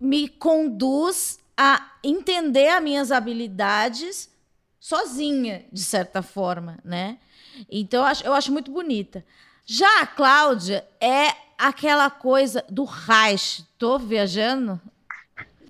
me 0.00 0.28
conduz 0.28 1.38
a 1.56 1.92
entender 2.02 2.68
as 2.68 2.82
minhas 2.82 3.12
habilidades 3.12 4.30
sozinha, 4.78 5.64
de 5.72 5.82
certa 5.82 6.20
forma, 6.20 6.78
né? 6.84 7.18
Então 7.70 8.00
eu 8.02 8.06
acho, 8.06 8.26
eu 8.26 8.32
acho 8.34 8.52
muito 8.52 8.70
bonita. 8.70 9.24
Já 9.64 10.02
a 10.02 10.06
Cláudia 10.06 10.86
é 11.00 11.28
aquela 11.56 12.10
coisa 12.10 12.64
do 12.68 12.84
Reich. 12.84 13.64
Tô 13.78 13.98
viajando? 13.98 14.80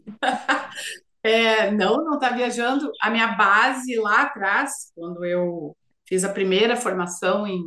É, 1.25 1.71
não, 1.71 2.05
não 2.05 2.15
está 2.15 2.31
viajando. 2.31 2.91
A 3.01 3.11
minha 3.11 3.29
base 3.29 3.97
lá 3.97 4.23
atrás, 4.23 4.93
quando 4.95 5.25
eu 5.25 5.77
fiz 6.07 6.25
a 6.25 6.33
primeira 6.33 6.77
formação 6.77 7.47
em 7.47 7.63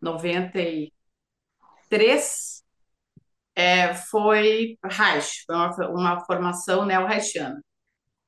93, 0.00 2.62
é, 3.54 3.94
foi 3.94 4.78
Reich, 4.84 5.44
foi 5.46 5.56
uma, 5.56 5.70
uma 5.90 6.20
formação 6.26 6.84
neo-reichiana. 6.86 7.60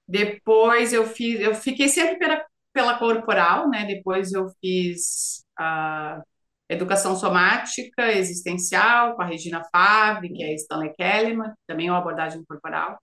Depois 0.09 0.93
eu 0.93 1.07
fiz, 1.07 1.41
eu 1.41 1.55
fiquei 1.55 1.89
sempre 1.89 2.18
pela, 2.18 2.45
pela 2.72 2.99
corporal, 2.99 3.68
né? 3.70 3.85
Depois 3.87 4.33
eu 4.33 4.49
fiz 4.61 5.45
a 5.59 6.20
educação 6.68 7.16
somática 7.16 8.12
existencial 8.12 9.16
com 9.16 9.22
a 9.22 9.26
Regina 9.26 9.62
Favre, 9.72 10.33
que 10.33 10.43
é 10.45 10.49
a 10.49 10.55
Stanley 10.55 10.95
Kellyman, 10.95 11.53
também 11.66 11.89
é 11.89 11.93
uma 11.93 11.99
abordagem 12.01 12.45
corporal. 12.47 12.99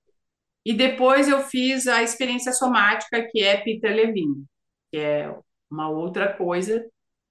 E 0.68 0.74
depois 0.74 1.30
eu 1.30 1.39
fiz 1.43 1.88
a 1.88 2.03
experiência 2.03 2.51
somática, 2.51 3.26
que 3.32 3.41
é 3.41 3.55
Peter 3.55 3.95
Levine, 3.95 4.43
que 4.91 4.97
é 4.97 5.34
uma 5.72 5.89
outra 5.89 6.34
coisa. 6.36 6.86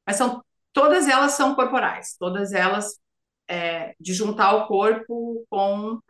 Mas 0.06 0.16
são 0.16 0.42
todas 0.72 1.06
elas 1.06 1.32
são 1.32 1.54
corporais, 1.54 2.16
todas 2.18 2.54
elas 2.54 2.98
é, 3.46 3.94
de 4.00 4.14
juntar 4.14 4.54
o 4.54 4.66
corpo 4.66 5.44
com 5.50 6.00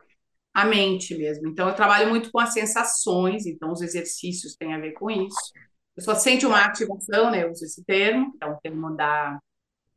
a 0.55 0.65
mente 0.67 1.19
mesmo. 1.19 1.49
Então 1.49 1.69
eu 1.69 1.75
trabalho 1.75 2.11
muito 2.11 2.31
com 2.31 2.39
as 2.39 2.53
sensações, 2.53 3.45
então 3.45 3.73
os 3.73 3.83
exercícios 3.83 4.55
têm 4.55 4.73
a 4.73 4.79
ver 4.79 4.93
com 4.93 5.11
isso. 5.11 5.53
Eu 5.97 6.05
só 6.05 6.15
sente 6.15 6.47
uma 6.47 6.65
ativação, 6.65 7.33
né? 7.33 7.43
Eu 7.43 7.51
uso 7.51 7.65
esse 7.65 7.83
termo, 7.85 8.35
então 8.37 8.53
o 8.53 8.61
termo 8.61 8.95
da 8.97 9.37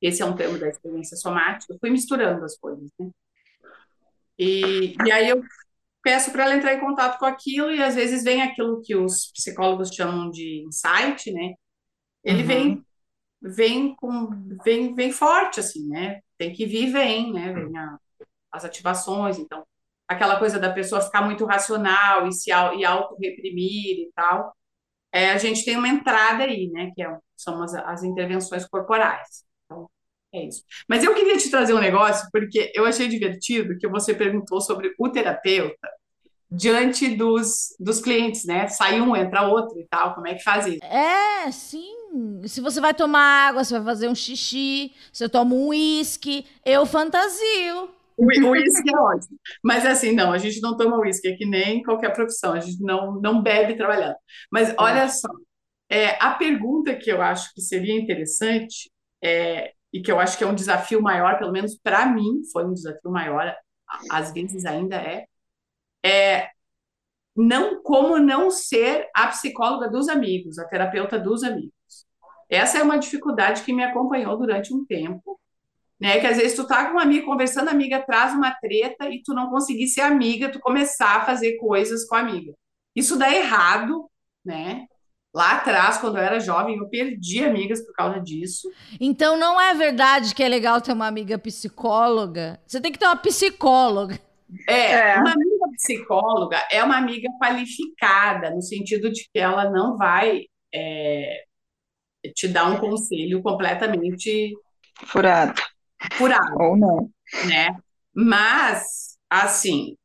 esse 0.02 0.24
é 0.24 0.26
um 0.26 0.36
termo 0.36 0.58
da 0.58 0.68
experiência 0.68 1.16
somática. 1.16 1.72
Eu 1.72 1.78
fui 1.80 1.92
misturando 1.92 2.44
as 2.44 2.58
coisas, 2.58 2.90
né? 3.00 3.12
E, 4.40 4.96
e 5.06 5.12
aí 5.12 5.30
eu 5.30 5.44
peço 6.10 6.32
para 6.32 6.45
ela 6.45 6.55
entrar 6.55 6.74
em 6.74 6.80
contato 6.80 7.20
com 7.20 7.26
aquilo 7.26 7.70
e 7.70 7.84
às 7.84 7.93
vezes 7.93 8.24
vem 8.24 8.41
aquilo 8.41 8.82
que 8.82 8.95
os 8.95 9.32
psicólogos 9.32 9.93
chamam 9.93 10.32
de 10.32 10.64
insight, 10.66 11.32
né? 11.32 11.53
Ele 12.24 12.41
uhum. 12.41 12.47
vem 12.47 12.86
vem 13.41 13.95
com 13.95 14.28
vem 14.64 14.95
vem 14.95 15.12
forte 15.12 15.60
assim, 15.60 15.88
né? 15.88 16.20
Tem 16.36 16.51
que 16.51 16.66
vir 16.66 16.91
vem, 16.91 17.32
né? 17.32 17.53
Vem 17.53 17.78
a, 17.78 17.97
as 18.51 18.66
ativações, 18.66 19.38
então 19.38 19.64
aquela 20.07 20.39
coisa 20.39 20.60
da 20.60 20.74
pessoa 20.74 20.99
ficar 20.99 21.22
muito 21.22 21.45
racional 21.45 22.28
e 22.28 22.34
se 22.34 22.49
e 22.49 22.86
auto 22.86 23.16
reprimir 23.22 24.07
e 24.07 24.12
tal. 24.16 24.51
É, 25.12 25.30
a 25.30 25.38
gente 25.38 25.64
tem 25.64 25.78
uma 25.78 25.88
entrada 25.88 26.43
aí, 26.43 26.70
né? 26.72 26.91
Que 26.95 27.03
é, 27.03 27.18
são 27.38 27.62
as, 27.62 27.76
as 27.76 28.03
intervenções 28.03 28.66
corporais. 28.68 29.43
Então, 29.66 29.88
é 30.34 30.45
isso. 30.47 30.64
Mas 30.88 31.03
eu 31.03 31.14
queria 31.14 31.38
te 31.38 31.51
trazer 31.51 31.74
um 31.76 31.80
negócio, 31.80 32.28
porque 32.32 32.72
eu 32.74 32.86
achei 32.86 33.07
divertido 33.07 33.78
que 33.78 33.88
você 33.88 34.12
perguntou 34.16 34.60
sobre 34.60 34.95
o 34.97 35.10
terapeuta 35.10 35.99
diante 36.52 37.16
dos, 37.16 37.76
dos 37.80 38.02
clientes, 38.02 38.45
né? 38.45 38.68
Sai 38.68 39.00
um, 39.00 39.16
entra 39.16 39.47
outro 39.47 39.80
e 39.80 39.88
tal. 39.88 40.16
Como 40.16 40.28
é 40.28 40.36
que 40.36 40.43
faz 40.43 40.66
isso? 40.66 40.84
É, 40.84 41.52
sim. 41.52 41.93
Se 42.45 42.60
você 42.60 42.82
vai 42.82 42.93
tomar 42.93 43.50
água, 43.50 43.64
você 43.64 43.76
vai 43.76 43.84
fazer 43.84 44.10
um 44.10 44.16
xixi, 44.16 44.93
você 45.14 45.30
toma 45.30 45.54
um 45.54 45.68
uísque, 45.68 46.45
eu 46.66 46.86
fantasio. 46.86 47.89
O 48.18 48.26
uísque 48.26 48.93
é 48.93 49.00
ótimo. 49.00 49.39
Mas 49.64 49.86
assim, 49.86 50.12
não, 50.12 50.34
a 50.34 50.38
gente 50.38 50.60
não 50.60 50.76
toma 50.76 51.00
uísque, 51.00 51.28
é 51.30 51.36
que 51.36 51.45
nem 51.45 51.82
qualquer 51.84 52.14
profissão, 52.14 52.54
a 52.54 52.60
gente 52.60 52.82
não, 52.84 53.14
não 53.22 53.41
bebe 53.41 53.78
trabalhando. 53.78 54.16
Mas 54.52 54.74
olha 54.78 55.08
só, 55.08 55.30
é, 55.89 56.22
a 56.22 56.32
pergunta 56.32 56.95
que 56.95 57.12
eu 57.12 57.22
acho 57.22 57.54
que 57.54 57.62
seria 57.62 57.97
interessante 58.00 58.91
é, 59.24 59.72
e 59.93 60.02
que 60.02 60.12
eu 60.12 60.20
acho 60.20 60.38
que 60.38 60.43
é 60.43 60.47
um 60.47 60.56
desafio 60.56 61.02
maior, 61.02 61.38
pelo 61.39 61.52
menos 61.52 61.78
para 61.82 62.06
mim, 62.08 62.41
foi 62.52 62.66
um 62.66 62.74
desafio 62.74 63.10
maior, 63.10 63.56
às 64.12 64.34
vezes 64.34 64.66
ainda 64.66 64.97
é, 64.97 65.26
é 66.04 66.50
não 67.36 67.82
como 67.82 68.18
não 68.20 68.52
ser 68.52 69.08
a 69.16 69.28
psicóloga 69.28 69.89
dos 69.89 70.10
amigos, 70.10 70.60
a 70.60 70.66
terapeuta 70.66 71.18
dos 71.18 71.43
amigos. 71.43 71.72
Essa 72.50 72.80
é 72.80 72.84
uma 72.84 72.97
dificuldade 72.97 73.64
que 73.64 73.74
me 73.74 73.84
acompanhou 73.84 74.38
durante 74.38 74.74
um 74.74 74.86
tempo, 74.86 75.39
né? 76.00 76.20
Que 76.20 76.28
às 76.28 76.38
vezes 76.38 76.56
tu 76.56 76.68
tá 76.68 76.86
com 76.86 76.93
uma 76.93 77.04
amiga 77.04 77.26
conversando, 77.26 77.70
a 77.70 77.72
amiga 77.72 78.02
traz 78.02 78.34
uma 78.34 78.52
treta 78.52 79.10
e 79.10 79.22
tu 79.24 79.34
não 79.34 79.50
conseguir 79.50 79.88
ser 79.88 80.02
amiga, 80.02 80.52
tu 80.52 80.60
começar 80.60 81.18
a 81.18 81.26
fazer 81.26 81.58
coisas 81.58 82.06
com 82.06 82.16
a 82.16 82.20
amiga. 82.20 82.54
Isso 82.95 83.18
dá 83.18 83.32
errado, 83.34 84.10
né? 84.43 84.88
Lá 85.34 85.58
atrás, 85.58 86.00
quando 86.00 86.18
eu 86.18 86.24
era 86.24 86.39
jovem, 86.39 86.78
eu 86.78 86.89
perdi 86.89 87.43
amigas 87.43 87.86
por 87.86 87.93
causa 87.93 88.20
disso. 88.20 88.68
Então 89.00 89.38
não 89.38 89.62
é 89.62 89.76
verdade 89.76 90.34
que 90.34 90.41
é 90.41 90.50
legal 90.50 90.82
ter 90.82 90.91
uma 90.91 91.06
amiga 91.06 91.38
psicóloga. 91.38 92.60
Você 92.66 92.82
tem 92.82 92.91
que 92.91 92.97
ter 92.97 93.06
uma 93.06 93.16
psicóloga. 93.16 94.20
É, 94.68 94.91
é, 94.91 95.16
uma 95.18 95.32
amiga 95.32 95.59
psicóloga 95.72 96.58
é 96.72 96.84
uma 96.84 96.98
amiga 96.98 97.28
qualificada, 97.40 98.52
no 98.52 98.62
sentido 98.62 99.12
de 99.12 99.28
que 99.32 99.40
ela 99.40 99.70
não 99.70 99.98
vai 99.98 100.44
é, 100.74 101.44
te 102.36 102.48
dar 102.48 102.66
um 102.66 102.78
conselho 102.78 103.42
completamente 103.42 104.54
furado. 105.06 105.62
Furado. 106.14 106.56
Ou 106.62 106.78
não. 106.78 107.10
Né? 107.48 107.76
Mas, 108.14 109.18
assim, 109.30 109.96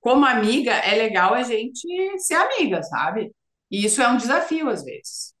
como 0.00 0.24
amiga, 0.24 0.72
é 0.72 0.94
legal 0.94 1.34
a 1.34 1.42
gente 1.42 1.86
ser 2.18 2.34
amiga, 2.34 2.82
sabe? 2.82 3.32
E 3.70 3.84
isso 3.84 4.02
é 4.02 4.08
um 4.08 4.16
desafio 4.16 4.68
às 4.68 4.84
vezes, 4.84 5.34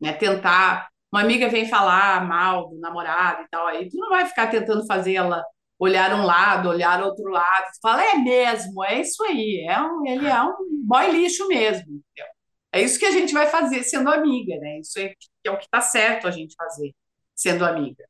né? 0.00 0.12
Tentar. 0.12 0.88
Uma 1.12 1.20
amiga 1.22 1.48
vem 1.48 1.68
falar 1.68 2.26
mal 2.26 2.68
do 2.68 2.80
namorado 2.80 3.42
e 3.42 3.48
tal, 3.48 3.68
aí 3.68 3.88
tu 3.88 3.96
não 3.96 4.08
vai 4.08 4.26
ficar 4.26 4.48
tentando 4.48 4.84
fazer 4.86 5.14
ela 5.14 5.44
olhar 5.78 6.14
um 6.14 6.24
lado, 6.24 6.68
olhar 6.68 7.02
outro 7.02 7.30
lado. 7.30 7.66
Fala, 7.82 8.04
é 8.04 8.16
mesmo, 8.16 8.84
é 8.84 9.00
isso 9.00 9.22
aí, 9.24 9.66
é 9.68 9.80
um, 9.80 10.06
ele 10.06 10.26
é 10.26 10.42
um 10.42 10.54
boy 10.84 11.10
lixo 11.10 11.46
mesmo. 11.48 11.82
Entendeu? 11.82 12.34
É 12.72 12.82
isso 12.82 12.98
que 12.98 13.06
a 13.06 13.10
gente 13.10 13.32
vai 13.32 13.46
fazer 13.46 13.82
sendo 13.84 14.10
amiga, 14.10 14.56
né? 14.58 14.80
Isso 14.80 14.98
é, 14.98 15.14
é 15.44 15.50
o 15.50 15.56
que 15.56 15.64
está 15.64 15.80
certo 15.80 16.26
a 16.26 16.30
gente 16.30 16.54
fazer 16.56 16.92
sendo 17.34 17.64
amiga. 17.64 18.04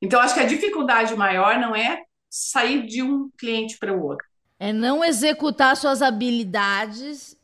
Então, 0.00 0.20
acho 0.20 0.34
que 0.34 0.40
a 0.40 0.46
dificuldade 0.46 1.14
maior 1.16 1.58
não 1.58 1.74
é 1.74 2.02
sair 2.30 2.86
de 2.86 3.02
um 3.02 3.30
cliente 3.38 3.78
para 3.78 3.92
o 3.92 4.04
outro. 4.04 4.26
É 4.60 4.72
não 4.72 5.04
executar 5.04 5.76
suas 5.76 6.02
habilidades 6.02 7.36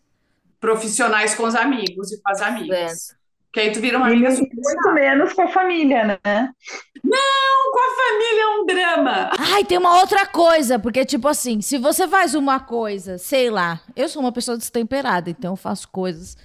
profissionais 0.61 1.35
com 1.35 1.45
os 1.45 1.55
amigos 1.55 2.13
e 2.13 2.21
com 2.21 2.31
as 2.31 2.41
amigas. 2.41 3.11
É. 3.11 3.24
Que 3.55 3.61
aí 3.61 3.73
tu 3.73 3.81
vira 3.81 3.97
uma 3.97 4.09
amiga 4.09 4.31
muito 4.31 4.93
menos 4.93 5.33
com 5.33 5.43
a 5.43 5.49
família, 5.49 6.05
né? 6.05 6.51
Não, 7.05 7.73
com 7.73 7.79
a 7.79 7.95
família 7.95 8.43
é 8.43 8.49
um 8.49 8.67
drama. 8.67 9.31
Ai, 9.39 9.65
tem 9.65 9.79
uma 9.79 10.01
outra 10.01 10.27
coisa, 10.27 10.77
porque 10.77 11.05
tipo 11.05 11.29
assim, 11.29 11.61
se 11.61 11.79
você 11.79 12.09
faz 12.09 12.35
uma 12.35 12.59
coisa, 12.59 13.17
sei 13.17 13.51
lá, 13.51 13.81
eu 13.95 14.09
sou 14.09 14.21
uma 14.21 14.33
pessoa 14.33 14.59
destemperada, 14.59 15.31
então 15.31 15.53
eu 15.53 15.57
faço 15.57 15.89
coisas 15.89 16.37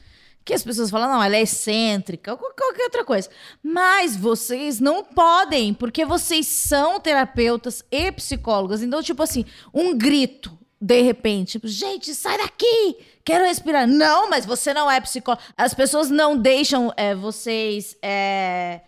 que 0.46 0.54
as 0.54 0.64
pessoas 0.64 0.90
falam, 0.90 1.10
não, 1.10 1.24
ela 1.24 1.36
é 1.36 1.42
excêntrica, 1.42 2.32
ou 2.32 2.38
qualquer 2.38 2.84
outra 2.84 3.04
coisa. 3.04 3.30
Mas 3.62 4.16
vocês 4.16 4.80
não 4.80 5.04
podem, 5.04 5.74
porque 5.74 6.06
vocês 6.06 6.46
são 6.46 7.00
terapeutas 7.00 7.84
e 7.92 8.12
psicólogas. 8.12 8.82
Então, 8.82 9.02
tipo 9.02 9.22
assim, 9.22 9.46
um 9.74 9.98
grito, 9.98 10.58
de 10.82 11.02
repente, 11.02 11.54
tipo, 11.54 11.68
gente, 11.68 12.14
sai 12.14 12.38
daqui! 12.38 12.98
Quero 13.24 13.46
respirar. 13.46 13.88
Não, 13.88 14.30
mas 14.30 14.46
você 14.46 14.74
não 14.74 14.90
é 14.90 15.00
psicólogo. 15.00 15.44
As 15.58 15.74
pessoas 15.74 16.10
não 16.10 16.38
deixam 16.38 16.92
é, 16.98 17.14
vocês 17.14 17.96
é, 18.02 18.82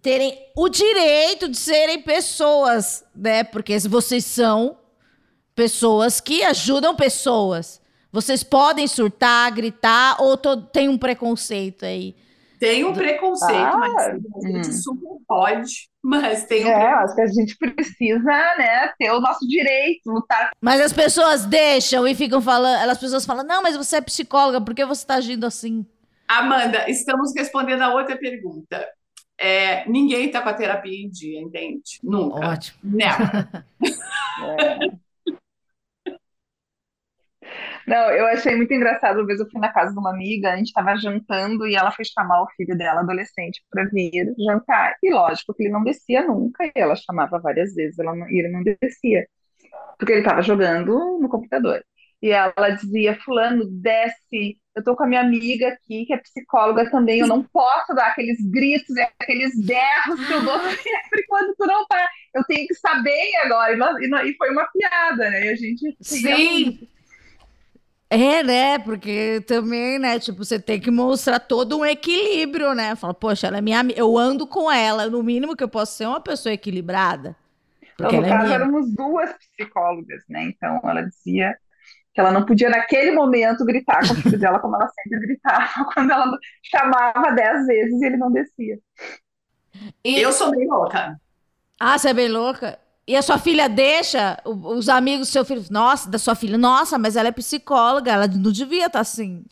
terem 0.00 0.38
o 0.56 0.68
direito 0.68 1.48
de 1.48 1.56
serem 1.56 2.02
pessoas, 2.02 3.04
né? 3.14 3.44
Porque 3.44 3.78
vocês 3.80 4.24
são 4.24 4.76
pessoas 5.54 6.20
que 6.20 6.42
ajudam 6.42 6.94
pessoas. 6.94 7.80
Vocês 8.10 8.42
podem 8.42 8.86
surtar, 8.86 9.50
gritar, 9.52 10.20
ou 10.20 10.36
tem 10.36 10.88
um 10.88 10.98
preconceito 10.98 11.84
aí? 11.86 12.14
Tem 12.58 12.84
um 12.84 12.92
preconceito, 12.92 13.54
ah, 13.54 13.76
mas 13.76 13.96
a 14.06 14.12
gente 14.46 14.68
hum. 14.68 14.72
super 14.72 15.16
pode, 15.26 15.90
mas 16.02 16.44
tem 16.44 16.64
um 16.64 16.68
É, 16.68 16.92
acho 16.94 17.14
que 17.14 17.20
a 17.20 17.26
gente 17.26 17.56
precisa, 17.56 18.32
né, 18.58 18.92
ter 18.98 19.10
o 19.10 19.20
nosso 19.20 19.46
direito, 19.46 20.10
lutar. 20.10 20.50
Mas 20.60 20.80
as 20.80 20.92
pessoas 20.92 21.46
deixam 21.46 22.06
e 22.06 22.14
ficam 22.14 22.40
falando, 22.40 22.90
as 22.90 22.98
pessoas 22.98 23.24
falam, 23.24 23.44
não, 23.44 23.62
mas 23.62 23.76
você 23.76 23.96
é 23.96 24.00
psicóloga, 24.00 24.60
por 24.60 24.74
que 24.74 24.84
você 24.84 25.02
está 25.02 25.14
agindo 25.14 25.46
assim? 25.46 25.86
Amanda, 26.26 26.88
estamos 26.90 27.32
respondendo 27.36 27.82
a 27.82 27.92
outra 27.92 28.16
pergunta. 28.16 28.86
É, 29.38 29.88
ninguém 29.88 30.26
está 30.26 30.40
com 30.40 30.48
a 30.48 30.54
terapia 30.54 31.04
em 31.04 31.10
dia, 31.10 31.40
entende? 31.40 31.98
Nunca. 32.02 32.48
Ótimo. 32.48 32.78
Não. 32.82 32.98
é. 34.60 35.01
Não, 37.86 38.10
eu 38.10 38.26
achei 38.26 38.54
muito 38.56 38.72
engraçado. 38.72 39.18
Uma 39.18 39.26
vez 39.26 39.40
eu 39.40 39.48
fui 39.50 39.60
na 39.60 39.72
casa 39.72 39.92
de 39.92 39.98
uma 39.98 40.10
amiga, 40.10 40.52
a 40.52 40.56
gente 40.56 40.68
estava 40.68 40.96
jantando 40.96 41.66
e 41.66 41.74
ela 41.74 41.90
foi 41.90 42.04
chamar 42.04 42.42
o 42.42 42.48
filho 42.56 42.76
dela, 42.76 43.00
adolescente, 43.00 43.62
para 43.70 43.84
vir 43.86 44.34
jantar. 44.38 44.96
E 45.02 45.12
lógico 45.12 45.54
que 45.54 45.64
ele 45.64 45.72
não 45.72 45.84
descia 45.84 46.22
nunca, 46.26 46.64
e 46.64 46.72
ela 46.74 46.94
chamava 46.96 47.38
várias 47.40 47.74
vezes, 47.74 47.98
ela 47.98 48.14
não, 48.14 48.28
e 48.28 48.38
ele 48.38 48.48
não 48.48 48.62
descia, 48.62 49.26
porque 49.98 50.12
ele 50.12 50.20
estava 50.20 50.42
jogando 50.42 51.18
no 51.20 51.28
computador. 51.28 51.82
E 52.22 52.30
ela 52.30 52.70
dizia: 52.70 53.18
Fulano, 53.24 53.66
desce. 53.66 54.56
Eu 54.74 54.82
tô 54.82 54.96
com 54.96 55.02
a 55.04 55.06
minha 55.06 55.20
amiga 55.20 55.68
aqui, 55.68 56.06
que 56.06 56.14
é 56.14 56.16
psicóloga 56.16 56.88
também. 56.90 57.18
Eu 57.18 57.26
não 57.26 57.42
posso 57.42 57.92
dar 57.94 58.06
aqueles 58.06 58.38
gritos 58.48 58.96
e 58.96 59.00
aqueles 59.02 59.52
berros 59.66 60.26
que 60.26 60.32
eu 60.32 60.42
dou 60.44 60.58
sempre 60.60 61.26
quando 61.28 61.54
tu 61.56 61.66
não 61.66 61.84
tá. 61.86 62.08
Eu 62.32 62.44
tenho 62.44 62.66
que 62.66 62.74
saber 62.74 63.36
agora. 63.42 63.76
E, 64.00 64.30
e 64.30 64.36
foi 64.36 64.50
uma 64.50 64.66
piada, 64.70 65.30
né? 65.30 65.46
E 65.46 65.48
a 65.48 65.56
gente. 65.56 65.96
Sim. 66.00 66.88
É, 68.12 68.42
né? 68.42 68.78
Porque 68.78 69.40
também, 69.46 69.98
né? 69.98 70.18
Tipo, 70.18 70.44
você 70.44 70.60
tem 70.60 70.78
que 70.78 70.90
mostrar 70.90 71.40
todo 71.40 71.78
um 71.78 71.84
equilíbrio, 71.84 72.74
né? 72.74 72.94
Fala, 72.94 73.14
poxa, 73.14 73.46
ela 73.46 73.56
é 73.56 73.60
minha 73.62 73.82
Eu 73.96 74.18
ando 74.18 74.46
com 74.46 74.70
ela. 74.70 75.08
No 75.08 75.22
mínimo 75.22 75.56
que 75.56 75.64
eu 75.64 75.68
posso 75.68 75.96
ser 75.96 76.06
uma 76.06 76.20
pessoa 76.20 76.52
equilibrada. 76.52 77.34
Então, 77.94 78.12
no 78.12 78.26
é 78.26 78.28
caso, 78.28 78.52
é 78.52 78.54
éramos 78.54 78.94
duas 78.94 79.32
psicólogas, 79.32 80.22
né? 80.28 80.42
Então, 80.44 80.78
ela 80.84 81.00
dizia 81.00 81.56
que 82.12 82.20
ela 82.20 82.30
não 82.30 82.44
podia, 82.44 82.68
naquele 82.68 83.12
momento, 83.12 83.64
gritar 83.64 84.06
com 84.06 84.12
o 84.12 84.16
filho 84.16 84.38
dela 84.38 84.58
como 84.58 84.76
ela 84.76 84.88
sempre 84.88 85.18
gritava, 85.20 85.70
quando 85.94 86.10
ela 86.10 86.38
chamava 86.62 87.30
dez 87.34 87.66
vezes 87.66 87.98
e 87.98 88.04
ele 88.04 88.18
não 88.18 88.30
descia. 88.30 88.78
E... 90.04 90.20
Eu 90.20 90.32
sou 90.32 90.50
bem 90.50 90.68
louca. 90.68 91.18
Ah, 91.80 91.96
você 91.96 92.10
é 92.10 92.14
bem 92.14 92.28
louca? 92.28 92.78
E 93.06 93.16
a 93.16 93.22
sua 93.22 93.38
filha 93.38 93.68
deixa 93.68 94.40
os 94.44 94.88
amigos 94.88 95.28
do 95.28 95.32
seu 95.32 95.44
filho, 95.44 95.64
nossa, 95.70 96.08
da 96.08 96.18
sua 96.18 96.34
filha, 96.36 96.56
nossa, 96.56 96.98
mas 96.98 97.16
ela 97.16 97.28
é 97.28 97.32
psicóloga, 97.32 98.12
ela 98.12 98.28
não 98.28 98.52
devia 98.52 98.86
estar 98.86 98.90
tá 98.90 99.00
assim. 99.00 99.44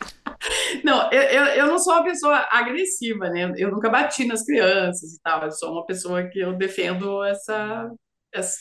Não, 0.84 1.10
eu, 1.10 1.22
eu, 1.22 1.44
eu 1.46 1.66
não 1.66 1.78
sou 1.78 1.92
uma 1.94 2.04
pessoa 2.04 2.46
agressiva, 2.50 3.28
né? 3.28 3.52
Eu 3.56 3.72
nunca 3.72 3.90
bati 3.90 4.24
nas 4.24 4.44
crianças 4.44 5.14
e 5.14 5.20
tal. 5.20 5.42
Eu 5.42 5.50
sou 5.50 5.72
uma 5.72 5.84
pessoa 5.84 6.28
que 6.28 6.38
eu 6.38 6.56
defendo 6.56 7.24
essa, 7.24 7.90
essa 8.32 8.58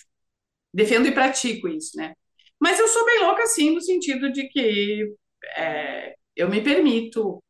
defendo 0.73 1.07
e 1.07 1.13
pratico 1.13 1.67
isso, 1.67 1.97
né? 1.97 2.13
Mas 2.59 2.79
eu 2.79 2.87
sou 2.87 3.05
bem 3.05 3.19
louca, 3.21 3.43
assim, 3.43 3.71
no 3.73 3.81
sentido 3.81 4.31
de 4.31 4.47
que 4.49 5.13
é, 5.55 6.15
eu 6.35 6.49
me 6.49 6.61
permito 6.63 7.43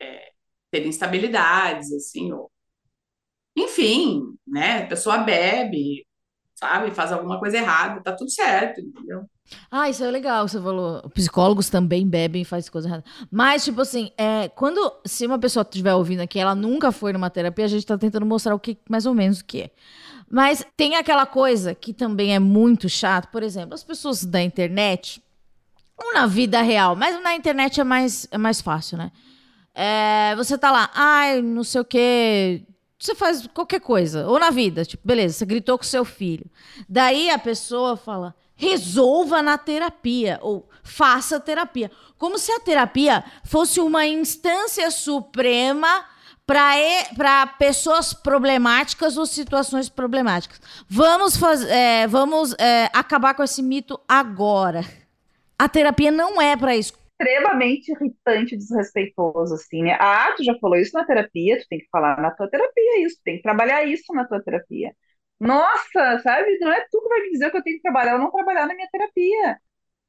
é, 0.00 0.30
ter 0.70 0.86
instabilidades, 0.86 1.92
assim, 1.92 2.32
ou, 2.32 2.50
enfim, 3.56 4.22
né? 4.46 4.84
A 4.84 4.86
pessoa 4.86 5.18
bebe, 5.18 6.06
sabe, 6.60 6.90
faz 6.90 7.10
alguma 7.10 7.38
coisa 7.38 7.56
errada, 7.56 8.02
tá 8.02 8.12
tudo 8.12 8.30
certo, 8.30 8.80
entendeu? 8.80 9.24
Ah, 9.70 9.88
isso 9.88 10.04
é 10.04 10.10
legal, 10.10 10.46
você 10.46 10.60
falou. 10.60 11.08
Psicólogos 11.10 11.70
também 11.70 12.06
bebem 12.06 12.42
e 12.42 12.44
fazem 12.44 12.70
coisa 12.70 12.86
errada. 12.86 13.04
Mas, 13.30 13.64
tipo 13.64 13.80
assim, 13.80 14.12
é, 14.16 14.48
quando. 14.50 14.92
Se 15.04 15.26
uma 15.26 15.38
pessoa 15.38 15.62
estiver 15.62 15.94
ouvindo 15.94 16.20
aqui, 16.20 16.38
ela 16.38 16.54
nunca 16.54 16.92
foi 16.92 17.12
numa 17.12 17.30
terapia, 17.30 17.64
a 17.64 17.68
gente 17.68 17.84
tá 17.84 17.98
tentando 17.98 18.26
mostrar 18.26 18.54
o 18.54 18.60
que, 18.60 18.78
mais 18.88 19.06
ou 19.06 19.14
menos, 19.14 19.40
o 19.40 19.44
que 19.44 19.62
é. 19.62 19.70
Mas 20.30 20.64
tem 20.76 20.94
aquela 20.94 21.26
coisa 21.26 21.74
que 21.74 21.92
também 21.92 22.34
é 22.34 22.38
muito 22.38 22.88
chato, 22.88 23.28
por 23.32 23.42
exemplo, 23.42 23.74
as 23.74 23.82
pessoas 23.82 24.24
da 24.24 24.40
internet, 24.40 25.20
ou 25.96 26.14
na 26.14 26.26
vida 26.26 26.62
real, 26.62 26.94
mas 26.94 27.20
na 27.20 27.34
internet 27.34 27.80
é 27.80 27.84
mais, 27.84 28.28
é 28.30 28.38
mais 28.38 28.60
fácil, 28.60 28.96
né? 28.98 29.10
É, 29.74 30.36
você 30.36 30.56
tá 30.56 30.70
lá, 30.70 30.90
ai, 30.94 31.42
não 31.42 31.64
sei 31.64 31.80
o 31.80 31.84
quê, 31.84 32.62
você 33.00 33.14
faz 33.14 33.46
qualquer 33.54 33.80
coisa, 33.80 34.26
ou 34.26 34.38
na 34.38 34.50
vida, 34.50 34.84
tipo, 34.84 35.06
beleza, 35.06 35.38
você 35.38 35.46
gritou 35.46 35.78
com 35.78 35.84
seu 35.84 36.04
filho. 36.04 36.44
Daí 36.86 37.30
a 37.30 37.38
pessoa 37.38 37.96
fala: 37.96 38.34
resolva 38.54 39.40
na 39.40 39.56
terapia, 39.56 40.38
ou 40.42 40.68
faça 40.82 41.40
terapia. 41.40 41.90
Como 42.18 42.38
se 42.38 42.52
a 42.52 42.60
terapia 42.60 43.24
fosse 43.42 43.80
uma 43.80 44.06
instância 44.06 44.90
suprema 44.90 46.04
para 46.46 47.46
pessoas 47.46 48.12
problemáticas 48.12 49.16
ou 49.16 49.24
situações 49.24 49.88
problemáticas. 49.88 50.60
Vamos, 50.88 51.36
faz, 51.36 51.62
é, 51.62 52.06
vamos 52.08 52.54
é, 52.58 52.90
acabar 52.92 53.34
com 53.34 53.42
esse 53.42 53.62
mito 53.62 53.98
agora. 54.06 54.84
A 55.56 55.68
terapia 55.68 56.10
não 56.10 56.42
é 56.42 56.56
para 56.56 56.76
isso 56.76 56.99
extremamente 57.20 57.92
irritante 57.92 58.54
e 58.54 58.58
desrespeitoso, 58.58 59.54
assim, 59.54 59.82
né? 59.82 59.96
Ah, 60.00 60.32
tu 60.36 60.42
já 60.44 60.54
falou 60.58 60.76
isso 60.78 60.96
na 60.96 61.04
terapia, 61.04 61.58
tu 61.60 61.66
tem 61.68 61.78
que 61.80 61.88
falar 61.90 62.20
na 62.20 62.30
tua 62.30 62.48
terapia 62.50 63.04
isso, 63.04 63.18
tem 63.24 63.36
que 63.36 63.42
trabalhar 63.42 63.84
isso 63.84 64.12
na 64.14 64.26
tua 64.26 64.42
terapia. 64.42 64.94
Nossa, 65.38 66.18
sabe? 66.22 66.58
Não 66.60 66.72
é 66.72 66.80
tu 66.90 67.02
que 67.02 67.08
vai 67.08 67.20
me 67.22 67.30
dizer 67.30 67.50
que 67.50 67.56
eu 67.58 67.62
tenho 67.62 67.76
que 67.76 67.82
trabalhar 67.82 68.14
ou 68.14 68.20
não 68.20 68.30
trabalhar 68.30 68.66
na 68.66 68.74
minha 68.74 68.88
terapia. 68.90 69.60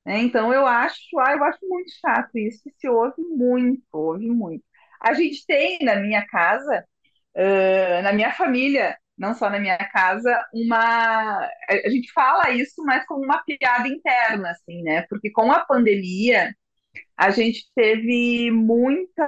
Né? 0.05 0.19
Então 0.21 0.53
eu 0.53 0.65
acho, 0.67 0.99
ah, 1.19 1.33
eu 1.33 1.43
acho 1.43 1.59
muito 1.63 1.91
chato 2.01 2.37
isso, 2.37 2.61
se 2.77 2.89
ouve 2.89 3.21
muito, 3.23 3.83
ouve 3.93 4.27
muito. 4.29 4.63
A 5.01 5.13
gente 5.13 5.45
tem 5.45 5.79
na 5.83 5.95
minha 5.97 6.25
casa, 6.27 6.85
uh, 7.35 8.03
na 8.03 8.13
minha 8.13 8.31
família, 8.33 8.97
não 9.17 9.33
só 9.35 9.49
na 9.49 9.59
minha 9.59 9.77
casa, 9.77 10.45
uma. 10.53 11.47
A 11.69 11.89
gente 11.89 12.11
fala 12.13 12.51
isso, 12.51 12.83
mas 12.85 13.05
com 13.05 13.15
uma 13.15 13.43
piada 13.43 13.87
interna, 13.87 14.51
assim, 14.51 14.81
né? 14.83 15.03
Porque 15.09 15.31
com 15.31 15.51
a 15.51 15.59
pandemia, 15.65 16.53
a 17.17 17.29
gente 17.31 17.65
teve 17.75 18.51
muita. 18.51 19.25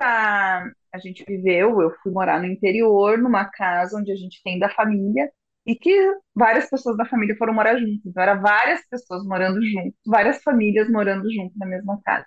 A 0.93 0.99
gente 0.99 1.23
viveu, 1.25 1.81
eu 1.81 1.91
fui 2.01 2.11
morar 2.11 2.39
no 2.39 2.45
interior, 2.45 3.17
numa 3.17 3.45
casa 3.45 3.97
onde 3.97 4.11
a 4.11 4.15
gente 4.15 4.41
tem 4.43 4.59
da 4.59 4.69
família, 4.69 5.31
e 5.65 5.75
que 5.75 5.91
várias 6.35 6.69
pessoas 6.69 6.97
da 6.97 7.05
família 7.05 7.35
foram 7.37 7.53
morar 7.53 7.77
juntas. 7.77 8.01
Então, 8.05 8.21
era 8.21 8.35
várias 8.35 8.87
pessoas 8.87 9.25
morando 9.25 9.61
juntas, 9.65 9.93
várias 10.05 10.41
famílias 10.43 10.89
morando 10.89 11.31
juntas 11.33 11.57
na 11.57 11.65
mesma 11.65 11.99
casa. 12.03 12.25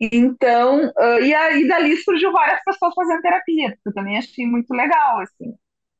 Então, 0.00 0.88
uh, 0.88 1.20
e 1.22 1.34
aí 1.34 1.66
dali 1.68 1.96
surgiu 1.98 2.32
várias 2.32 2.62
pessoas 2.64 2.94
fazendo 2.94 3.22
terapia, 3.22 3.70
que 3.72 3.88
eu 3.88 3.94
também 3.94 4.18
achei 4.18 4.46
muito 4.46 4.72
legal, 4.74 5.20
assim, 5.20 5.54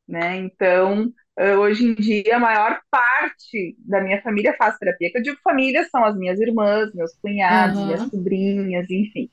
né? 0.08 0.36
Então, 0.36 1.12
hoje 1.58 1.86
em 1.86 1.94
dia, 1.94 2.36
a 2.36 2.40
maior 2.40 2.80
parte 2.90 3.76
da 3.78 4.00
minha 4.00 4.22
família 4.22 4.54
faz 4.56 4.78
terapia. 4.78 5.10
Que 5.10 5.18
eu 5.18 5.22
digo 5.22 5.38
família 5.42 5.86
são 5.90 6.04
as 6.04 6.16
minhas 6.16 6.40
irmãs, 6.40 6.92
meus 6.94 7.12
cunhados, 7.16 7.78
uhum. 7.78 7.86
minhas 7.86 8.02
sobrinhas, 8.08 8.88
enfim. 8.90 9.30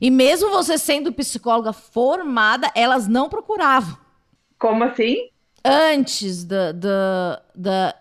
E 0.00 0.10
mesmo 0.10 0.50
você 0.50 0.78
sendo 0.78 1.12
psicóloga 1.12 1.72
formada, 1.72 2.70
elas 2.74 3.06
não 3.06 3.28
procuravam. 3.28 3.96
Como 4.58 4.84
assim? 4.84 5.28
Antes 5.64 6.44
da. 6.44 6.72
da, 6.72 7.42
da 7.54 7.94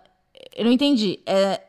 eu 0.55 0.65
não 0.65 0.71
entendi. 0.71 1.19
É, 1.25 1.61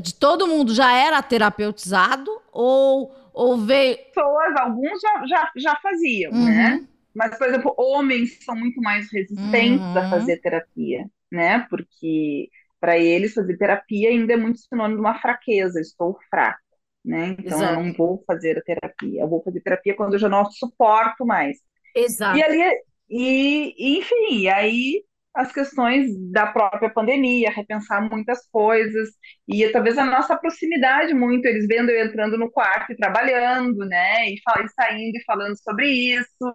de 0.00 0.14
todo 0.14 0.46
mundo 0.46 0.74
já 0.74 0.92
era 0.92 1.22
terapeutizado 1.22 2.30
ou, 2.52 3.14
ou 3.32 3.56
veio. 3.56 3.96
Pessoas, 3.96 4.56
alguns 4.58 5.00
já, 5.00 5.26
já, 5.26 5.50
já 5.56 5.76
faziam, 5.76 6.32
uhum. 6.32 6.44
né? 6.44 6.86
Mas, 7.16 7.36
por 7.38 7.48
exemplo, 7.48 7.74
homens 7.78 8.44
são 8.44 8.54
muito 8.54 8.80
mais 8.80 9.10
resistentes 9.10 9.80
uhum. 9.80 9.98
a 9.98 10.10
fazer 10.10 10.36
terapia. 10.40 11.04
né? 11.30 11.66
Porque 11.68 12.48
para 12.80 12.98
eles 12.98 13.34
fazer 13.34 13.56
terapia 13.56 14.10
ainda 14.10 14.34
é 14.34 14.36
muito 14.36 14.58
sinônimo 14.58 14.96
de 14.96 15.00
uma 15.00 15.18
fraqueza, 15.20 15.80
estou 15.80 16.18
fraco, 16.30 16.60
né? 17.04 17.36
Então 17.38 17.58
Exato. 17.58 17.80
eu 17.80 17.84
não 17.84 17.92
vou 17.92 18.22
fazer 18.26 18.58
a 18.58 18.62
terapia, 18.62 19.22
eu 19.22 19.28
vou 19.28 19.42
fazer 19.42 19.60
terapia 19.60 19.94
quando 19.94 20.14
eu 20.14 20.18
já 20.18 20.28
não 20.28 20.44
suporto 20.50 21.24
mais. 21.26 21.58
Exato. 21.94 22.38
E 22.38 22.42
ali, 22.42 22.62
e, 23.08 23.98
enfim, 23.98 24.48
aí 24.48 25.02
as 25.34 25.52
questões 25.52 26.16
da 26.30 26.46
própria 26.46 26.88
pandemia, 26.88 27.50
repensar 27.50 28.00
muitas 28.08 28.46
coisas, 28.48 29.10
e 29.46 29.68
talvez 29.68 29.98
a 29.98 30.04
nossa 30.04 30.34
proximidade 30.36 31.12
muito, 31.12 31.44
eles 31.46 31.66
vendo 31.66 31.90
eu 31.90 32.06
entrando 32.06 32.38
no 32.38 32.50
quarto 32.50 32.92
e 32.92 32.96
trabalhando, 32.96 33.84
né, 33.84 34.30
e, 34.30 34.34
e 34.34 34.68
saindo 34.74 35.16
e 35.16 35.24
falando 35.24 35.56
sobre 35.62 35.88
isso. 35.90 36.54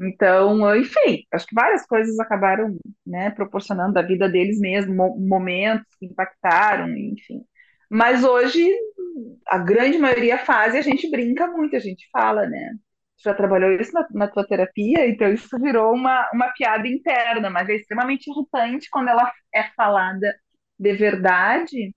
Então, 0.00 0.74
enfim, 0.76 1.24
acho 1.32 1.46
que 1.46 1.54
várias 1.54 1.86
coisas 1.86 2.18
acabaram, 2.18 2.76
né, 3.06 3.30
proporcionando 3.30 3.98
a 3.98 4.02
vida 4.02 4.28
deles 4.28 4.58
mesmo, 4.58 4.94
momentos 5.18 5.86
que 5.98 6.06
impactaram, 6.06 6.88
enfim. 6.96 7.44
Mas 7.90 8.24
hoje, 8.24 8.66
a 9.48 9.58
grande 9.58 9.98
maioria 9.98 10.38
faz 10.38 10.74
e 10.74 10.78
a 10.78 10.82
gente 10.82 11.10
brinca 11.10 11.46
muito, 11.48 11.76
a 11.76 11.80
gente 11.80 12.08
fala, 12.12 12.46
né? 12.48 12.70
já 13.22 13.34
trabalhou 13.34 13.72
isso 13.72 13.92
na, 13.92 14.06
na, 14.12 14.28
tua 14.28 14.46
terapia, 14.46 15.06
então 15.08 15.32
isso 15.32 15.58
virou 15.58 15.92
uma, 15.94 16.28
uma 16.32 16.48
piada 16.52 16.88
interna, 16.88 17.50
mas 17.50 17.68
é 17.68 17.74
extremamente 17.74 18.30
irritante 18.30 18.88
quando 18.90 19.08
ela 19.08 19.30
é 19.54 19.64
falada 19.76 20.34
de 20.78 20.92
verdade, 20.94 21.94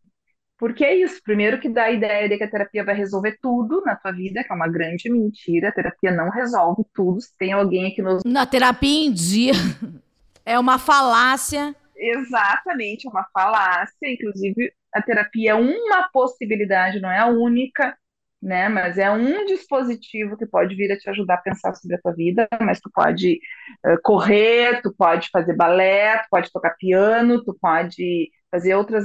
porque 0.63 0.85
é 0.85 0.95
isso, 0.95 1.21
primeiro 1.21 1.59
que 1.59 1.67
dá 1.67 1.83
a 1.83 1.91
ideia 1.91 2.29
de 2.29 2.37
que 2.37 2.43
a 2.45 2.49
terapia 2.49 2.85
vai 2.85 2.95
resolver 2.95 3.37
tudo 3.41 3.81
na 3.81 3.97
tua 3.97 4.13
vida, 4.13 4.41
que 4.45 4.49
é 4.49 4.55
uma 4.55 4.69
grande 4.69 5.11
mentira, 5.11 5.67
a 5.67 5.71
terapia 5.73 6.09
não 6.09 6.29
resolve 6.29 6.85
tudo, 6.93 7.19
se 7.19 7.37
tem 7.37 7.51
alguém 7.51 7.91
aqui 7.91 8.01
nos... 8.01 8.23
Na 8.23 8.45
terapia 8.45 9.07
em 9.07 9.11
dia, 9.11 9.51
é 10.45 10.57
uma 10.57 10.79
falácia. 10.79 11.75
Exatamente, 11.97 13.05
é 13.05 13.09
uma 13.09 13.25
falácia, 13.33 14.09
inclusive 14.09 14.71
a 14.93 15.01
terapia 15.01 15.51
é 15.51 15.53
uma 15.53 16.07
possibilidade, 16.13 17.01
não 17.01 17.11
é 17.11 17.19
a 17.19 17.27
única, 17.27 17.93
né? 18.41 18.69
Mas 18.69 18.97
é 18.97 19.11
um 19.11 19.45
dispositivo 19.45 20.37
que 20.37 20.45
pode 20.45 20.75
vir 20.75 20.93
a 20.93 20.97
te 20.97 21.09
ajudar 21.09 21.33
a 21.33 21.41
pensar 21.41 21.73
sobre 21.75 21.97
a 21.97 22.01
tua 22.01 22.13
vida, 22.13 22.47
mas 22.61 22.79
tu 22.79 22.89
pode 22.89 23.37
uh, 23.85 24.01
correr, 24.01 24.81
tu 24.81 24.95
pode 24.97 25.27
fazer 25.29 25.57
balé, 25.57 26.19
tu 26.19 26.27
pode 26.31 26.49
tocar 26.53 26.73
piano, 26.77 27.43
tu 27.43 27.53
pode 27.59 28.31
fazer 28.53 28.75
outras, 28.75 29.03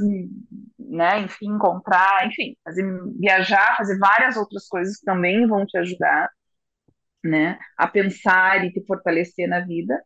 né, 0.79 1.21
enfim, 1.21 1.47
encontrar, 1.47 2.27
enfim, 2.27 2.55
fazer 2.63 2.85
viajar, 3.19 3.79
fazer 3.79 3.99
várias 3.99 4.37
outras 4.37 4.69
coisas 4.69 4.99
que 4.99 5.07
também 5.07 5.47
vão 5.47 5.65
te 5.65 5.79
ajudar, 5.79 6.29
né, 7.25 7.59
a 7.79 7.89
pensar 7.89 8.63
e 8.63 8.71
te 8.71 8.85
fortalecer 8.87 9.49
na 9.49 9.61
vida, 9.61 9.99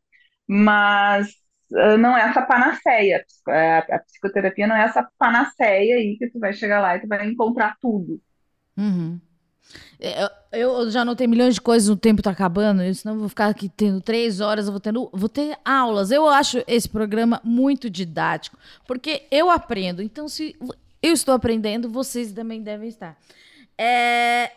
mas 0.46 1.28
uh, 1.72 1.98
não 1.98 2.16
é 2.16 2.22
essa 2.22 2.42
panaceia, 2.42 3.24
a 3.48 3.98
psicoterapia 3.98 4.68
não 4.68 4.76
é 4.76 4.84
essa 4.84 5.08
panaceia 5.18 5.96
aí 5.96 6.16
que 6.16 6.30
tu 6.30 6.38
vai 6.38 6.52
chegar 6.52 6.80
lá 6.80 6.96
e 6.96 7.00
tu 7.00 7.08
vai 7.08 7.26
encontrar 7.26 7.76
tudo, 7.80 8.20
Uhum. 8.76 9.20
É, 9.98 10.24
eu, 10.52 10.70
eu, 10.70 10.90
já 10.90 11.04
notei 11.04 11.26
milhões 11.26 11.54
de 11.54 11.60
coisas, 11.60 11.88
o 11.88 11.96
tempo 11.96 12.22
tá 12.22 12.30
acabando, 12.30 12.82
senão 12.94 13.14
eu 13.14 13.20
vou 13.20 13.28
ficar 13.28 13.46
aqui 13.46 13.68
tendo 13.68 14.00
três 14.00 14.40
horas, 14.40 14.66
eu 14.66 14.72
vou, 14.72 14.80
tendo, 14.80 15.08
vou 15.12 15.28
ter 15.28 15.56
aulas. 15.64 16.10
Eu 16.10 16.28
acho 16.28 16.62
esse 16.66 16.88
programa 16.88 17.40
muito 17.44 17.88
didático, 17.88 18.58
porque 18.86 19.22
eu 19.30 19.50
aprendo. 19.50 20.02
Então, 20.02 20.28
se 20.28 20.56
eu 21.02 21.12
estou 21.12 21.34
aprendendo, 21.34 21.88
vocês 21.88 22.32
também 22.32 22.62
devem 22.62 22.88
estar. 22.88 23.16
É 23.78 24.50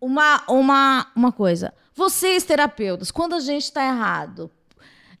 uma, 0.00 0.42
uma, 0.48 1.06
uma 1.16 1.32
coisa. 1.32 1.72
Vocês, 1.94 2.44
terapeutas, 2.44 3.10
quando 3.10 3.34
a 3.34 3.40
gente 3.40 3.64
está 3.64 3.84
errado, 3.84 4.50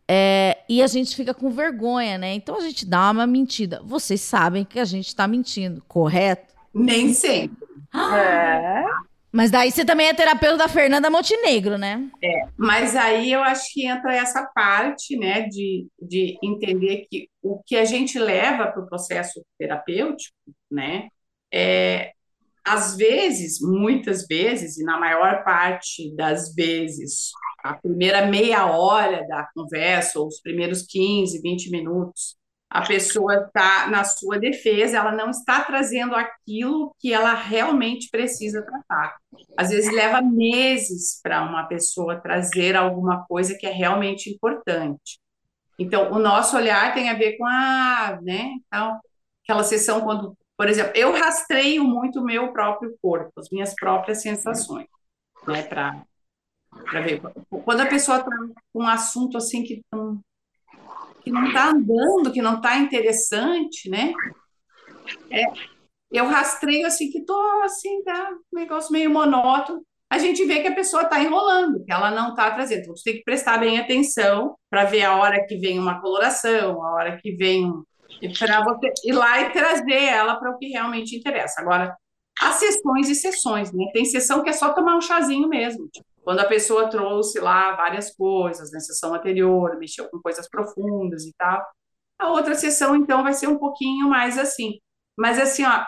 é, 0.06 0.58
e 0.68 0.82
a 0.82 0.86
gente 0.86 1.16
fica 1.16 1.32
com 1.32 1.50
vergonha, 1.50 2.18
né? 2.18 2.34
Então 2.34 2.58
a 2.58 2.60
gente 2.60 2.84
dá 2.84 3.10
uma 3.10 3.26
mentira. 3.26 3.80
Vocês 3.84 4.20
sabem 4.20 4.64
que 4.64 4.78
a 4.78 4.84
gente 4.84 5.08
está 5.08 5.26
mentindo, 5.26 5.82
correto? 5.88 6.54
Nem 6.74 7.14
sempre. 7.14 7.64
É. 7.94 8.84
Mas 9.34 9.50
daí 9.50 9.72
você 9.72 9.84
também 9.84 10.06
é 10.06 10.14
terapeuta 10.14 10.58
da 10.58 10.68
Fernanda 10.68 11.10
Montenegro, 11.10 11.76
né? 11.76 12.08
É, 12.22 12.46
mas 12.56 12.94
aí 12.94 13.32
eu 13.32 13.42
acho 13.42 13.64
que 13.72 13.84
entra 13.84 14.14
essa 14.14 14.46
parte, 14.54 15.16
né, 15.16 15.48
de, 15.48 15.88
de 16.00 16.38
entender 16.40 17.08
que 17.10 17.28
o 17.42 17.60
que 17.66 17.74
a 17.74 17.84
gente 17.84 18.16
leva 18.16 18.68
para 18.68 18.80
o 18.80 18.86
processo 18.86 19.44
terapêutico, 19.58 20.36
né, 20.70 21.08
é, 21.52 22.12
às 22.64 22.96
vezes, 22.96 23.60
muitas 23.60 24.24
vezes, 24.24 24.78
e 24.78 24.84
na 24.84 25.00
maior 25.00 25.42
parte 25.42 26.14
das 26.14 26.54
vezes, 26.54 27.32
a 27.64 27.74
primeira 27.74 28.26
meia 28.26 28.66
hora 28.66 29.26
da 29.26 29.48
conversa, 29.52 30.20
ou 30.20 30.28
os 30.28 30.40
primeiros 30.40 30.82
15, 30.82 31.42
20 31.42 31.70
minutos, 31.72 32.36
a 32.70 32.82
pessoa 32.82 33.44
está 33.46 33.86
na 33.86 34.02
sua 34.02 34.38
defesa, 34.38 34.96
ela 34.98 35.12
não 35.12 35.30
está 35.30 35.62
trazendo 35.62 36.14
aquilo 36.14 36.94
que 36.98 37.12
ela 37.12 37.32
realmente 37.32 38.08
precisa 38.10 38.62
tratar. 38.62 39.16
Às 39.56 39.70
vezes 39.70 39.92
leva 39.92 40.20
meses 40.20 41.20
para 41.22 41.42
uma 41.42 41.64
pessoa 41.64 42.20
trazer 42.20 42.74
alguma 42.74 43.24
coisa 43.26 43.56
que 43.56 43.66
é 43.66 43.70
realmente 43.70 44.28
importante. 44.28 45.20
Então, 45.78 46.12
o 46.12 46.18
nosso 46.18 46.56
olhar 46.56 46.92
tem 46.94 47.10
a 47.10 47.14
ver 47.14 47.36
com 47.36 47.46
a, 47.46 48.18
né, 48.22 48.54
então, 48.66 49.00
aquela 49.44 49.62
sessão 49.62 50.00
quando, 50.00 50.36
por 50.56 50.68
exemplo, 50.68 50.92
eu 50.96 51.12
rastreio 51.12 51.84
muito 51.84 52.20
o 52.20 52.24
meu 52.24 52.52
próprio 52.52 52.96
corpo, 53.00 53.32
as 53.38 53.50
minhas 53.50 53.74
próprias 53.74 54.20
sensações, 54.22 54.86
né, 55.46 55.62
para 55.62 56.04
ver. 57.02 57.20
Quando 57.64 57.80
a 57.80 57.86
pessoa 57.86 58.18
está 58.18 58.30
com 58.72 58.82
um 58.82 58.88
assunto 58.88 59.36
assim 59.36 59.62
que 59.62 59.80
que 61.24 61.30
não 61.30 61.46
está 61.46 61.70
andando, 61.70 62.32
que 62.32 62.42
não 62.42 62.56
está 62.56 62.76
interessante, 62.76 63.88
né? 63.88 64.12
É, 65.30 65.44
eu 66.12 66.26
rastreio 66.26 66.86
assim 66.86 67.10
que 67.10 67.24
tô 67.24 67.36
assim, 67.64 68.02
tá 68.04 68.30
um 68.30 68.58
negócio 68.58 68.92
meio 68.92 69.10
monótono. 69.10 69.82
A 70.10 70.18
gente 70.18 70.44
vê 70.44 70.60
que 70.60 70.68
a 70.68 70.74
pessoa 70.74 71.02
está 71.02 71.18
enrolando, 71.18 71.82
que 71.84 71.90
ela 71.90 72.10
não 72.10 72.30
está 72.30 72.50
trazendo. 72.50 72.82
Então, 72.82 72.96
você 72.96 73.10
tem 73.10 73.18
que 73.18 73.24
prestar 73.24 73.58
bem 73.58 73.78
atenção 73.78 74.54
para 74.70 74.84
ver 74.84 75.02
a 75.02 75.16
hora 75.16 75.44
que 75.44 75.56
vem 75.56 75.78
uma 75.78 76.00
coloração, 76.00 76.84
a 76.84 76.94
hora 76.94 77.18
que 77.20 77.32
vem 77.34 77.72
para 78.38 78.62
você 78.62 78.92
ir 79.04 79.12
lá 79.12 79.40
e 79.40 79.50
trazer 79.50 80.04
ela 80.04 80.36
para 80.36 80.50
o 80.50 80.58
que 80.58 80.68
realmente 80.68 81.16
interessa. 81.16 81.60
Agora, 81.60 81.96
há 82.40 82.52
sessões 82.52 83.08
e 83.08 83.14
sessões, 83.14 83.72
né? 83.72 83.86
Tem 83.92 84.04
sessão 84.04 84.42
que 84.42 84.50
é 84.50 84.52
só 84.52 84.72
tomar 84.72 84.96
um 84.96 85.00
chazinho 85.00 85.48
mesmo. 85.48 85.88
Tipo, 85.88 86.06
quando 86.24 86.40
a 86.40 86.46
pessoa 86.46 86.88
trouxe 86.88 87.38
lá 87.38 87.76
várias 87.76 88.14
coisas 88.14 88.72
na 88.72 88.80
sessão 88.80 89.14
anterior, 89.14 89.78
mexeu 89.78 90.08
com 90.08 90.18
coisas 90.20 90.48
profundas 90.48 91.24
e 91.24 91.32
tal. 91.36 91.62
A 92.18 92.30
outra 92.30 92.54
sessão, 92.54 92.96
então, 92.96 93.22
vai 93.22 93.34
ser 93.34 93.46
um 93.46 93.58
pouquinho 93.58 94.08
mais 94.08 94.38
assim. 94.38 94.78
Mas 95.16 95.38
assim, 95.38 95.64
ó, 95.64 95.84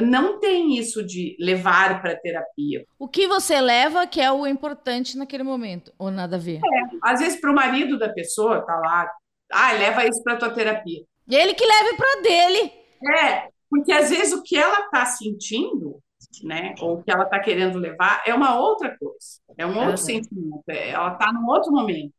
não 0.00 0.40
tem 0.40 0.76
isso 0.76 1.04
de 1.04 1.36
levar 1.38 2.00
para 2.00 2.16
terapia. 2.16 2.84
O 2.98 3.06
que 3.06 3.28
você 3.28 3.60
leva 3.60 4.06
que 4.06 4.20
é 4.20 4.32
o 4.32 4.46
importante 4.46 5.18
naquele 5.18 5.42
momento, 5.42 5.92
ou 5.98 6.10
nada 6.10 6.36
a 6.36 6.38
ver? 6.38 6.60
É, 6.64 6.96
às 7.02 7.20
vezes 7.20 7.40
para 7.40 7.50
o 7.50 7.54
marido 7.54 7.98
da 7.98 8.08
pessoa 8.08 8.64
tá 8.64 8.74
lá, 8.76 9.10
ah, 9.52 9.72
leva 9.72 10.06
isso 10.06 10.22
para 10.24 10.36
tua 10.36 10.50
terapia. 10.50 11.04
Ele 11.30 11.54
que 11.54 11.64
leve 11.64 11.96
para 11.96 12.22
dele. 12.22 12.72
É, 13.18 13.48
porque 13.68 13.92
às 13.92 14.10
vezes 14.10 14.32
o 14.32 14.42
que 14.42 14.56
ela 14.56 14.86
está 14.86 15.04
sentindo 15.06 16.00
né? 16.42 16.74
Ou 16.80 17.02
que 17.02 17.10
ela 17.10 17.24
está 17.24 17.38
querendo 17.38 17.78
levar, 17.78 18.22
é 18.26 18.34
uma 18.34 18.58
outra 18.58 18.96
coisa, 18.98 19.40
é 19.56 19.66
um 19.66 19.76
outro 19.76 19.92
uhum. 19.92 19.96
sentimento, 19.96 20.62
é, 20.68 20.90
ela 20.90 21.12
está 21.12 21.32
num 21.32 21.46
outro 21.46 21.70
momento. 21.70 22.12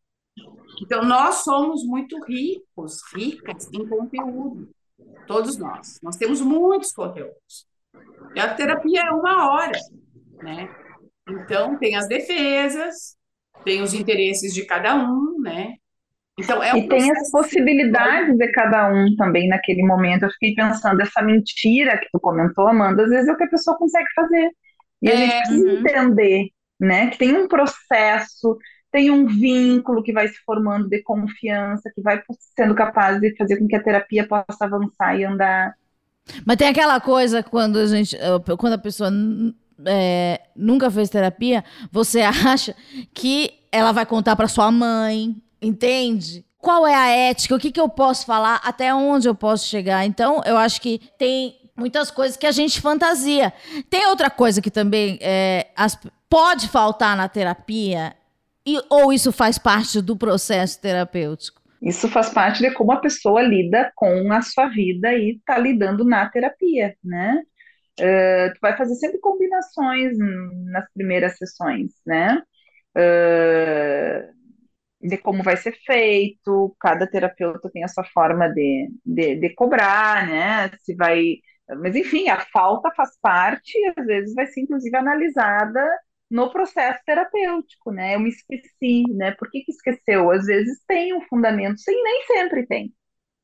Então, 0.81 1.03
nós 1.03 1.43
somos 1.43 1.83
muito 1.85 2.21
ricos, 2.25 3.01
ricas 3.13 3.69
em 3.73 3.87
conteúdo, 3.87 4.69
todos 5.25 5.57
nós. 5.57 5.99
Nós 6.03 6.17
temos 6.17 6.41
muitos 6.41 6.91
conteúdos. 6.91 7.65
E 8.35 8.39
a 8.39 8.53
terapia 8.53 9.01
é 9.07 9.11
uma 9.11 9.51
hora, 9.51 9.79
né? 10.43 10.69
Então, 11.27 11.77
tem 11.77 11.95
as 11.95 12.07
defesas, 12.07 13.17
tem 13.63 13.81
os 13.81 13.93
interesses 13.93 14.53
de 14.53 14.65
cada 14.65 14.95
um, 14.95 15.39
né? 15.39 15.75
Então, 16.37 16.61
é 16.61 16.73
um 16.73 16.77
e 16.77 16.87
tem 16.89 17.11
as 17.11 17.31
possibilidades 17.31 18.37
de 18.37 18.47
cada 18.51 18.91
um 18.91 19.15
também 19.15 19.47
naquele 19.47 19.83
momento. 19.83 20.23
Eu 20.23 20.31
fiquei 20.31 20.53
pensando, 20.53 21.01
essa 21.01 21.21
mentira 21.21 21.97
que 21.97 22.09
tu 22.11 22.19
comentou, 22.19 22.67
Amanda, 22.67 23.03
às 23.03 23.09
vezes 23.09 23.27
é 23.27 23.31
o 23.31 23.37
que 23.37 23.45
a 23.45 23.49
pessoa 23.49 23.77
consegue 23.77 24.07
fazer. 24.13 24.49
E 25.01 25.09
é, 25.09 25.13
a 25.13 25.17
gente 25.17 25.37
precisa 25.37 25.69
uhum. 25.69 25.79
entender, 25.79 26.49
né, 26.79 27.07
que 27.07 27.17
tem 27.17 27.37
um 27.37 27.47
processo, 27.47 28.57
tem 28.91 29.11
um 29.11 29.25
vínculo 29.27 30.03
que 30.03 30.11
vai 30.11 30.27
se 30.27 30.37
formando 30.45 30.89
de 30.89 31.01
confiança, 31.03 31.91
que 31.93 32.01
vai 32.01 32.21
sendo 32.55 32.75
capaz 32.75 33.19
de 33.19 33.35
fazer 33.37 33.57
com 33.57 33.67
que 33.67 33.75
a 33.75 33.83
terapia 33.83 34.27
possa 34.27 34.65
avançar 34.65 35.17
e 35.17 35.23
andar. 35.23 35.73
Mas 36.45 36.57
tem 36.57 36.67
aquela 36.67 36.99
coisa 36.99 37.43
quando 37.43 37.77
a 37.77 37.85
gente, 37.85 38.17
quando 38.57 38.73
a 38.73 38.77
pessoa 38.77 39.09
é, 39.85 40.41
nunca 40.55 40.89
fez 40.89 41.09
terapia, 41.09 41.63
você 41.91 42.21
acha 42.23 42.75
que 43.13 43.53
ela 43.71 43.91
vai 43.91 44.05
contar 44.05 44.35
para 44.35 44.47
sua 44.47 44.71
mãe, 44.71 45.35
Entende? 45.65 46.45
Qual 46.59 46.85
é 46.85 46.95
a 46.95 47.09
ética? 47.09 47.55
O 47.55 47.59
que, 47.59 47.71
que 47.71 47.79
eu 47.79 47.89
posso 47.89 48.25
falar? 48.25 48.61
Até 48.63 48.93
onde 48.93 49.27
eu 49.27 49.35
posso 49.35 49.67
chegar? 49.67 50.05
Então, 50.05 50.41
eu 50.45 50.57
acho 50.57 50.81
que 50.81 50.99
tem 51.17 51.55
muitas 51.75 52.09
coisas 52.09 52.37
que 52.37 52.47
a 52.47 52.51
gente 52.51 52.81
fantasia. 52.81 53.51
Tem 53.89 54.07
outra 54.07 54.29
coisa 54.29 54.61
que 54.61 54.71
também 54.71 55.17
é, 55.21 55.67
as, 55.75 55.97
pode 56.29 56.67
faltar 56.67 57.17
na 57.17 57.27
terapia, 57.27 58.15
e, 58.65 58.79
ou 58.89 59.13
isso 59.13 59.31
faz 59.31 59.57
parte 59.57 60.01
do 60.01 60.15
processo 60.15 60.81
terapêutico? 60.81 61.61
Isso 61.81 62.09
faz 62.09 62.29
parte 62.29 62.63
de 62.63 62.71
como 62.71 62.91
a 62.91 62.99
pessoa 62.99 63.41
lida 63.41 63.91
com 63.95 64.31
a 64.33 64.41
sua 64.41 64.67
vida 64.67 65.13
e 65.13 65.35
está 65.35 65.57
lidando 65.57 66.03
na 66.03 66.27
terapia, 66.29 66.95
né? 67.03 67.41
Uh, 67.99 68.53
tu 68.53 68.59
vai 68.61 68.75
fazer 68.75 68.95
sempre 68.95 69.19
combinações 69.19 70.17
nas 70.65 70.85
primeiras 70.93 71.37
sessões, 71.37 71.91
né? 72.05 72.41
Uh, 72.97 74.34
de 75.07 75.17
como 75.17 75.43
vai 75.43 75.57
ser 75.57 75.73
feito, 75.85 76.75
cada 76.79 77.07
terapeuta 77.07 77.69
tem 77.71 77.83
a 77.83 77.87
sua 77.87 78.03
forma 78.05 78.49
de, 78.49 78.89
de, 79.05 79.35
de, 79.35 79.49
cobrar, 79.55 80.27
né? 80.27 80.69
Se 80.83 80.95
vai. 80.95 81.35
Mas, 81.81 81.95
enfim, 81.95 82.29
a 82.29 82.39
falta 82.39 82.91
faz 82.95 83.11
parte 83.21 83.77
e 83.77 83.93
às 83.97 84.05
vezes 84.05 84.33
vai 84.35 84.47
ser, 84.47 84.61
inclusive, 84.61 84.95
analisada 84.97 85.83
no 86.29 86.51
processo 86.51 86.99
terapêutico, 87.05 87.91
né? 87.91 88.15
Eu 88.15 88.19
me 88.19 88.29
esqueci, 88.29 89.03
né? 89.15 89.31
Por 89.31 89.49
que, 89.49 89.61
que 89.61 89.71
esqueceu? 89.71 90.31
Às 90.31 90.45
vezes 90.45 90.79
tem 90.87 91.13
um 91.15 91.21
fundamento, 91.21 91.79
sim, 91.79 92.01
nem 92.03 92.23
sempre 92.27 92.65
tem. 92.67 92.93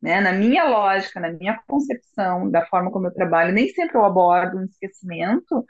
Né? 0.01 0.19
Na 0.19 0.33
minha 0.33 0.63
lógica, 0.65 1.19
na 1.19 1.31
minha 1.31 1.61
concepção, 1.67 2.49
da 2.49 2.65
forma 2.65 2.91
como 2.91 3.07
eu 3.07 3.13
trabalho, 3.13 3.53
nem 3.53 3.69
sempre 3.69 3.97
eu 3.97 4.03
abordo 4.05 4.57
um 4.57 4.65
esquecimento, 4.65 5.63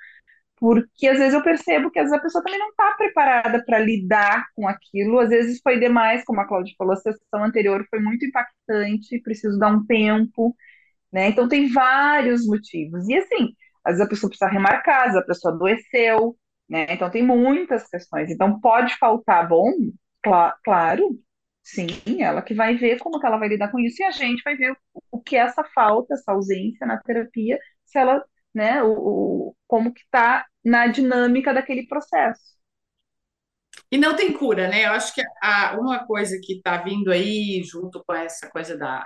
porque 0.61 1.07
às 1.07 1.19
vezes 1.19 1.33
eu 1.33 1.43
percebo 1.43 1.91
que 1.91 1.99
às 1.99 2.05
vezes 2.05 2.19
a 2.19 2.23
pessoa 2.23 2.43
também 2.43 2.59
não 2.59 2.69
está 2.69 2.93
preparada 2.93 3.63
para 3.65 3.79
lidar 3.79 4.47
com 4.55 4.67
aquilo, 4.67 5.19
às 5.19 5.29
vezes 5.29 5.59
foi 5.63 5.79
demais, 5.79 6.23
como 6.25 6.39
a 6.41 6.47
Cláudia 6.47 6.75
falou, 6.77 6.93
a 6.93 6.97
sessão 6.97 7.43
anterior 7.43 7.83
foi 7.89 7.99
muito 7.99 8.25
impactante, 8.25 9.19
preciso 9.23 9.57
dar 9.59 9.69
um 9.73 9.85
tempo, 9.87 10.55
né? 11.11 11.29
Então 11.29 11.47
tem 11.49 11.71
vários 11.71 12.45
motivos. 12.47 13.07
E 13.09 13.15
assim, 13.17 13.55
às 13.85 13.93
vezes 13.93 14.01
a 14.07 14.09
pessoa 14.09 14.29
precisa 14.29 14.51
remarcar, 14.51 15.01
às 15.01 15.13
vezes 15.13 15.21
a 15.23 15.25
pessoa 15.27 15.53
adoeceu, 15.55 16.37
né? 16.69 16.87
Então 16.91 17.09
tem 17.09 17.23
muitas 17.25 17.87
questões. 17.89 18.29
Então 18.31 18.59
pode 18.59 18.95
faltar 18.97 19.47
bom, 19.47 19.71
cl 20.25 20.53
claro, 20.63 21.19
sim, 21.63 21.87
ela 22.21 22.41
que 22.41 22.53
vai 22.53 22.75
ver 22.75 22.99
como 22.99 23.19
que 23.19 23.25
ela 23.25 23.37
vai 23.37 23.49
lidar 23.49 23.71
com 23.71 23.79
isso 23.79 24.01
e 24.01 24.05
a 24.05 24.11
gente 24.11 24.41
vai 24.43 24.55
ver 24.55 24.71
o, 24.93 25.01
o 25.13 25.21
que 25.21 25.35
é 25.35 25.39
essa 25.39 25.63
falta, 25.75 26.13
essa 26.13 26.31
ausência 26.33 26.85
na 26.87 26.97
terapia, 27.01 27.59
se 27.85 27.97
ela, 27.99 28.23
né, 28.53 28.83
o, 28.83 29.49
o 29.49 29.55
como 29.67 29.93
que 29.93 30.01
está 30.01 30.45
na 30.63 30.87
dinâmica 30.87 31.53
daquele 31.53 31.87
processo. 31.87 32.51
E 33.91 33.97
não 33.97 34.15
tem 34.15 34.31
cura, 34.33 34.67
né? 34.69 34.85
Eu 34.85 34.93
acho 34.93 35.13
que 35.13 35.21
a, 35.41 35.77
uma 35.79 36.05
coisa 36.05 36.39
que 36.41 36.53
está 36.53 36.77
vindo 36.77 37.11
aí, 37.11 37.61
junto 37.63 38.03
com 38.05 38.13
essa 38.13 38.49
coisa 38.49 38.77
da, 38.77 39.05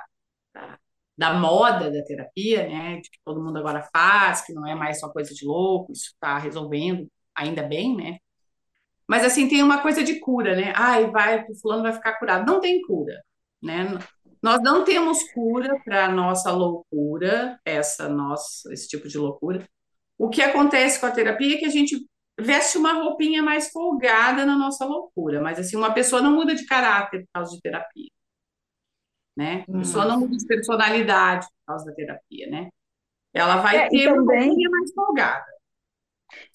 da, 0.53 0.80
da, 1.18 1.34
moda 1.34 1.91
da 1.91 2.03
terapia, 2.03 2.68
né? 2.68 2.97
De 3.01 3.10
que 3.10 3.20
todo 3.26 3.43
mundo 3.43 3.58
agora 3.58 3.88
faz, 3.93 4.41
que 4.41 4.53
não 4.53 4.68
é 4.68 4.76
mais 4.76 4.99
só 4.99 5.10
coisa 5.10 5.34
de 5.34 5.45
louco, 5.45 5.91
isso 5.91 6.12
está 6.14 6.38
resolvendo, 6.38 7.10
ainda 7.36 7.64
bem, 7.64 7.95
né? 7.95 8.18
Mas 9.08 9.24
assim, 9.24 9.47
tem 9.47 9.64
uma 9.64 9.82
coisa 9.82 10.03
de 10.03 10.20
cura, 10.20 10.56
né? 10.56 10.74
Ai, 10.76 11.10
vai, 11.12 11.45
o 11.49 11.56
fulano 11.60 11.84
vai 11.84 11.93
ficar 11.93 12.18
curado. 12.20 12.45
Não 12.45 12.60
tem 12.60 12.82
cura, 12.82 13.22
né? 13.62 13.97
Nós 14.41 14.62
não 14.62 14.84
temos 14.84 15.24
cura 15.34 15.80
para 15.84 16.06
a 16.06 16.12
nossa 16.12 16.51
loucura, 16.51 17.60
essa 17.66 18.08
nossa, 18.10 18.72
esse 18.74 18.88
tipo 18.88 19.08
de 19.08 19.18
loucura. 19.18 19.68
O 20.18 20.30
que 20.30 20.41
acontece 20.41 20.99
com 20.99 21.05
a 21.05 21.11
terapia 21.11 21.55
é 21.55 21.57
que 21.59 21.66
a 21.66 21.70
gente 21.70 22.07
veste 22.39 22.78
uma 22.78 22.93
roupinha 22.93 23.41
mais 23.41 23.70
folgada 23.70 24.45
na 24.45 24.57
nossa 24.57 24.86
loucura, 24.86 25.41
mas 25.41 25.59
assim, 25.59 25.76
uma 25.78 25.93
pessoa 25.93 26.22
não 26.22 26.34
muda 26.34 26.53
de 26.53 26.66
caráter 26.66 27.22
por 27.22 27.30
causa 27.34 27.55
de 27.55 27.61
terapia, 27.61 28.09
né? 29.38 29.66
A 29.70 29.78
pessoa 29.80 30.05
não 30.05 30.20
muda 30.20 30.36
de 30.36 30.45
personalidade 30.45 31.45
por 31.45 31.66
causa 31.68 31.86
da 31.86 31.93
terapia, 31.93 32.49
né? 32.49 32.70
Ela 33.34 33.57
vai 33.57 33.78
é, 33.78 33.89
ter 33.89 34.05
também, 34.05 34.13
uma 34.13 34.45
roupinha 34.45 34.70
mais 34.70 34.93
folgada. 34.93 35.55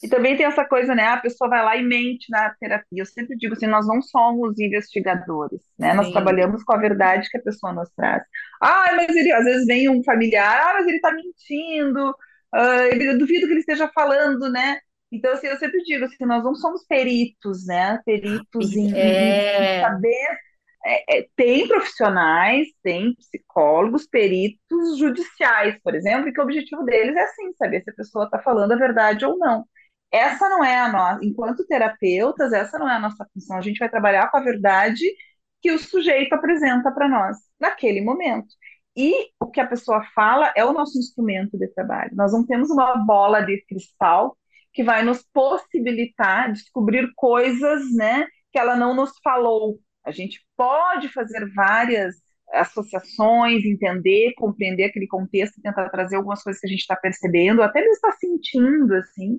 E 0.03 0.09
também 0.09 0.37
tem 0.37 0.47
essa 0.47 0.65
coisa, 0.65 0.95
né? 0.95 1.09
A 1.09 1.19
pessoa 1.19 1.49
vai 1.49 1.63
lá 1.63 1.77
e 1.77 1.83
mente 1.83 2.31
na 2.31 2.51
terapia. 2.55 3.03
Eu 3.03 3.07
sempre 3.07 3.37
digo 3.37 3.55
assim, 3.55 3.67
nós 3.67 3.87
não 3.87 4.01
somos 4.03 4.59
investigadores, 4.59 5.63
né? 5.79 5.91
Sim. 5.91 5.97
Nós 5.97 6.11
trabalhamos 6.11 6.63
com 6.65 6.73
a 6.73 6.79
verdade 6.79 7.29
que 7.31 7.39
a 7.39 7.43
pessoa 7.43 7.73
nos 7.73 7.89
traz. 7.91 8.23
Ah, 8.61 8.93
mas 8.97 9.15
ele, 9.15 9.33
às 9.33 9.45
vezes 9.45 9.67
vem 9.67 9.89
um 9.89 10.03
familiar, 10.03 10.71
ah, 10.71 10.75
mas 10.75 10.87
ele 10.87 10.97
está 10.97 11.13
mentindo, 11.13 12.15
uh, 12.55 12.95
eu 12.95 13.19
duvido 13.19 13.47
que 13.47 13.53
ele 13.53 13.61
esteja 13.61 13.89
falando, 13.95 14.51
né? 14.51 14.79
Então, 15.13 15.33
assim, 15.33 15.49
eu 15.49 15.59
sempre 15.59 15.83
digo 15.83 16.05
assim, 16.05 16.25
nós 16.25 16.45
não 16.45 16.55
somos 16.55 16.85
peritos, 16.87 17.67
né? 17.67 18.01
Peritos 18.05 18.77
em, 18.77 18.95
é... 18.97 19.79
em 19.79 19.81
saber. 19.83 20.39
É, 20.83 21.19
é, 21.19 21.29
tem 21.37 21.69
profissionais, 21.69 22.69
tem 22.83 23.15
psicólogos, 23.15 24.07
peritos 24.07 24.99
judiciais, 24.99 25.79
por 25.83 25.95
exemplo, 25.95 26.33
que 26.33 26.41
o 26.41 26.45
objetivo 26.45 26.83
deles 26.85 27.15
é 27.17 27.23
assim, 27.23 27.53
saber 27.55 27.83
se 27.83 27.91
a 27.91 27.95
pessoa 27.95 28.25
está 28.25 28.39
falando 28.39 28.73
a 28.73 28.77
verdade 28.77 29.27
ou 29.27 29.37
não. 29.39 29.67
Essa 30.11 30.49
não 30.49 30.65
é 30.65 30.79
a 30.81 30.91
nossa, 30.91 31.25
enquanto 31.25 31.67
terapeutas, 31.67 32.53
essa 32.53 32.79
não 32.79 32.89
é 32.89 32.95
a 32.95 32.99
nossa 32.99 33.27
função. 33.33 33.59
A 33.59 33.61
gente 33.61 33.79
vai 33.79 33.91
trabalhar 33.91 34.31
com 34.31 34.39
a 34.39 34.43
verdade 34.43 35.05
que 35.63 35.71
o 35.73 35.79
sujeito 35.79 36.35
apresenta 36.35 36.91
para 36.93 37.09
nós 37.09 37.37
naquele 37.61 38.01
momento. 38.01 38.49
E 38.97 39.31
o 39.39 39.47
que 39.47 39.61
a 39.61 39.67
pessoa 39.67 40.05
fala 40.15 40.53
é 40.57 40.65
o 40.65 40.73
nosso 40.73 40.99
instrumento 40.99 41.57
de 41.57 41.69
trabalho. 41.69 42.11
Nós 42.15 42.33
não 42.33 42.45
temos 42.45 42.71
uma 42.71 42.97
bola 42.97 43.41
de 43.41 43.65
cristal 43.67 44.37
que 44.73 44.83
vai 44.83 45.03
nos 45.03 45.25
possibilitar 45.33 46.53
descobrir 46.53 47.11
coisas, 47.17 47.93
né, 47.95 48.27
que 48.53 48.59
ela 48.59 48.77
não 48.77 48.95
nos 48.95 49.13
falou. 49.23 49.79
A 50.05 50.11
gente 50.11 50.41
pode 50.57 51.09
fazer 51.09 51.49
várias 51.55 52.17
associações, 52.53 53.65
entender, 53.65 54.33
compreender 54.35 54.85
aquele 54.85 55.07
contexto, 55.07 55.61
tentar 55.63 55.89
trazer 55.89 56.17
algumas 56.17 56.43
coisas 56.43 56.61
que 56.61 56.67
a 56.67 56.71
gente 56.71 56.81
está 56.81 56.97
percebendo, 56.97 57.63
até 57.63 57.81
mesmo 57.81 57.95
está 57.95 58.13
sentindo, 58.13 58.95
assim, 58.95 59.35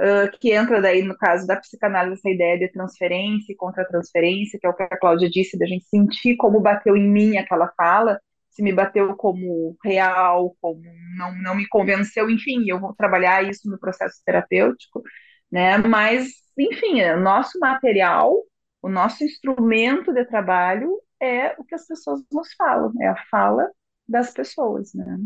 uh, 0.00 0.38
que 0.38 0.52
entra 0.52 0.80
daí 0.80 1.02
no 1.02 1.16
caso 1.16 1.46
da 1.46 1.56
psicanálise 1.56 2.18
essa 2.18 2.28
ideia 2.28 2.58
de 2.58 2.68
transferência 2.68 3.52
e 3.52 3.56
contra-transferência, 3.56 4.58
que 4.60 4.66
é 4.66 4.70
o 4.70 4.74
que 4.74 4.82
a 4.82 4.98
Cláudia 4.98 5.30
disse, 5.30 5.58
da 5.58 5.66
gente 5.66 5.86
sentir 5.86 6.36
como 6.36 6.60
bateu 6.60 6.96
em 6.96 7.08
mim 7.08 7.36
aquela 7.38 7.72
fala, 7.76 8.20
se 8.54 8.62
me 8.62 8.72
bateu 8.72 9.14
como 9.16 9.76
real, 9.84 10.56
como 10.60 10.80
não, 11.16 11.34
não 11.42 11.54
me 11.56 11.66
convenceu, 11.68 12.30
enfim, 12.30 12.64
eu 12.68 12.78
vou 12.78 12.94
trabalhar 12.94 13.42
isso 13.42 13.68
no 13.68 13.78
processo 13.78 14.22
terapêutico, 14.24 15.02
né? 15.50 15.76
Mas, 15.78 16.28
enfim, 16.56 17.02
o 17.02 17.20
nosso 17.20 17.58
material, 17.58 18.32
o 18.80 18.88
nosso 18.88 19.24
instrumento 19.24 20.12
de 20.12 20.24
trabalho 20.24 21.00
é 21.20 21.54
o 21.58 21.64
que 21.64 21.74
as 21.74 21.86
pessoas 21.86 22.20
nos 22.30 22.54
falam, 22.54 22.92
é 23.00 23.08
a 23.08 23.16
fala 23.28 23.68
das 24.08 24.32
pessoas, 24.32 24.94
né? 24.94 25.18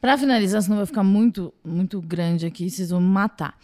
Para 0.00 0.18
finalizar, 0.18 0.60
senão 0.60 0.78
vai 0.78 0.86
ficar 0.86 1.04
muito, 1.04 1.54
muito 1.64 2.00
grande 2.00 2.44
aqui, 2.44 2.68
vocês 2.68 2.90
vão 2.90 3.00
me 3.00 3.08
matar. 3.08 3.56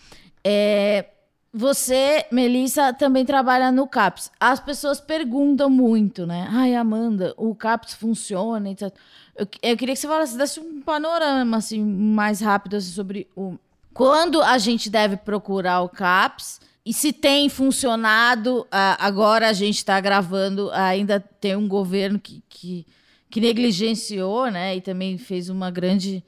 É, 0.44 1.04
você, 1.52 2.26
Melissa, 2.30 2.92
também 2.92 3.24
trabalha 3.24 3.72
no 3.72 3.88
CAPS. 3.88 4.30
As 4.38 4.60
pessoas 4.60 5.00
perguntam 5.00 5.68
muito, 5.68 6.24
né? 6.26 6.46
Ai, 6.50 6.76
Amanda, 6.76 7.34
o 7.36 7.54
CAPS 7.54 7.94
funciona, 7.94 8.70
etc. 8.70 8.94
Eu, 9.34 9.48
eu 9.62 9.76
queria 9.76 9.94
que 9.94 10.00
você 10.00 10.06
falasse, 10.06 10.38
desse 10.38 10.60
um 10.60 10.80
panorama 10.80 11.56
assim, 11.56 11.82
mais 11.84 12.40
rápido 12.40 12.76
assim, 12.76 12.92
sobre 12.92 13.26
o, 13.34 13.58
quando 13.92 14.40
a 14.40 14.58
gente 14.58 14.88
deve 14.88 15.16
procurar 15.16 15.82
o 15.82 15.88
CAPS 15.88 16.60
e 16.86 16.92
se 16.94 17.12
tem 17.12 17.48
funcionado. 17.48 18.66
agora 18.70 19.48
a 19.48 19.52
gente 19.52 19.78
está 19.78 20.00
gravando, 20.00 20.70
ainda 20.72 21.18
tem 21.18 21.56
um 21.56 21.68
governo 21.68 22.18
que, 22.18 22.42
que, 22.48 22.86
que 23.28 23.40
negligenciou, 23.40 24.50
né? 24.50 24.76
E 24.76 24.80
também 24.80 25.18
fez 25.18 25.48
uma 25.48 25.70
grande 25.70 26.22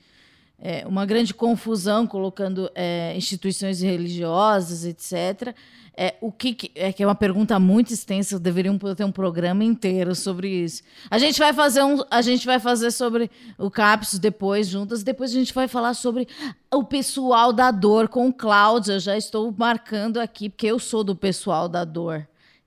é, 0.63 0.87
uma 0.87 1.05
grande 1.05 1.35
confusão 1.35 2.07
colocando 2.07 2.71
é, 2.73 3.13
instituições 3.17 3.83
religiosas, 3.83 4.85
etc. 4.85 5.55
É, 5.95 6.15
o 6.21 6.31
que, 6.31 6.55
que, 6.55 6.71
é 6.75 6.93
que 6.93 7.03
é 7.03 7.07
uma 7.07 7.17
pergunta 7.17 7.59
muito 7.59 7.93
extensa, 7.93 8.39
deveriam 8.39 8.79
ter 8.79 9.05
um 9.05 9.11
programa 9.11 9.65
inteiro 9.65 10.15
sobre 10.15 10.49
isso. 10.49 10.83
A 11.11 11.19
gente 11.19 11.39
vai 11.39 11.53
fazer 11.53 11.83
um, 11.83 12.03
a 12.09 12.23
gente 12.23 12.47
vai 12.47 12.61
fazer 12.61 12.93
sobre 12.93 13.29
o 13.59 13.71
CAPS 13.71 14.19
depois 14.19 14.69
juntas, 14.69 15.03
depois 15.03 15.33
a 15.33 15.35
gente 15.35 15.53
vai 15.53 15.67
falar 15.67 15.95
sobre 15.95 16.29
o 16.73 16.85
pessoal 16.85 17.53
da 17.53 17.73
dor 17.73 18.09
com 18.09 18.33
Cláudia. 18.33 19.01
Já 19.01 19.17
estou 19.17 19.53
marcando 19.59 20.19
aqui 20.19 20.49
porque 20.49 20.69
eu 20.69 20.79
sou 20.79 21.03
do 21.03 21.17
pessoal 21.17 21.69
da 21.69 21.85
dor 21.85 22.27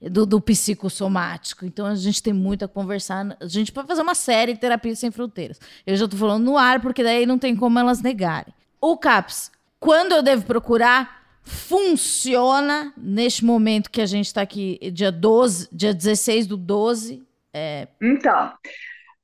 do, 0.09 0.25
do 0.25 0.39
psicossomático. 0.41 1.65
Então 1.65 1.85
a 1.85 1.95
gente 1.95 2.21
tem 2.21 2.33
muito 2.33 2.65
a 2.65 2.67
conversar. 2.67 3.35
A 3.39 3.47
gente 3.47 3.71
pode 3.71 3.87
fazer 3.87 4.01
uma 4.01 4.15
série 4.15 4.53
de 4.53 4.59
Terapia 4.59 4.95
Sem 4.95 5.11
Fronteiras. 5.11 5.59
Eu 5.85 5.95
já 5.95 6.05
estou 6.05 6.19
falando 6.19 6.43
no 6.43 6.57
ar, 6.57 6.81
porque 6.81 7.03
daí 7.03 7.25
não 7.25 7.37
tem 7.37 7.55
como 7.55 7.79
elas 7.79 8.01
negarem. 8.01 8.53
O 8.79 8.97
CAPS, 8.97 9.51
quando 9.79 10.13
eu 10.13 10.23
devo 10.23 10.45
procurar? 10.45 11.23
Funciona 11.47 12.91
neste 12.97 13.45
momento 13.45 13.91
que 13.91 14.01
a 14.01 14.05
gente 14.07 14.25
está 14.25 14.41
aqui, 14.41 14.79
dia 14.91 15.11
12, 15.11 15.69
dia 15.71 15.93
16 15.93 16.47
do 16.47 16.57
12. 16.57 17.23
É... 17.53 17.87
Então, 18.01 18.51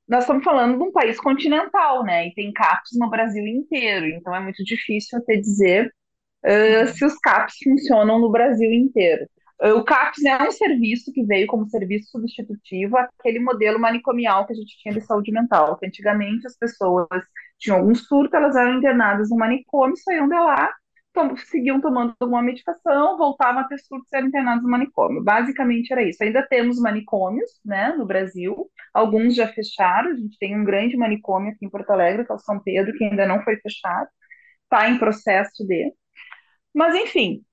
nós 0.08 0.24
estamos 0.24 0.44
falando 0.44 0.76
de 0.76 0.84
um 0.84 0.92
país 0.92 1.18
continental, 1.18 2.04
né? 2.04 2.28
E 2.28 2.34
tem 2.34 2.52
CAPS 2.52 2.90
no 2.98 3.10
Brasil 3.10 3.46
inteiro. 3.46 4.06
Então 4.06 4.34
é 4.34 4.40
muito 4.40 4.62
difícil 4.62 5.18
até 5.18 5.36
dizer 5.36 5.92
uh, 6.44 6.86
se 6.88 7.04
os 7.04 7.18
CAPS 7.18 7.56
funcionam 7.64 8.18
no 8.20 8.30
Brasil 8.30 8.70
inteiro. 8.70 9.26
O 9.60 9.84
CAPS 9.84 10.24
é 10.24 10.42
um 10.42 10.50
serviço 10.50 11.12
que 11.12 11.24
veio 11.24 11.46
como 11.46 11.68
serviço 11.68 12.10
substitutivo 12.10 12.96
àquele 12.96 13.38
modelo 13.38 13.78
manicomial 13.78 14.46
que 14.46 14.52
a 14.52 14.56
gente 14.56 14.76
tinha 14.78 14.94
de 14.94 15.00
saúde 15.00 15.30
mental, 15.30 15.78
que 15.78 15.86
antigamente 15.86 16.46
as 16.46 16.56
pessoas 16.56 17.06
tinham 17.58 17.78
algum 17.78 17.94
surto, 17.94 18.34
elas 18.34 18.56
eram 18.56 18.78
internadas 18.78 19.30
no 19.30 19.36
manicômio, 19.36 19.96
saíam 19.96 20.28
de 20.28 20.34
lá, 20.34 20.72
tom, 21.12 21.36
seguiam 21.36 21.80
tomando 21.80 22.14
alguma 22.20 22.42
medicação, 22.42 23.16
voltavam 23.16 23.60
a 23.62 23.64
ter 23.64 23.78
surtos 23.78 24.08
e 24.12 24.16
eram 24.16 24.28
internados 24.28 24.64
no 24.64 24.70
manicômio. 24.70 25.22
Basicamente 25.22 25.92
era 25.92 26.02
isso. 26.02 26.22
Ainda 26.22 26.42
temos 26.46 26.80
manicômios, 26.80 27.50
né, 27.64 27.94
no 27.96 28.06
Brasil. 28.06 28.70
Alguns 28.92 29.34
já 29.34 29.46
fecharam. 29.48 30.10
A 30.10 30.16
gente 30.16 30.38
tem 30.38 30.58
um 30.58 30.64
grande 30.64 30.96
manicômio 30.96 31.52
aqui 31.52 31.64
em 31.66 31.70
Porto 31.70 31.90
Alegre, 31.90 32.24
que 32.24 32.32
é 32.32 32.34
o 32.34 32.38
São 32.38 32.60
Pedro, 32.60 32.92
que 32.96 33.04
ainda 33.04 33.26
não 33.26 33.42
foi 33.42 33.56
fechado. 33.56 34.08
Está 34.64 34.88
em 34.88 34.98
processo 34.98 35.66
de. 35.66 35.92
Mas, 36.74 36.94
enfim, 36.96 37.44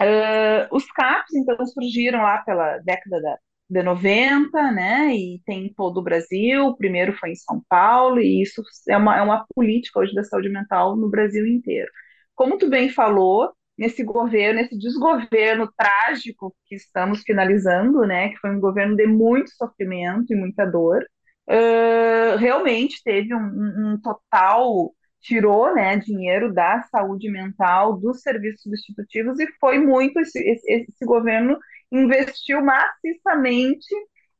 uh, 0.00 0.74
os 0.74 0.84
CAPs, 0.92 1.34
então, 1.34 1.66
surgiram 1.66 2.22
lá 2.22 2.38
pela 2.38 2.78
década 2.78 3.20
da, 3.20 3.38
de 3.68 3.82
90, 3.82 4.72
né, 4.72 5.14
e 5.14 5.40
tem 5.46 5.66
em 5.66 5.74
todo 5.74 5.98
o 5.98 6.02
Brasil, 6.02 6.66
o 6.66 6.76
primeiro 6.76 7.12
foi 7.14 7.30
em 7.30 7.36
São 7.36 7.62
Paulo, 7.68 8.20
e 8.20 8.42
isso 8.42 8.62
é 8.88 8.96
uma, 8.96 9.16
é 9.16 9.22
uma 9.22 9.46
política 9.54 10.00
hoje 10.00 10.14
da 10.14 10.24
saúde 10.24 10.48
mental 10.48 10.96
no 10.96 11.08
Brasil 11.10 11.46
inteiro. 11.46 11.90
Como 12.34 12.58
tu 12.58 12.68
bem 12.68 12.88
falou, 12.88 13.52
nesse 13.76 14.04
governo, 14.04 14.60
nesse 14.60 14.78
desgoverno 14.78 15.70
trágico 15.76 16.54
que 16.66 16.76
estamos 16.76 17.22
finalizando, 17.22 18.00
né, 18.02 18.30
que 18.30 18.38
foi 18.38 18.50
um 18.50 18.60
governo 18.60 18.96
de 18.96 19.06
muito 19.06 19.50
sofrimento 19.50 20.32
e 20.32 20.36
muita 20.36 20.64
dor, 20.64 21.04
uh, 21.48 22.36
realmente 22.38 23.02
teve 23.02 23.34
um, 23.34 23.94
um, 23.94 24.00
total 24.02 24.92
tirou, 25.24 25.74
né, 25.74 25.96
dinheiro 25.96 26.52
da 26.52 26.82
saúde 26.82 27.30
mental, 27.30 27.98
dos 27.98 28.20
serviços 28.20 28.62
substitutivos 28.62 29.40
e 29.40 29.46
foi 29.58 29.78
muito 29.78 30.20
esse, 30.20 30.38
esse, 30.38 30.70
esse 30.70 31.04
governo 31.04 31.58
investiu 31.90 32.62
maciçamente 32.62 33.86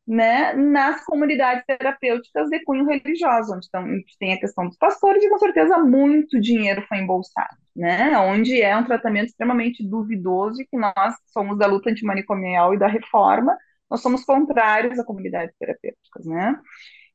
né, 0.06 0.52
nas 0.52 1.02
comunidades 1.04 1.64
terapêuticas 1.64 2.50
de 2.50 2.62
cunho 2.64 2.84
religioso, 2.86 3.54
onde 3.54 3.66
então, 3.66 3.86
tem 4.18 4.34
a 4.34 4.40
questão 4.40 4.66
dos 4.68 4.76
pastores 4.76 5.24
e 5.24 5.30
com 5.30 5.38
certeza 5.38 5.78
muito 5.78 6.38
dinheiro 6.38 6.84
foi 6.86 6.98
embolsado, 6.98 7.56
né, 7.74 8.16
onde 8.18 8.60
é 8.60 8.76
um 8.76 8.84
tratamento 8.84 9.28
extremamente 9.28 9.82
duvidoso 9.82 10.60
e 10.60 10.66
que 10.66 10.76
nós 10.76 11.14
somos 11.32 11.58
da 11.58 11.66
luta 11.66 11.88
antimanicomial 11.90 12.74
e 12.74 12.78
da 12.78 12.86
reforma, 12.86 13.56
nós 13.90 14.02
somos 14.02 14.22
contrários 14.24 14.98
a 14.98 15.04
comunidades 15.04 15.54
terapêuticas, 15.58 16.26
né. 16.26 16.54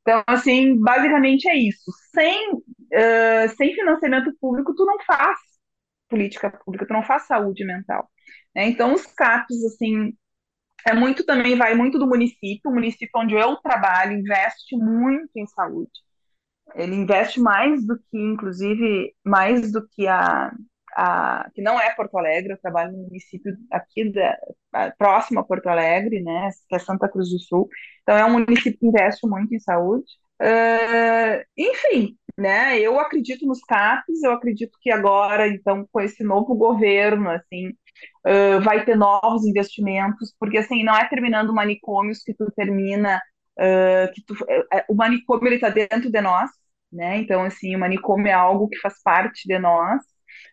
Então, 0.02 0.24
assim, 0.28 0.80
basicamente 0.80 1.48
é 1.48 1.56
isso. 1.58 1.92
Sem, 2.14 2.54
uh, 2.54 3.50
sem 3.56 3.74
financiamento 3.76 4.32
público, 4.40 4.74
tu 4.76 4.86
não 4.86 4.98
faz 5.06 5.38
política 6.10 6.50
pública, 6.50 6.88
tu 6.88 6.94
não 6.94 7.04
faz 7.04 7.24
saúde 7.24 7.64
mental. 7.66 8.10
Né? 8.56 8.68
Então, 8.68 8.94
os 8.94 9.06
CAPs, 9.06 9.64
assim, 9.66 10.14
é 10.86 10.94
muito 10.94 11.26
também, 11.26 11.56
vai 11.56 11.76
muito 11.76 12.00
do 12.00 12.08
município. 12.08 12.72
O 12.72 12.74
município 12.74 13.10
onde 13.16 13.36
eu 13.36 13.56
trabalho 13.58 14.14
investe 14.14 14.76
muito 14.76 15.32
em 15.36 15.46
saúde. 15.48 15.92
Ele 16.76 16.96
investe 16.96 17.40
mais 17.40 17.86
do 17.86 17.98
que, 17.98 18.18
inclusive, 18.18 19.14
mais 19.24 19.72
do 19.72 19.88
que 19.90 20.08
a, 20.08 20.52
a 21.00 21.50
que 21.54 21.62
não 21.62 21.80
é 21.80 21.94
Porto 21.96 22.18
Alegre. 22.18 22.54
Eu 22.54 22.58
trabalho 22.58 22.92
no 22.92 23.04
município 23.04 23.56
aqui 23.72 24.12
da, 24.12 24.92
próximo 24.98 25.40
a 25.40 25.44
Porto 25.44 25.68
Alegre, 25.68 26.22
né, 26.22 26.50
que 26.68 26.76
é 26.76 26.80
Santa 26.80 27.08
Cruz 27.10 27.30
do 27.30 27.40
Sul. 27.40 27.70
Então 28.04 28.18
é 28.18 28.26
um 28.26 28.32
município 28.32 28.78
que 28.80 28.88
investe 28.88 29.26
muito 29.28 29.54
em 29.54 29.60
saúde. 29.60 30.06
Uh, 30.42 31.44
enfim, 31.58 32.18
né, 32.38 32.80
eu 32.80 33.00
acredito 33.00 33.46
nos 33.46 33.60
CAPs, 33.62 34.24
eu 34.24 34.32
acredito 34.32 34.78
que 34.82 34.90
agora, 34.92 35.48
então, 35.48 35.86
com 35.92 36.00
esse 36.02 36.24
novo 36.24 36.56
governo, 36.56 37.30
assim, 37.30 37.70
uh, 38.26 38.62
vai 38.64 38.86
ter 38.86 38.96
novos 38.96 39.46
investimentos, 39.46 40.34
porque 40.40 40.58
assim, 40.58 40.84
não 40.84 40.96
é 40.96 41.08
terminando 41.10 41.54
manicômios 41.54 42.24
que 42.24 42.34
tu 42.34 42.50
termina, 42.56 43.22
uh, 43.60 44.12
que 44.14 44.24
tu, 44.26 44.34
uh, 44.34 44.84
o 44.90 44.96
manicômio 44.96 45.48
ele 45.48 45.56
está 45.56 45.70
dentro 45.70 46.10
de 46.12 46.22
nós, 46.22 46.50
né? 46.92 47.18
Então, 47.18 47.44
assim, 47.44 47.76
o 47.76 47.80
manicômio 47.80 48.28
é 48.28 48.34
algo 48.34 48.68
que 48.70 48.80
faz 48.80 49.02
parte 49.04 49.48
de 49.48 49.60
nós. 49.60 50.02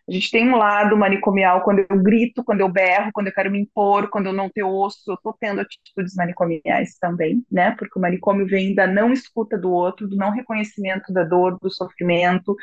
A 0.09 0.11
gente 0.13 0.31
tem 0.31 0.47
um 0.49 0.55
lado 0.55 0.95
manicomial 0.97 1.61
quando 1.63 1.79
eu 1.89 2.01
grito, 2.01 2.43
quando 2.43 2.61
eu 2.61 2.69
berro, 2.69 3.11
quando 3.13 3.27
eu 3.27 3.33
quero 3.33 3.51
me 3.51 3.59
impor, 3.59 4.09
quando 4.09 4.27
eu 4.27 4.33
não 4.33 4.49
tenho 4.49 4.69
osso, 4.69 4.99
eu 5.07 5.15
estou 5.15 5.35
tendo 5.39 5.59
atitudes 5.61 6.15
manicomiais 6.15 6.97
também, 6.99 7.45
né? 7.51 7.71
Porque 7.77 7.99
o 7.99 8.01
manicômio 8.01 8.47
vem 8.47 8.73
da 8.73 8.87
não 8.87 9.11
escuta 9.11 9.57
do 9.57 9.69
outro, 9.71 10.07
do 10.07 10.15
não 10.15 10.31
reconhecimento 10.31 11.11
da 11.11 11.23
dor, 11.23 11.57
do 11.61 11.69
sofrimento, 11.69 12.55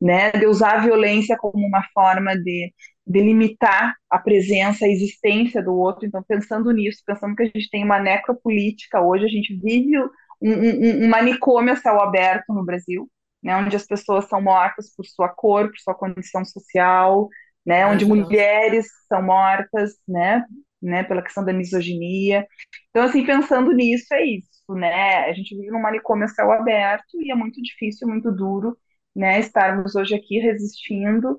né? 0.00 0.32
De 0.32 0.46
usar 0.46 0.76
a 0.76 0.80
violência 0.80 1.36
como 1.36 1.66
uma 1.66 1.82
forma 1.94 2.34
de 2.36 2.72
delimitar 3.06 3.94
a 4.10 4.18
presença, 4.18 4.84
a 4.86 4.88
existência 4.88 5.62
do 5.62 5.74
outro. 5.74 6.06
Então, 6.06 6.22
pensando 6.26 6.70
nisso, 6.72 7.02
pensando 7.06 7.36
que 7.36 7.42
a 7.42 7.46
gente 7.46 7.70
tem 7.70 7.84
uma 7.84 8.00
necropolítica 8.00 9.00
hoje, 9.00 9.24
a 9.26 9.28
gente 9.28 9.54
vive 9.56 9.98
um, 9.98 10.52
um, 10.52 11.04
um 11.04 11.08
manicômio 11.08 11.72
a 11.72 11.76
céu 11.76 12.00
aberto 12.00 12.52
no 12.52 12.64
Brasil, 12.64 13.08
né, 13.46 13.56
onde 13.56 13.76
as 13.76 13.86
pessoas 13.86 14.26
são 14.28 14.42
mortas 14.42 14.94
por 14.96 15.06
sua 15.06 15.28
cor, 15.30 15.68
por 15.70 15.78
sua 15.78 15.94
condição 15.94 16.44
social, 16.44 17.28
né, 17.64 17.86
onde 17.86 18.04
mulheres 18.04 18.88
são 19.08 19.22
mortas, 19.22 19.92
né, 20.08 20.44
né, 20.82 21.04
pela 21.04 21.22
questão 21.22 21.44
da 21.44 21.52
misoginia. 21.52 22.46
Então, 22.90 23.04
assim, 23.04 23.24
pensando 23.24 23.72
nisso, 23.72 24.12
é 24.14 24.24
isso, 24.24 24.74
né, 24.74 25.26
a 25.26 25.32
gente 25.32 25.56
vive 25.56 25.70
num 25.70 25.80
manicômio 25.82 26.24
a 26.24 26.28
céu 26.28 26.50
aberto 26.52 27.20
e 27.22 27.30
é 27.32 27.36
muito 27.36 27.62
difícil, 27.62 28.08
muito 28.08 28.32
duro, 28.32 28.76
né, 29.14 29.40
estarmos 29.40 29.94
hoje 29.96 30.14
aqui 30.16 30.40
resistindo 30.40 31.38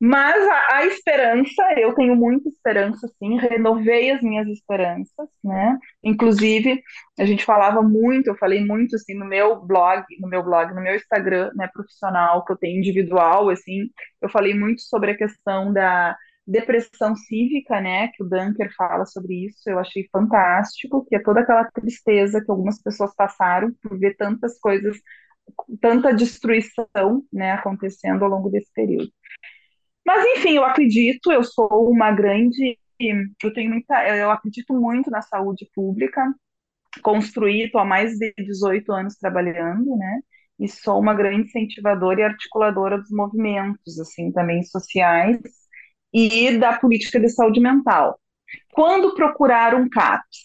mas 0.00 0.34
a, 0.48 0.76
a, 0.76 0.86
esperança, 0.86 1.62
eu 1.78 1.94
tenho 1.94 2.16
muita 2.16 2.48
esperança, 2.48 3.06
sim, 3.18 3.36
renovei 3.38 4.10
as 4.10 4.22
minhas 4.22 4.48
esperanças, 4.48 5.28
né? 5.44 5.78
Inclusive, 6.02 6.82
a 7.18 7.26
gente 7.26 7.44
falava 7.44 7.82
muito, 7.82 8.28
eu 8.28 8.36
falei 8.36 8.64
muito 8.64 8.96
assim 8.96 9.14
no 9.14 9.26
meu 9.26 9.60
blog, 9.60 10.02
no 10.18 10.26
meu 10.28 10.42
blog, 10.42 10.72
no 10.74 10.80
meu 10.80 10.96
Instagram, 10.96 11.50
né, 11.54 11.68
profissional, 11.72 12.44
que 12.46 12.52
eu 12.52 12.56
tenho 12.56 12.78
individual, 12.78 13.50
assim, 13.50 13.90
eu 14.22 14.30
falei 14.30 14.54
muito 14.54 14.80
sobre 14.82 15.10
a 15.10 15.16
questão 15.16 15.70
da 15.72 16.16
depressão 16.46 17.14
cívica, 17.14 17.80
né, 17.80 18.08
que 18.08 18.22
o 18.22 18.28
Dunker 18.28 18.74
fala 18.76 19.04
sobre 19.04 19.46
isso, 19.46 19.68
eu 19.68 19.78
achei 19.78 20.08
fantástico, 20.10 21.04
que 21.08 21.16
é 21.16 21.22
toda 21.22 21.40
aquela 21.40 21.64
tristeza 21.70 22.42
que 22.42 22.50
algumas 22.50 22.82
pessoas 22.82 23.14
passaram 23.14 23.70
por 23.82 23.98
ver 23.98 24.16
tantas 24.16 24.58
coisas, 24.58 24.96
tanta 25.80 26.14
destruição, 26.14 27.22
né, 27.32 27.52
acontecendo 27.52 28.24
ao 28.24 28.30
longo 28.30 28.48
desse 28.50 28.72
período. 28.72 29.12
Mas, 30.06 30.24
enfim, 30.38 30.56
eu 30.56 30.64
acredito, 30.64 31.30
eu 31.32 31.44
sou 31.44 31.90
uma 31.90 32.10
grande. 32.12 32.78
Eu 33.42 33.52
tenho 33.52 33.70
muita. 33.70 34.06
Eu 34.08 34.30
acredito 34.30 34.74
muito 34.74 35.10
na 35.10 35.22
saúde 35.22 35.68
pública. 35.74 36.22
Construí, 37.02 37.64
estou 37.64 37.80
há 37.80 37.84
mais 37.84 38.16
de 38.18 38.32
18 38.38 38.92
anos 38.92 39.16
trabalhando, 39.16 39.96
né? 39.96 40.20
E 40.58 40.68
sou 40.68 41.00
uma 41.00 41.14
grande 41.14 41.46
incentivadora 41.48 42.20
e 42.20 42.24
articuladora 42.24 42.98
dos 42.98 43.10
movimentos, 43.10 43.98
assim, 44.00 44.32
também 44.32 44.62
sociais 44.64 45.38
e 46.12 46.58
da 46.58 46.78
política 46.78 47.20
de 47.20 47.28
saúde 47.28 47.60
mental. 47.60 48.20
Quando 48.72 49.14
procurar 49.14 49.74
um 49.74 49.88
CAPS, 49.88 50.38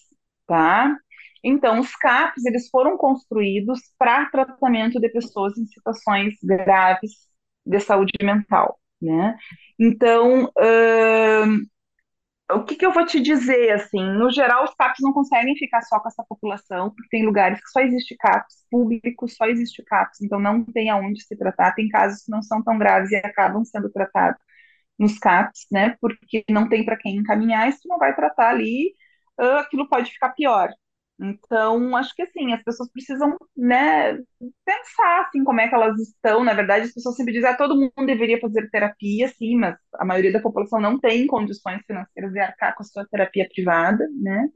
tá? 0.47 0.95
Então, 1.43 1.79
os 1.79 1.95
CAPs 1.95 2.45
eles 2.45 2.69
foram 2.69 2.97
construídos 2.97 3.79
para 3.97 4.29
tratamento 4.29 4.99
de 4.99 5.09
pessoas 5.09 5.57
em 5.57 5.65
situações 5.67 6.35
graves 6.43 7.11
de 7.65 7.79
saúde 7.79 8.13
mental 8.21 8.79
né? 9.05 9.37
Então, 9.79 10.51
o 12.51 12.63
que, 12.63 12.75
que 12.75 12.85
eu 12.85 12.91
vou 12.91 13.05
te 13.05 13.19
dizer, 13.19 13.71
assim, 13.71 14.03
no 14.03 14.31
geral 14.31 14.63
os 14.65 14.75
CAPs 14.75 14.99
não 15.01 15.11
conseguem 15.13 15.55
ficar 15.57 15.81
só 15.81 15.99
com 15.99 16.07
essa 16.07 16.23
população, 16.27 16.91
porque 16.91 17.09
tem 17.09 17.25
lugares 17.25 17.59
que 17.59 17.69
só 17.69 17.79
existe 17.81 18.15
CAPs, 18.17 18.65
públicos 18.69 19.35
só 19.35 19.45
existe 19.47 19.83
CAPs, 19.83 20.21
então 20.21 20.39
não 20.39 20.63
tem 20.63 20.89
aonde 20.89 21.23
se 21.23 21.35
tratar, 21.35 21.73
tem 21.73 21.89
casos 21.89 22.23
que 22.23 22.31
não 22.31 22.43
são 22.43 22.63
tão 22.63 22.77
graves 22.77 23.11
e 23.11 23.15
acabam 23.15 23.63
sendo 23.65 23.89
tratados 23.91 24.39
nos 24.99 25.17
CAPs, 25.17 25.65
né, 25.71 25.97
porque 25.99 26.43
não 26.49 26.69
tem 26.69 26.85
para 26.85 26.97
quem 26.97 27.17
encaminhar, 27.17 27.67
e 27.67 27.71
se 27.73 27.87
não 27.87 27.97
vai 27.97 28.15
tratar 28.15 28.49
ali, 28.49 28.93
aquilo 29.59 29.89
pode 29.89 30.11
ficar 30.11 30.29
pior, 30.29 30.69
então, 31.19 31.95
acho 31.95 32.13
que 32.13 32.23
assim, 32.23 32.51
as 32.51 32.61
pessoas 32.61 32.91
precisam, 32.91 33.37
né, 33.55 34.17
pensar 34.65 35.21
assim 35.21 35.43
como 35.45 35.61
é 35.61 35.67
que 35.67 35.75
elas 35.75 35.97
estão. 35.99 36.43
Na 36.43 36.53
verdade, 36.53 36.85
as 36.85 36.93
pessoas 36.93 37.15
sempre 37.15 37.33
dizem, 37.33 37.49
ah, 37.49 37.57
todo 37.57 37.75
mundo 37.75 38.05
deveria 38.05 38.39
fazer 38.39 38.69
terapia, 38.69 39.29
sim, 39.29 39.55
mas 39.55 39.77
a 39.93 40.03
maioria 40.05 40.33
da 40.33 40.41
população 40.41 40.79
não 40.81 40.99
tem 40.99 41.25
condições 41.25 41.81
financeiras 41.87 42.33
de 42.33 42.39
arcar 42.39 42.75
com 42.75 42.83
a 42.83 42.85
sua 42.85 43.07
terapia 43.07 43.47
privada, 43.53 44.05
né? 44.21 44.47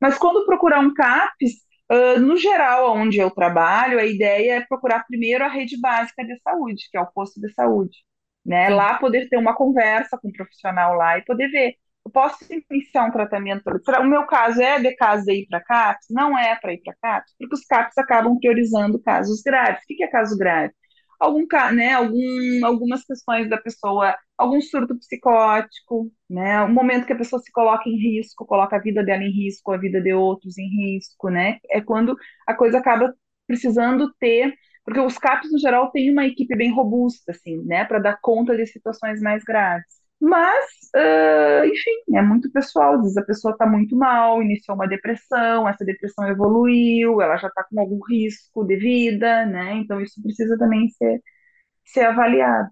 Mas 0.00 0.18
quando 0.18 0.46
procurar 0.46 0.80
um 0.80 0.94
CAPS, 0.94 1.52
uh, 1.92 2.20
no 2.20 2.36
geral, 2.36 2.96
onde 2.96 3.18
eu 3.18 3.30
trabalho, 3.30 3.98
a 4.00 4.04
ideia 4.04 4.56
é 4.56 4.60
procurar 4.66 5.06
primeiro 5.06 5.44
a 5.44 5.48
rede 5.48 5.80
básica 5.80 6.24
de 6.24 6.38
saúde, 6.40 6.88
que 6.90 6.98
é 6.98 7.00
o 7.00 7.12
posto 7.12 7.40
de 7.40 7.52
saúde, 7.52 7.98
né? 8.44 8.68
Lá 8.70 8.98
poder 8.98 9.28
ter 9.28 9.36
uma 9.36 9.54
conversa 9.54 10.18
com 10.18 10.28
o 10.28 10.30
um 10.30 10.34
profissional 10.34 10.94
lá 10.96 11.18
e 11.18 11.24
poder 11.24 11.48
ver 11.50 11.76
posso 12.10 12.38
iniciar 12.70 13.04
um 13.06 13.10
tratamento. 13.10 13.62
O 14.00 14.04
meu 14.04 14.26
caso 14.26 14.60
é 14.60 14.80
de 14.80 14.94
caso 14.96 15.24
de 15.24 15.32
ir 15.42 15.46
para 15.48 15.60
CAPS? 15.60 16.06
Não 16.10 16.38
é 16.38 16.56
para 16.56 16.72
ir 16.72 16.82
para 16.82 16.94
CAPS, 17.00 17.34
porque 17.38 17.54
os 17.54 17.64
CAPS 17.66 17.98
acabam 17.98 18.38
priorizando 18.38 19.00
casos 19.00 19.42
graves. 19.42 19.82
O 19.82 19.86
que 19.86 20.02
é 20.04 20.08
caso 20.08 20.36
grave? 20.36 20.72
Algum, 21.18 21.46
né, 21.74 21.92
algum, 21.92 22.64
algumas 22.64 23.04
questões 23.04 23.48
da 23.50 23.58
pessoa, 23.58 24.16
algum 24.38 24.58
surto 24.60 24.96
psicótico, 24.98 26.10
né, 26.28 26.62
um 26.62 26.72
momento 26.72 27.06
que 27.06 27.12
a 27.12 27.16
pessoa 27.16 27.40
se 27.42 27.52
coloca 27.52 27.88
em 27.88 27.96
risco, 27.96 28.46
coloca 28.46 28.76
a 28.76 28.78
vida 28.80 29.04
dela 29.04 29.22
em 29.22 29.30
risco, 29.30 29.70
a 29.70 29.76
vida 29.76 30.00
de 30.00 30.14
outros 30.14 30.56
em 30.56 30.66
risco, 30.68 31.28
né, 31.28 31.58
é 31.70 31.80
quando 31.82 32.16
a 32.46 32.54
coisa 32.54 32.78
acaba 32.78 33.14
precisando 33.46 34.10
ter, 34.18 34.54
porque 34.82 34.98
os 35.00 35.18
CAPs, 35.18 35.52
no 35.52 35.58
geral, 35.58 35.90
têm 35.90 36.10
uma 36.10 36.26
equipe 36.26 36.56
bem 36.56 36.72
robusta, 36.72 37.32
assim, 37.32 37.58
né, 37.66 37.84
para 37.84 37.98
dar 37.98 38.18
conta 38.22 38.56
de 38.56 38.66
situações 38.66 39.20
mais 39.20 39.44
graves. 39.44 39.99
Mas, 40.20 40.66
uh, 40.94 41.64
enfim, 41.64 42.16
é 42.16 42.22
muito 42.22 42.50
pessoal. 42.52 42.94
Às 42.94 43.02
vezes 43.02 43.16
a 43.16 43.24
pessoa 43.24 43.52
está 43.52 43.66
muito 43.66 43.96
mal, 43.96 44.42
iniciou 44.42 44.76
uma 44.76 44.86
depressão, 44.86 45.66
essa 45.66 45.84
depressão 45.84 46.28
evoluiu, 46.28 47.22
ela 47.22 47.38
já 47.38 47.48
está 47.48 47.64
com 47.64 47.80
algum 47.80 47.98
risco 48.06 48.64
de 48.64 48.76
vida, 48.76 49.46
né? 49.46 49.74
Então 49.76 50.00
isso 50.00 50.20
precisa 50.22 50.58
também 50.58 50.88
ser, 50.90 51.22
ser 51.86 52.00
avaliado. 52.02 52.70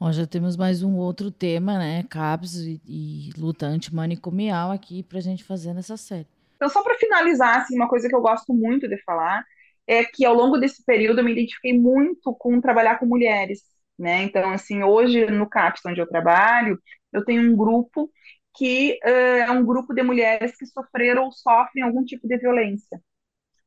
Bom, 0.00 0.10
já 0.10 0.26
temos 0.26 0.56
mais 0.56 0.82
um 0.82 0.96
outro 0.96 1.30
tema, 1.30 1.78
né? 1.78 2.04
CAPS 2.10 2.56
e, 2.56 2.80
e 2.86 3.30
luta 3.38 3.66
antimanicomial 3.66 4.70
aqui 4.70 5.02
para 5.02 5.18
a 5.18 5.22
gente 5.22 5.44
fazer 5.44 5.74
nessa 5.74 5.96
série. 5.96 6.26
Então, 6.56 6.68
só 6.68 6.82
para 6.82 6.98
finalizar, 6.98 7.60
assim, 7.60 7.76
uma 7.76 7.88
coisa 7.88 8.08
que 8.08 8.14
eu 8.14 8.20
gosto 8.20 8.54
muito 8.54 8.88
de 8.88 8.96
falar 9.04 9.44
é 9.86 10.04
que 10.04 10.24
ao 10.24 10.34
longo 10.34 10.58
desse 10.58 10.84
período 10.84 11.18
eu 11.18 11.24
me 11.24 11.32
identifiquei 11.32 11.78
muito 11.78 12.34
com 12.34 12.60
trabalhar 12.60 12.98
com 12.98 13.06
mulheres, 13.06 13.62
né? 13.98 14.22
Então, 14.22 14.50
assim, 14.50 14.82
hoje 14.82 15.26
no 15.26 15.48
CAPS, 15.48 15.82
onde 15.86 16.00
eu 16.00 16.08
trabalho, 16.08 16.78
eu 17.12 17.24
tenho 17.24 17.42
um 17.42 17.56
grupo 17.56 18.10
que 18.54 18.98
uh, 19.04 19.08
é 19.08 19.50
um 19.50 19.64
grupo 19.64 19.94
de 19.94 20.02
mulheres 20.02 20.56
que 20.56 20.66
sofreram 20.66 21.24
ou 21.24 21.32
sofrem 21.32 21.84
algum 21.84 22.04
tipo 22.04 22.26
de 22.28 22.38
violência. 22.38 23.00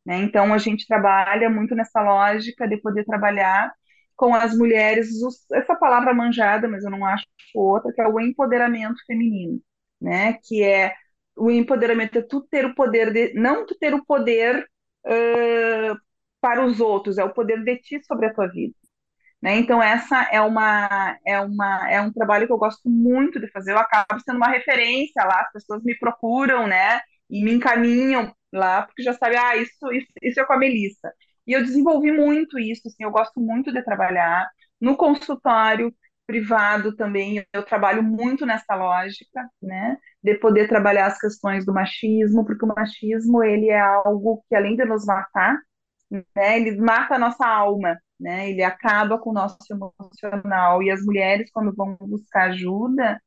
Né? 0.05 0.17
Então, 0.17 0.53
a 0.53 0.57
gente 0.57 0.87
trabalha 0.87 1.49
muito 1.49 1.75
nessa 1.75 2.01
lógica 2.01 2.67
de 2.67 2.77
poder 2.77 3.05
trabalhar 3.05 3.73
com 4.15 4.33
as 4.33 4.55
mulheres, 4.57 5.09
essa 5.53 5.75
palavra 5.75 6.13
manjada, 6.13 6.67
mas 6.67 6.83
eu 6.83 6.91
não 6.91 7.05
acho 7.05 7.25
outra, 7.53 7.91
que 7.93 8.01
é 8.01 8.07
o 8.07 8.19
empoderamento 8.19 8.95
feminino, 9.07 9.61
né? 10.01 10.39
Que 10.43 10.63
é 10.63 10.93
o 11.35 11.51
empoderamento 11.51 12.17
é 12.17 12.21
tu 12.21 12.41
ter 12.41 12.65
o 12.65 12.75
poder 12.75 13.11
de, 13.11 13.33
não 13.33 13.65
tu 13.65 13.75
ter 13.77 13.93
o 13.93 14.05
poder 14.05 14.65
uh, 15.05 15.97
para 16.41 16.65
os 16.65 16.79
outros, 16.79 17.17
é 17.17 17.23
o 17.23 17.33
poder 17.33 17.63
de 17.63 17.77
ti 17.77 18.01
sobre 18.05 18.27
a 18.27 18.33
tua 18.33 18.47
vida. 18.47 18.75
Né? 19.45 19.57
Então 19.59 19.83
essa 19.83 20.23
é 20.31 20.41
uma 20.41 21.17
é 21.25 21.39
uma 21.39 21.91
é 21.91 22.01
um 22.01 22.11
trabalho 22.11 22.47
que 22.47 22.53
eu 22.53 22.57
gosto 22.57 22.89
muito 22.89 23.39
de 23.39 23.47
fazer. 23.51 23.73
Eu 23.73 23.77
acabo 23.79 24.19
sendo 24.21 24.37
uma 24.37 24.49
referência 24.49 25.23
lá, 25.23 25.41
as 25.41 25.51
pessoas 25.53 25.83
me 25.83 25.95
procuram, 25.99 26.65
né? 26.67 26.99
E 27.29 27.43
me 27.43 27.53
encaminham 27.53 28.33
lá 28.53 28.83
porque 28.83 29.03
já 29.03 29.13
sabem, 29.13 29.37
ah, 29.37 29.55
isso 29.57 29.91
isso, 29.93 30.07
isso 30.23 30.39
é 30.39 30.45
com 30.45 30.53
a 30.53 30.57
Melissa. 30.57 31.13
E 31.47 31.53
eu 31.53 31.63
desenvolvi 31.63 32.11
muito 32.11 32.57
isso, 32.59 32.87
assim, 32.87 33.03
eu 33.03 33.11
gosto 33.11 33.39
muito 33.39 33.71
de 33.71 33.83
trabalhar 33.83 34.47
no 34.81 34.97
consultório 34.97 35.93
privado 36.25 36.95
também. 36.95 37.45
Eu 37.53 37.63
trabalho 37.63 38.01
muito 38.03 38.45
nessa 38.47 38.73
lógica, 38.75 39.47
né, 39.61 39.97
de 40.23 40.35
poder 40.39 40.67
trabalhar 40.67 41.05
as 41.07 41.19
questões 41.19 41.65
do 41.65 41.73
machismo, 41.73 42.43
porque 42.45 42.65
o 42.65 42.73
machismo 42.75 43.43
ele 43.43 43.69
é 43.69 43.79
algo 43.79 44.43
que 44.49 44.55
além 44.55 44.75
de 44.75 44.85
nos 44.85 45.05
matar, 45.05 45.55
né, 46.11 46.57
ele 46.59 46.77
mata 46.81 47.15
a 47.15 47.19
nossa 47.19 47.45
alma, 47.47 47.97
né? 48.19 48.49
Ele 48.49 48.63
acaba 48.63 49.17
com 49.19 49.31
o 49.31 49.33
nosso 49.33 49.57
emocional. 49.71 50.81
E 50.83 50.91
as 50.91 51.01
mulheres, 51.03 51.49
quando 51.51 51.73
vão 51.75 51.97
buscar 52.01 52.49
ajuda, 52.49 53.21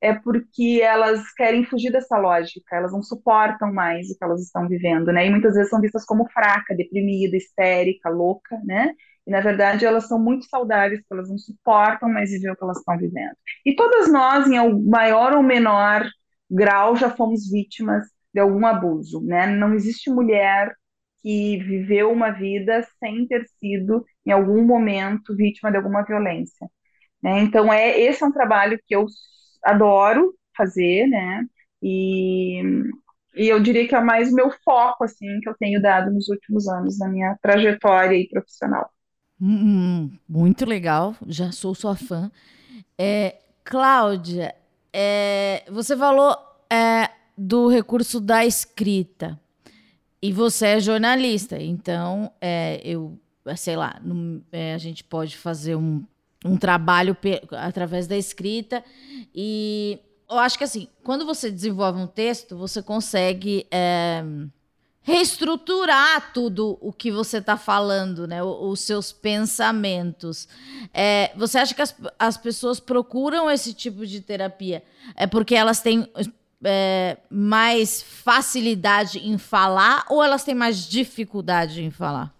é 0.00 0.14
porque 0.14 0.80
elas 0.82 1.32
querem 1.34 1.64
fugir 1.64 1.90
dessa 1.92 2.16
lógica, 2.18 2.76
elas 2.76 2.92
não 2.92 3.02
suportam 3.02 3.72
mais 3.72 4.10
o 4.10 4.16
que 4.16 4.24
elas 4.24 4.42
estão 4.42 4.68
vivendo, 4.68 5.12
né? 5.12 5.26
E 5.26 5.30
muitas 5.30 5.54
vezes 5.54 5.70
são 5.70 5.80
vistas 5.80 6.04
como 6.04 6.28
fraca, 6.30 6.74
deprimida, 6.76 7.36
histérica, 7.36 8.08
louca, 8.08 8.58
né? 8.64 8.92
E 9.26 9.30
na 9.30 9.40
verdade 9.40 9.84
elas 9.84 10.06
são 10.08 10.18
muito 10.18 10.46
saudáveis, 10.46 11.00
porque 11.00 11.14
elas 11.14 11.28
não 11.28 11.38
suportam 11.38 12.08
mais 12.08 12.30
viver 12.30 12.50
o 12.50 12.56
que 12.56 12.64
elas 12.64 12.78
estão 12.78 12.96
vivendo. 12.96 13.36
E 13.66 13.74
todas 13.74 14.10
nós, 14.10 14.46
em 14.46 14.84
maior 14.88 15.34
ou 15.34 15.42
menor 15.42 16.06
grau, 16.50 16.96
já 16.96 17.10
fomos 17.10 17.48
vítimas 17.50 18.04
de 18.32 18.40
algum 18.40 18.64
abuso, 18.66 19.20
né? 19.24 19.46
Não 19.46 19.74
existe 19.74 20.10
mulher 20.10 20.72
que 21.22 21.58
viveu 21.58 22.12
uma 22.12 22.30
vida 22.30 22.86
sem 22.98 23.26
ter 23.26 23.46
sido, 23.58 24.04
em 24.24 24.30
algum 24.32 24.64
momento, 24.64 25.36
vítima 25.36 25.70
de 25.70 25.76
alguma 25.76 26.02
violência. 26.02 26.68
Né? 27.22 27.40
Então, 27.40 27.72
é, 27.72 27.98
esse 28.00 28.22
é 28.22 28.26
um 28.26 28.32
trabalho 28.32 28.78
que 28.86 28.94
eu 28.94 29.06
adoro 29.64 30.34
fazer, 30.56 31.06
né? 31.06 31.44
E, 31.82 32.62
e 33.34 33.48
eu 33.48 33.60
diria 33.60 33.86
que 33.86 33.94
é 33.94 34.00
mais 34.00 34.32
o 34.32 34.34
meu 34.34 34.50
foco, 34.64 35.04
assim, 35.04 35.40
que 35.40 35.48
eu 35.48 35.54
tenho 35.58 35.80
dado 35.80 36.12
nos 36.12 36.28
últimos 36.28 36.68
anos 36.68 36.98
na 36.98 37.08
minha 37.08 37.36
trajetória 37.40 38.26
profissional. 38.30 38.90
Hum, 39.40 40.10
muito 40.28 40.64
legal, 40.64 41.14
já 41.26 41.52
sou 41.52 41.74
sua 41.74 41.94
fã. 41.94 42.30
É, 42.98 43.36
Cláudia, 43.64 44.54
é, 44.92 45.62
você 45.70 45.96
falou 45.96 46.36
é, 46.70 47.08
do 47.36 47.68
recurso 47.68 48.20
da 48.20 48.44
escrita. 48.44 49.38
E 50.20 50.32
você 50.32 50.66
é 50.66 50.80
jornalista, 50.80 51.60
então 51.60 52.32
é, 52.40 52.80
eu, 52.84 53.18
sei 53.56 53.76
lá, 53.76 54.00
é, 54.50 54.74
a 54.74 54.78
gente 54.78 55.04
pode 55.04 55.36
fazer 55.36 55.76
um, 55.76 56.04
um 56.44 56.56
trabalho 56.56 57.16
através 57.52 58.06
da 58.06 58.16
escrita 58.16 58.84
e 59.34 60.00
eu 60.28 60.38
acho 60.38 60.58
que 60.58 60.64
assim, 60.64 60.88
quando 61.02 61.24
você 61.24 61.50
desenvolve 61.50 62.00
um 62.00 62.06
texto, 62.06 62.56
você 62.56 62.82
consegue 62.82 63.66
é, 63.70 64.22
reestruturar 65.08 66.34
tudo 66.34 66.76
o 66.82 66.92
que 66.92 67.10
você 67.10 67.38
está 67.38 67.56
falando, 67.56 68.26
né? 68.26 68.42
os, 68.42 68.72
os 68.72 68.80
seus 68.80 69.10
pensamentos. 69.10 70.46
É, 70.92 71.32
você 71.34 71.58
acha 71.58 71.74
que 71.74 71.80
as, 71.80 71.94
as 72.18 72.36
pessoas 72.36 72.78
procuram 72.78 73.50
esse 73.50 73.72
tipo 73.72 74.06
de 74.06 74.20
terapia? 74.20 74.82
É 75.16 75.26
porque 75.26 75.54
elas 75.54 75.80
têm 75.80 76.06
é, 76.64 77.18
mais 77.30 78.02
facilidade 78.02 79.18
em 79.18 79.38
falar 79.38 80.04
ou 80.08 80.22
elas 80.22 80.44
têm 80.44 80.54
mais 80.54 80.88
dificuldade 80.88 81.82
em 81.82 81.90
falar? 81.90 82.34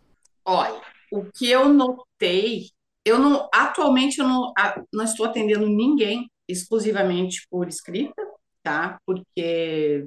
Olha, 0.44 0.80
o 1.10 1.24
que 1.24 1.48
eu 1.48 1.68
notei, 1.68 2.70
eu 3.04 3.18
não 3.18 3.48
atualmente 3.52 4.18
eu 4.18 4.26
não, 4.26 4.52
não 4.92 5.04
estou 5.04 5.26
atendendo 5.26 5.68
ninguém 5.68 6.30
exclusivamente 6.48 7.46
por 7.50 7.68
escrita, 7.68 8.22
tá? 8.62 8.98
Porque 9.06 10.06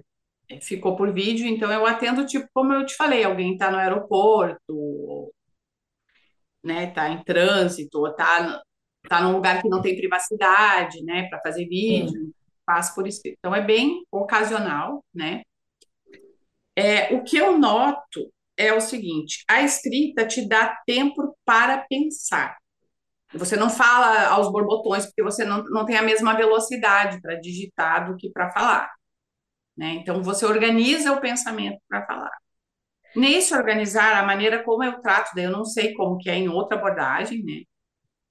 ficou 0.62 0.96
por 0.96 1.14
vídeo, 1.14 1.48
então 1.48 1.72
eu 1.72 1.86
atendo 1.86 2.26
tipo 2.26 2.48
como 2.54 2.74
eu 2.74 2.86
te 2.86 2.96
falei, 2.96 3.24
alguém 3.24 3.54
está 3.54 3.72
no 3.72 3.78
aeroporto, 3.78 5.32
né? 6.64 6.88
Tá 6.92 7.10
em 7.10 7.24
trânsito, 7.24 8.00
ou 8.00 8.14
tá 8.14 8.62
tá 9.08 9.22
num 9.22 9.34
lugar 9.34 9.62
que 9.62 9.70
não 9.70 9.82
tem 9.82 9.96
privacidade, 9.96 11.04
né? 11.04 11.28
Para 11.30 11.42
fazer 11.42 11.68
vídeo. 11.68 12.26
Sim 12.26 12.41
faz 12.66 12.94
por 12.94 13.08
escrito. 13.08 13.38
Então, 13.40 13.56
é 13.56 13.62
bem 13.62 14.06
ocasional, 14.12 15.04
né? 15.14 15.42
É, 16.76 17.14
o 17.14 17.24
que 17.24 17.38
eu 17.38 17.58
noto 17.58 18.32
é 18.58 18.74
o 18.74 18.82
seguinte: 18.82 19.44
a 19.48 19.62
escrita 19.62 20.26
te 20.26 20.48
dá 20.48 20.78
tempo 20.86 21.36
para 21.46 21.80
pensar. 21.90 22.58
Você 23.34 23.56
não 23.56 23.70
fala 23.70 24.28
aos 24.28 24.52
borbotões, 24.52 25.06
porque 25.06 25.24
você 25.24 25.46
não, 25.46 25.64
não 25.66 25.86
tem 25.86 25.98
a 25.98 26.02
mesma 26.02 26.36
velocidade 26.36 27.22
para 27.22 27.36
digitar 27.36 28.08
do 28.10 28.18
que 28.18 28.30
para 28.30 28.52
falar. 28.52 28.92
Né? 29.78 29.94
Então, 29.94 30.22
você 30.22 30.46
organiza 30.46 31.14
o 31.14 31.22
pensamento 31.22 31.80
para 31.88 32.06
falar. 32.06 32.32
Nesse 33.16 33.54
organizar, 33.54 34.18
a 34.18 34.26
maneira 34.26 34.64
como 34.64 34.84
eu 34.84 35.02
trato, 35.02 35.32
daí 35.36 35.46
eu 35.46 35.52
não 35.52 35.66
sei 35.66 35.94
como 35.94 36.18
que 36.18 36.30
é 36.30 36.36
em 36.36 36.50
outra 36.50 36.78
abordagem, 36.78 37.44
né? 37.44 37.64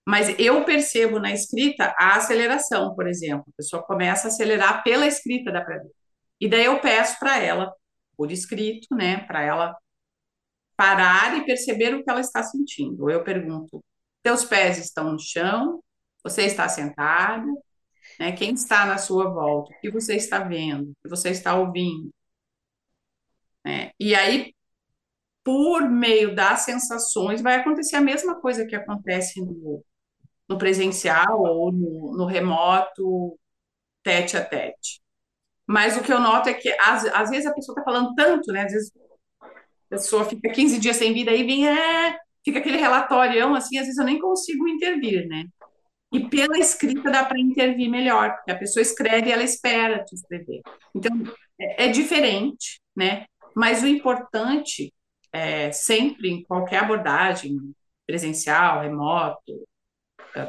Mas 0.06 0.34
eu 0.38 0.64
percebo 0.64 1.18
na 1.20 1.32
escrita 1.32 1.94
a 1.98 2.16
aceleração, 2.16 2.94
por 2.94 3.06
exemplo. 3.06 3.44
A 3.48 3.56
pessoa 3.56 3.82
começa 3.82 4.28
a 4.28 4.30
acelerar 4.30 4.82
pela 4.82 5.06
escrita 5.06 5.52
da 5.52 5.62
para 5.62 5.80
E 6.40 6.48
daí 6.48 6.64
eu 6.64 6.80
peço 6.80 7.18
para 7.18 7.38
ela, 7.38 7.72
por 8.16 8.32
escrito, 8.32 8.94
né, 8.94 9.18
para 9.26 9.42
ela 9.42 9.76
parar 10.76 11.36
e 11.36 11.44
perceber 11.44 11.94
o 11.94 12.02
que 12.02 12.10
ela 12.10 12.20
está 12.20 12.42
sentindo. 12.42 13.10
Eu 13.10 13.22
pergunto: 13.24 13.84
teus 14.22 14.44
pés 14.44 14.78
estão 14.78 15.12
no 15.12 15.18
chão? 15.18 15.82
Você 16.24 16.42
está 16.42 16.68
sentada? 16.68 17.46
Né? 18.18 18.32
Quem 18.32 18.54
está 18.54 18.86
na 18.86 18.98
sua 18.98 19.30
volta? 19.30 19.72
O 19.74 19.80
que 19.80 19.90
você 19.90 20.16
está 20.16 20.40
vendo? 20.40 20.90
O 20.90 20.96
que 21.02 21.08
você 21.08 21.30
está 21.30 21.54
ouvindo? 21.56 22.10
Né? 23.64 23.92
E 23.98 24.14
aí, 24.14 24.54
por 25.44 25.88
meio 25.90 26.34
das 26.34 26.60
sensações, 26.60 27.42
vai 27.42 27.56
acontecer 27.56 27.96
a 27.96 28.00
mesma 28.00 28.40
coisa 28.40 28.66
que 28.66 28.76
acontece 28.76 29.40
no, 29.40 29.84
no 30.50 30.58
presencial 30.58 31.40
ou 31.40 31.70
no, 31.70 32.16
no 32.18 32.26
remoto, 32.26 33.38
tete 34.02 34.36
a 34.36 34.44
tete. 34.44 35.00
Mas 35.66 35.96
o 35.96 36.02
que 36.02 36.12
eu 36.12 36.18
noto 36.20 36.48
é 36.48 36.54
que, 36.54 36.68
às, 36.80 37.04
às 37.06 37.30
vezes, 37.30 37.46
a 37.46 37.54
pessoa 37.54 37.74
está 37.74 37.84
falando 37.84 38.12
tanto, 38.16 38.52
né? 38.52 38.64
Às 38.64 38.72
vezes 38.72 38.92
a 39.40 39.96
pessoa 39.96 40.24
fica 40.24 40.50
15 40.50 40.80
dias 40.80 40.96
sem 40.96 41.14
vida 41.14 41.32
e 41.32 41.44
vem, 41.44 41.68
é, 41.68 42.18
fica 42.44 42.58
aquele 42.58 42.78
relatório, 42.78 43.54
assim, 43.54 43.78
às 43.78 43.84
vezes 43.84 43.98
eu 43.98 44.04
nem 44.04 44.18
consigo 44.18 44.66
intervir, 44.68 45.28
né? 45.28 45.44
E 46.12 46.28
pela 46.28 46.58
escrita 46.58 47.10
dá 47.10 47.24
para 47.24 47.38
intervir 47.38 47.88
melhor, 47.88 48.34
porque 48.34 48.50
a 48.50 48.58
pessoa 48.58 48.82
escreve 48.82 49.28
e 49.28 49.32
ela 49.32 49.44
espera 49.44 50.04
te 50.04 50.14
escrever. 50.16 50.60
Então, 50.94 51.12
é, 51.60 51.84
é 51.84 51.88
diferente, 51.88 52.80
né? 52.96 53.26
Mas 53.54 53.82
o 53.84 53.86
importante, 53.86 54.92
é, 55.32 55.70
sempre, 55.70 56.28
em 56.28 56.42
qualquer 56.42 56.78
abordagem, 56.78 57.56
presencial, 58.06 58.82
remoto, 58.82 59.68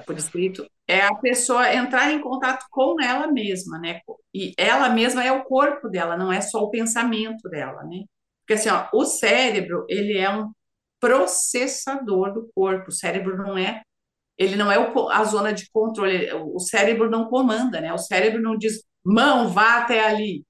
por 0.05 0.17
escrito, 0.17 0.65
é 0.87 1.01
a 1.01 1.15
pessoa 1.15 1.73
entrar 1.73 2.11
em 2.11 2.21
contato 2.21 2.65
com 2.69 3.01
ela 3.01 3.27
mesma, 3.27 3.79
né? 3.79 4.01
E 4.33 4.53
ela 4.57 4.89
mesma 4.89 5.23
é 5.23 5.31
o 5.31 5.43
corpo 5.43 5.89
dela, 5.89 6.17
não 6.17 6.31
é 6.31 6.41
só 6.41 6.63
o 6.63 6.69
pensamento 6.69 7.49
dela, 7.49 7.83
né? 7.83 8.03
Porque 8.41 8.53
assim, 8.53 8.69
ó, 8.69 8.87
o 8.93 9.05
cérebro, 9.05 9.85
ele 9.89 10.17
é 10.17 10.29
um 10.29 10.51
processador 10.99 12.33
do 12.33 12.49
corpo. 12.53 12.89
O 12.89 12.91
cérebro 12.93 13.37
não 13.37 13.57
é 13.57 13.81
ele 14.37 14.55
não 14.55 14.71
é 14.71 14.79
o, 14.79 15.09
a 15.09 15.23
zona 15.23 15.53
de 15.53 15.69
controle, 15.71 16.31
o 16.33 16.59
cérebro 16.59 17.09
não 17.09 17.25
comanda, 17.29 17.79
né? 17.79 17.93
O 17.93 17.97
cérebro 17.97 18.41
não 18.41 18.57
diz, 18.57 18.83
mão, 19.03 19.49
vá 19.49 19.77
até 19.77 20.03
ali, 20.03 20.43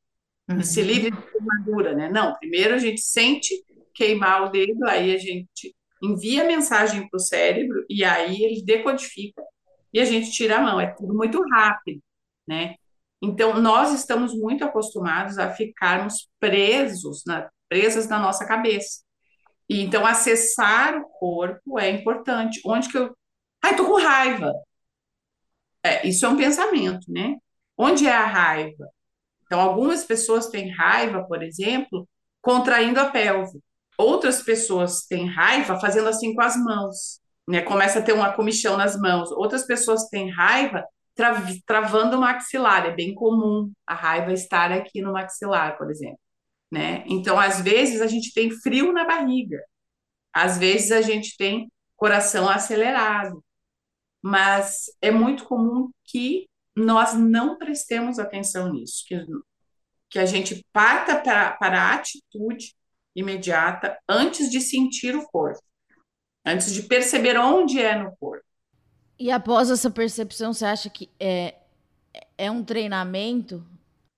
e 0.60 0.64
se 0.64 0.82
livre 0.82 1.12
de 1.12 1.22
queimadura, 1.32 1.94
né? 1.94 2.10
Não, 2.10 2.36
primeiro 2.36 2.74
a 2.74 2.78
gente 2.78 3.02
sente 3.02 3.54
queimar 3.94 4.44
o 4.44 4.50
dedo, 4.50 4.86
aí 4.86 5.14
a 5.14 5.18
gente 5.18 5.76
envia 6.02 6.44
mensagem 6.46 7.08
para 7.10 7.18
o 7.18 7.20
cérebro 7.20 7.86
e 7.90 8.04
aí 8.04 8.44
ele 8.44 8.64
decodifica 8.64 9.44
e 9.94 10.00
a 10.00 10.06
gente 10.06 10.32
tira 10.32 10.58
a 10.58 10.62
mão. 10.62 10.80
É 10.80 10.88
tudo 10.88 11.14
muito 11.14 11.42
rápido, 11.50 12.02
né? 12.48 12.76
Então, 13.22 13.62
nós 13.62 13.94
estamos 13.94 14.34
muito 14.34 14.64
acostumados 14.64 15.38
a 15.38 15.52
ficarmos 15.52 16.30
presos, 16.40 17.24
na, 17.26 17.50
presas 17.70 18.08
na 18.08 18.20
nossa 18.20 18.46
cabeça. 18.46 19.04
E, 19.70 19.82
então, 19.82 20.06
acessar 20.06 20.98
o 20.98 21.06
corpo 21.20 21.80
é 21.80 21.90
importante. 21.90 22.60
Onde 22.66 22.90
que 22.90 22.98
eu... 22.98 23.16
Ai, 23.62 23.76
tô 23.76 23.86
com 23.86 24.02
raiva. 24.02 24.52
É, 25.84 26.08
isso 26.08 26.26
é 26.26 26.30
um 26.30 26.38
pensamento, 26.38 27.12
né? 27.12 27.38
Onde 27.78 28.08
é 28.08 28.12
a 28.12 28.26
raiva? 28.26 28.88
Então, 29.46 29.60
algumas 29.60 30.04
pessoas 30.04 30.48
têm 30.50 30.72
raiva, 30.72 31.24
por 31.24 31.44
exemplo, 31.44 32.08
contraindo 32.42 33.00
a 33.00 33.10
pelve. 33.10 33.60
Outras 34.02 34.42
pessoas 34.42 35.06
têm 35.06 35.28
raiva 35.28 35.80
fazendo 35.80 36.10
assim 36.10 36.34
com 36.34 36.42
as 36.42 36.58
mãos, 36.58 37.20
né? 37.48 37.62
Começa 37.62 38.00
a 38.00 38.02
ter 38.02 38.14
uma 38.14 38.34
comichão 38.34 38.76
nas 38.76 39.00
mãos. 39.00 39.32
Outras 39.32 39.64
pessoas 39.64 40.08
têm 40.10 40.32
raiva 40.32 40.84
tra 41.16 41.40
travando 41.68 42.18
o 42.18 42.20
maxilar. 42.20 42.88
É 42.88 42.96
bem 42.96 43.14
comum 43.14 43.72
a 43.86 43.94
raiva 43.94 44.34
estar 44.34 44.72
aqui 44.72 45.04
no 45.04 45.14
maxilar, 45.14 45.78
por 45.78 45.92
exemplo, 45.92 46.20
né? 46.72 47.04
Então, 47.06 47.40
às 47.40 47.62
vezes 47.62 48.02
a 48.02 48.08
gente 48.08 48.34
tem 48.34 48.50
frio 48.50 48.92
na 48.92 49.06
barriga. 49.06 49.64
Às 50.34 50.58
vezes 50.58 50.92
a 50.92 51.02
gente 51.02 51.38
tem 51.38 51.72
coração 51.96 52.50
acelerado. 52.50 53.44
Mas 54.24 54.86
é 55.00 55.12
muito 55.12 55.46
comum 55.46 55.92
que 56.06 56.48
nós 56.76 57.14
não 57.14 57.56
prestemos 57.58 58.18
atenção 58.18 58.72
nisso, 58.74 59.04
que, 59.08 59.16
que 60.10 60.18
a 60.18 60.26
gente 60.26 60.66
parta 60.74 61.20
para, 61.20 61.52
para 61.52 61.82
a 61.82 61.94
atitude 61.94 62.74
imediata 63.16 63.98
antes 64.08 64.50
de 64.50 64.62
sentir 64.62 65.16
o 65.16 65.26
corpo, 65.28 65.62
antes 66.46 66.74
de 66.74 66.84
perceber 66.84 67.38
onde 67.38 67.82
é 67.82 67.96
no 67.96 68.16
corpo. 68.18 68.44
E 69.20 69.30
após 69.30 69.70
essa 69.70 69.90
percepção, 69.92 70.54
você 70.54 70.66
acha 70.66 70.90
que 70.90 71.10
é, 71.20 71.56
é 72.38 72.50
um 72.50 72.64
treinamento? 72.64 73.64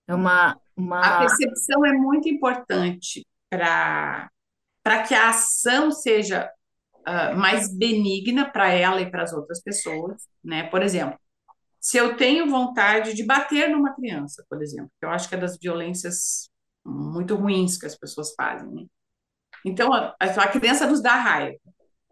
É 0.08 0.16
uma, 0.16 0.58
uma... 0.76 1.00
A 1.00 1.20
percepção 1.20 1.86
é 1.86 1.92
muito 1.92 2.30
importante 2.30 3.26
para 3.50 4.30
que 5.08 5.14
a 5.14 5.30
ação 5.30 5.92
seja 5.92 6.50
uh, 7.00 7.38
mais 7.38 7.74
benigna 7.76 8.50
para 8.50 8.72
ela 8.72 9.02
e 9.02 9.10
para 9.10 9.24
as 9.24 9.34
outras 9.34 9.62
pessoas, 9.62 10.24
né? 10.44 10.64
Por 10.64 10.82
exemplo, 10.82 11.20
se 11.80 11.98
eu 11.98 12.16
tenho 12.16 12.50
vontade 12.50 13.14
de 13.14 13.26
bater 13.26 13.70
numa 13.70 13.94
criança, 13.94 14.46
por 14.50 14.62
exemplo, 14.62 14.90
que 15.00 15.06
eu 15.06 15.10
acho 15.10 15.28
que 15.28 15.36
é 15.36 15.38
das 15.38 15.58
violências 15.58 16.50
muito 16.86 17.36
ruins 17.36 17.78
que 17.78 17.86
as 17.86 17.98
pessoas 17.98 18.34
fazem, 18.36 18.70
né? 18.72 18.86
Então, 19.66 19.94
a, 19.94 20.16
a 20.20 20.48
criança 20.50 20.88
nos 20.88 21.02
dá 21.02 21.16
raiva, 21.16 21.58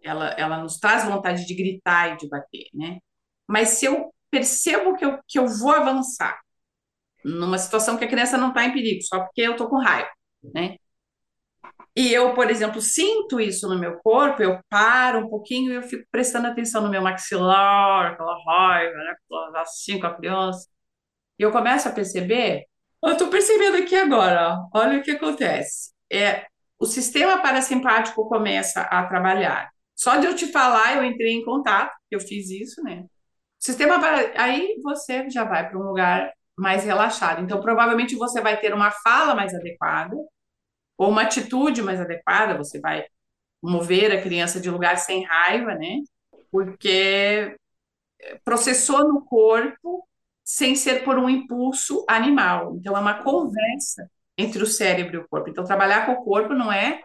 ela, 0.03 0.29
ela 0.31 0.57
nos 0.57 0.77
traz 0.79 1.05
vontade 1.05 1.45
de 1.45 1.53
gritar 1.55 2.13
e 2.13 2.17
de 2.17 2.29
bater, 2.29 2.67
né? 2.73 2.99
Mas 3.47 3.69
se 3.69 3.85
eu 3.85 4.13
percebo 4.29 4.95
que 4.95 5.05
eu, 5.05 5.19
que 5.27 5.39
eu 5.39 5.47
vou 5.47 5.71
avançar 5.71 6.39
numa 7.23 7.57
situação 7.57 7.97
que 7.97 8.05
a 8.05 8.09
criança 8.09 8.37
não 8.37 8.49
está 8.49 8.65
em 8.65 8.73
perigo, 8.73 9.01
só 9.03 9.19
porque 9.21 9.41
eu 9.41 9.51
estou 9.53 9.69
com 9.69 9.77
raiva, 9.77 10.09
né? 10.53 10.77
E 11.95 12.13
eu, 12.13 12.33
por 12.33 12.49
exemplo, 12.49 12.81
sinto 12.81 13.39
isso 13.39 13.67
no 13.67 13.77
meu 13.77 13.99
corpo, 13.99 14.41
eu 14.41 14.59
paro 14.69 15.19
um 15.25 15.29
pouquinho 15.29 15.71
e 15.71 15.75
eu 15.75 15.83
fico 15.83 16.05
prestando 16.09 16.47
atenção 16.47 16.81
no 16.81 16.89
meu 16.89 17.01
maxilar, 17.01 18.13
aquela 18.13 18.35
raiva, 18.45 18.95
né? 18.95 19.15
Assim 19.57 19.99
com 19.99 20.07
a 20.07 20.15
criança. 20.15 20.67
E 21.39 21.43
eu 21.43 21.51
começo 21.51 21.89
a 21.89 21.91
perceber, 21.91 22.65
eu 23.03 23.13
estou 23.13 23.29
percebendo 23.29 23.77
aqui 23.77 23.95
agora, 23.95 24.69
ó, 24.73 24.79
olha 24.79 24.99
o 24.99 25.03
que 25.03 25.11
acontece. 25.11 25.91
É, 26.11 26.45
o 26.79 26.85
sistema 26.85 27.41
parasimpático 27.41 28.27
começa 28.27 28.81
a 28.81 29.05
trabalhar. 29.05 29.69
Só 29.95 30.17
de 30.17 30.25
eu 30.27 30.35
te 30.35 30.47
falar, 30.51 30.97
eu 30.97 31.03
entrei 31.05 31.33
em 31.33 31.45
contato, 31.45 31.93
eu 32.09 32.19
fiz 32.19 32.49
isso, 32.49 32.81
né? 32.83 33.03
O 33.61 33.63
sistema 33.63 33.99
aí 34.35 34.79
você 34.83 35.29
já 35.29 35.43
vai 35.43 35.69
para 35.69 35.77
um 35.77 35.83
lugar 35.83 36.31
mais 36.57 36.83
relaxado. 36.83 37.41
Então, 37.41 37.61
provavelmente 37.61 38.15
você 38.15 38.41
vai 38.41 38.59
ter 38.59 38.73
uma 38.73 38.91
fala 38.91 39.35
mais 39.35 39.53
adequada, 39.53 40.15
ou 40.97 41.09
uma 41.09 41.23
atitude 41.23 41.81
mais 41.81 41.99
adequada, 41.99 42.57
você 42.57 42.79
vai 42.79 43.05
mover 43.61 44.11
a 44.11 44.21
criança 44.21 44.59
de 44.59 44.69
lugar 44.69 44.97
sem 44.97 45.23
raiva, 45.23 45.75
né? 45.75 45.99
Porque 46.51 47.55
processou 48.43 49.07
no 49.07 49.25
corpo 49.25 50.07
sem 50.51 50.75
ser 50.75 51.05
por 51.05 51.17
um 51.17 51.29
impulso 51.29 52.05
animal. 52.09 52.75
Então, 52.75 52.95
é 52.95 52.99
uma 52.99 53.23
conversa 53.23 54.11
entre 54.37 54.61
o 54.61 54.67
cérebro 54.67 55.15
e 55.15 55.19
o 55.19 55.27
corpo. 55.29 55.49
Então, 55.49 55.63
trabalhar 55.63 56.05
com 56.05 56.11
o 56.11 56.25
corpo 56.25 56.53
não 56.53 56.69
é, 56.69 57.01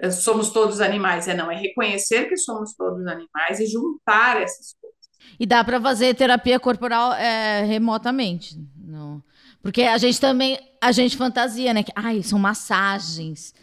é 0.00 0.10
somos 0.10 0.50
todos 0.50 0.80
animais, 0.80 1.28
é 1.28 1.34
não, 1.34 1.48
é 1.48 1.54
reconhecer 1.54 2.28
que 2.28 2.36
somos 2.36 2.74
todos 2.74 3.06
animais 3.06 3.60
e 3.60 3.66
juntar 3.66 4.42
essas 4.42 4.74
coisas. 4.80 4.98
E 5.38 5.46
dá 5.46 5.62
para 5.62 5.80
fazer 5.80 6.12
terapia 6.16 6.58
corporal 6.58 7.12
é, 7.12 7.62
remotamente, 7.62 8.56
não? 8.76 9.22
Porque 9.62 9.82
a 9.82 9.96
gente 9.96 10.20
também, 10.20 10.58
a 10.82 10.90
gente 10.90 11.16
fantasia, 11.16 11.72
né? 11.72 11.84
Que, 11.84 11.92
ai, 11.94 12.24
são 12.24 12.38
massagens. 12.38 13.54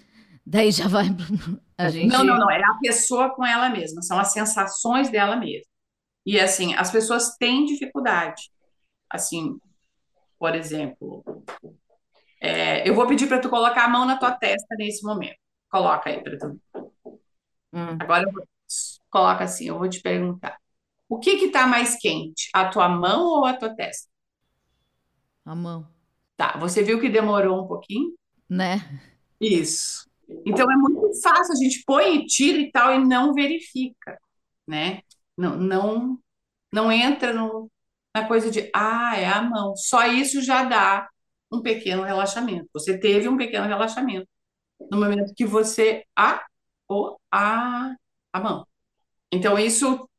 Daí 0.45 0.71
já 0.71 0.87
vai. 0.87 1.07
A 1.77 1.89
gente... 1.89 2.07
Não, 2.07 2.23
não, 2.23 2.37
não. 2.37 2.49
É 2.49 2.63
a 2.63 2.77
pessoa 2.81 3.35
com 3.35 3.45
ela 3.45 3.67
mesma. 3.67 4.01
São 4.01 4.17
as 4.17 4.31
sensações 4.31 5.09
dela 5.09 5.35
mesma. 5.35 5.67
E, 6.25 6.39
assim, 6.39 6.73
as 6.75 6.89
pessoas 6.89 7.35
têm 7.37 7.65
dificuldade. 7.65 8.49
Assim, 9.09 9.59
por 10.37 10.55
exemplo, 10.55 11.23
é, 12.41 12.87
eu 12.87 12.93
vou 12.93 13.07
pedir 13.07 13.27
para 13.27 13.39
tu 13.39 13.49
colocar 13.49 13.85
a 13.85 13.89
mão 13.89 14.05
na 14.05 14.17
tua 14.17 14.31
testa 14.31 14.75
nesse 14.77 15.03
momento. 15.03 15.37
Coloca 15.69 16.09
aí 16.09 16.21
para 16.21 16.37
tu. 16.37 16.61
Hum. 17.73 17.97
Agora 17.99 18.29
vou, 18.31 18.47
coloca 19.09 19.43
assim, 19.43 19.67
eu 19.67 19.77
vou 19.77 19.89
te 19.89 20.01
perguntar. 20.01 20.57
O 21.07 21.19
que 21.19 21.37
que 21.37 21.49
tá 21.49 21.67
mais 21.67 21.95
quente? 21.95 22.49
A 22.53 22.69
tua 22.69 22.89
mão 22.89 23.25
ou 23.25 23.45
a 23.45 23.53
tua 23.53 23.75
testa? 23.75 24.09
A 25.45 25.55
mão. 25.55 25.87
Tá, 26.35 26.57
você 26.57 26.83
viu 26.83 26.99
que 26.99 27.09
demorou 27.09 27.63
um 27.63 27.67
pouquinho? 27.67 28.13
Né? 28.49 29.01
Isso. 29.39 30.09
Então 30.45 30.69
é 30.69 30.75
muito 30.75 31.21
fácil, 31.21 31.53
a 31.53 31.55
gente 31.55 31.83
põe 31.85 32.17
e 32.17 32.25
tira 32.25 32.57
e 32.57 32.71
tal 32.71 32.93
e 32.93 33.05
não 33.05 33.33
verifica, 33.33 34.19
né? 34.67 35.01
Não, 35.37 35.55
não, 35.57 36.19
não 36.71 36.91
entra 36.91 37.31
no, 37.31 37.69
na 38.15 38.25
coisa 38.25 38.49
de, 38.49 38.71
ah, 38.73 39.17
é 39.17 39.25
a 39.27 39.41
mão. 39.41 39.75
Só 39.75 40.07
isso 40.07 40.41
já 40.41 40.63
dá 40.63 41.09
um 41.51 41.61
pequeno 41.61 42.03
relaxamento. 42.03 42.69
Você 42.73 42.97
teve 42.97 43.27
um 43.27 43.35
pequeno 43.35 43.67
relaxamento 43.67 44.27
no 44.89 44.97
momento 44.99 45.33
que 45.35 45.45
você 45.45 46.05
a 46.17 46.41
ou 46.87 47.19
a, 47.29 47.93
a 48.31 48.39
mão. 48.39 48.65
Então 49.31 49.59
isso 49.59 50.09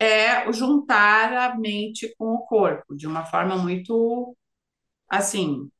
é 0.00 0.50
juntar 0.52 1.32
a 1.34 1.54
mente 1.56 2.14
com 2.16 2.34
o 2.34 2.46
corpo 2.46 2.96
de 2.96 3.06
uma 3.06 3.26
forma 3.26 3.56
muito 3.56 4.34
assim 5.08 5.70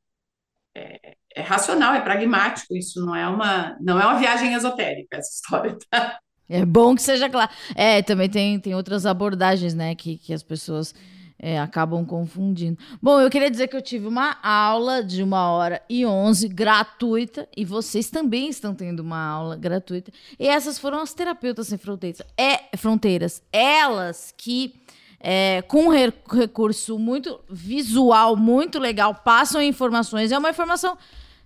é, 0.76 1.16
é, 1.34 1.40
racional, 1.40 1.94
é 1.94 2.00
pragmático. 2.02 2.76
Isso 2.76 3.04
não 3.04 3.16
é 3.16 3.26
uma 3.26 3.76
não 3.80 3.98
é 3.98 4.06
uma 4.06 4.18
viagem 4.18 4.52
esotérica 4.52 5.16
essa 5.16 5.30
história. 5.32 5.78
Tá? 5.90 6.20
É 6.48 6.66
bom 6.66 6.94
que 6.94 7.00
seja 7.00 7.30
claro. 7.30 7.50
É, 7.74 8.02
também 8.02 8.28
tem, 8.28 8.60
tem 8.60 8.74
outras 8.74 9.06
abordagens, 9.06 9.74
né, 9.74 9.94
que, 9.94 10.18
que 10.18 10.34
as 10.34 10.42
pessoas 10.42 10.94
é, 11.42 11.58
acabam 11.58 12.06
confundindo. 12.06 12.78
Bom, 13.02 13.20
eu 13.20 13.28
queria 13.28 13.50
dizer 13.50 13.66
que 13.66 13.76
eu 13.76 13.82
tive 13.82 14.06
uma 14.06 14.38
aula 14.40 15.02
de 15.02 15.24
uma 15.24 15.50
hora 15.50 15.82
e 15.90 16.06
onze 16.06 16.46
gratuita 16.46 17.48
e 17.56 17.64
vocês 17.64 18.08
também 18.08 18.48
estão 18.48 18.72
tendo 18.72 19.00
uma 19.00 19.20
aula 19.20 19.56
gratuita. 19.56 20.12
E 20.38 20.46
essas 20.46 20.78
foram 20.78 21.00
as 21.00 21.12
terapeutas 21.12 21.66
sem 21.66 21.76
fronteiras. 21.76 22.22
É 22.38 22.76
fronteiras, 22.76 23.42
elas 23.52 24.32
que 24.38 24.80
é, 25.18 25.62
com 25.62 25.86
um 25.86 25.88
recurso 25.88 26.98
muito 26.98 27.40
visual, 27.50 28.36
muito 28.36 28.78
legal, 28.78 29.12
passam 29.12 29.60
informações. 29.60 30.30
É 30.30 30.38
uma 30.38 30.50
informação 30.50 30.96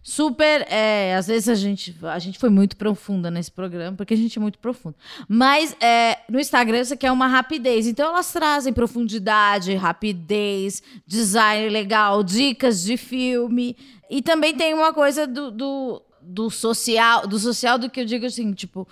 super. 0.07 0.65
É, 0.71 1.17
às 1.17 1.27
vezes 1.27 1.49
a 1.49 1.57
gente, 1.57 1.97
a 2.05 2.19
gente 2.21 2.39
foi 2.39 2.49
muito 2.49 2.77
profunda 2.77 3.29
nesse 3.29 3.51
programa, 3.51 3.97
porque 3.97 4.15
a 4.15 4.17
gente 4.17 4.39
é 4.39 4.41
muito 4.41 4.57
profundo. 4.57 4.95
Mas 5.29 5.77
é, 5.81 6.19
no 6.31 6.39
Instagram 6.39 6.85
você 6.85 6.97
quer 6.97 7.11
uma 7.11 7.27
rapidez. 7.27 7.89
Então 7.89 8.11
elas 8.11 8.33
trazem 8.33 8.73
profundidade, 8.73 9.75
rapidez, 9.75 10.81
design 11.05 11.69
legal, 11.71 12.23
dicas 12.23 12.85
de 12.85 12.97
filme. 12.97 13.77
E 14.09 14.23
também 14.23 14.55
tem 14.55 14.75
uma 14.75 14.93
coisa 14.93 15.27
do, 15.27 15.51
do, 15.51 16.01
do 16.23 16.51
social, 16.51 17.27
do 17.27 17.37
social 17.37 17.77
do 17.77 17.91
que 17.91 18.01
eu 18.01 18.05
digo 18.05 18.27
assim, 18.27 18.53
tipo 18.53 18.87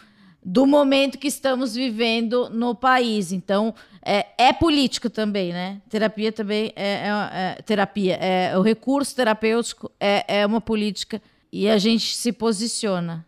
do 0.45 0.67
momento 0.67 1.17
que 1.17 1.27
estamos 1.27 1.75
vivendo 1.75 2.51
no 2.51 2.75
país. 2.75 3.33
Então, 3.33 3.75
é, 4.05 4.27
é 4.37 4.53
político 4.53 5.09
também, 5.09 5.53
né? 5.53 5.81
Terapia 5.89 6.31
também 6.31 6.73
é, 6.77 6.85
é, 6.85 7.59
é 7.59 7.63
terapia. 7.63 8.17
É, 8.17 8.59
o 8.59 8.63
recurso 8.63 9.17
terapêutico 9.17 9.91
é, 9.99 10.41
é 10.41 10.47
uma 10.47 10.61
política 10.61 11.23
e 11.51 11.69
a 11.69 11.79
gente 11.79 12.15
se 12.15 12.33
posiciona. 12.33 13.27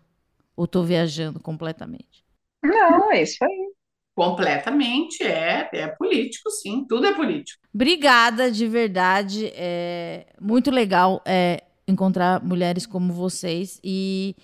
Ou 0.54 0.64
estou 0.64 0.84
viajando 0.84 1.40
completamente? 1.40 2.24
Não, 2.62 3.12
é 3.12 3.22
isso 3.22 3.42
aí. 3.42 3.72
Completamente, 4.14 5.22
é, 5.22 5.68
é 5.72 5.88
político, 5.88 6.50
sim, 6.50 6.86
tudo 6.88 7.06
é 7.06 7.12
político. 7.12 7.60
Obrigada, 7.74 8.50
de 8.50 8.66
verdade. 8.66 9.52
É 9.54 10.26
muito 10.40 10.70
legal 10.70 11.22
é, 11.26 11.62
encontrar 11.86 12.42
mulheres 12.42 12.86
como 12.86 13.12
vocês 13.12 13.78
e 13.84 14.34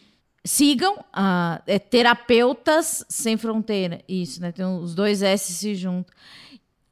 sigam 0.45 1.05
a 1.13 1.63
é, 1.67 1.79
Terapeutas 1.79 3.05
Sem 3.09 3.37
Fronteira. 3.37 4.01
Isso, 4.09 4.41
né? 4.41 4.53
Tem 4.53 4.65
os 4.65 4.95
dois 4.95 5.23
S 5.23 5.53
se 5.53 5.75
juntam. 5.75 6.15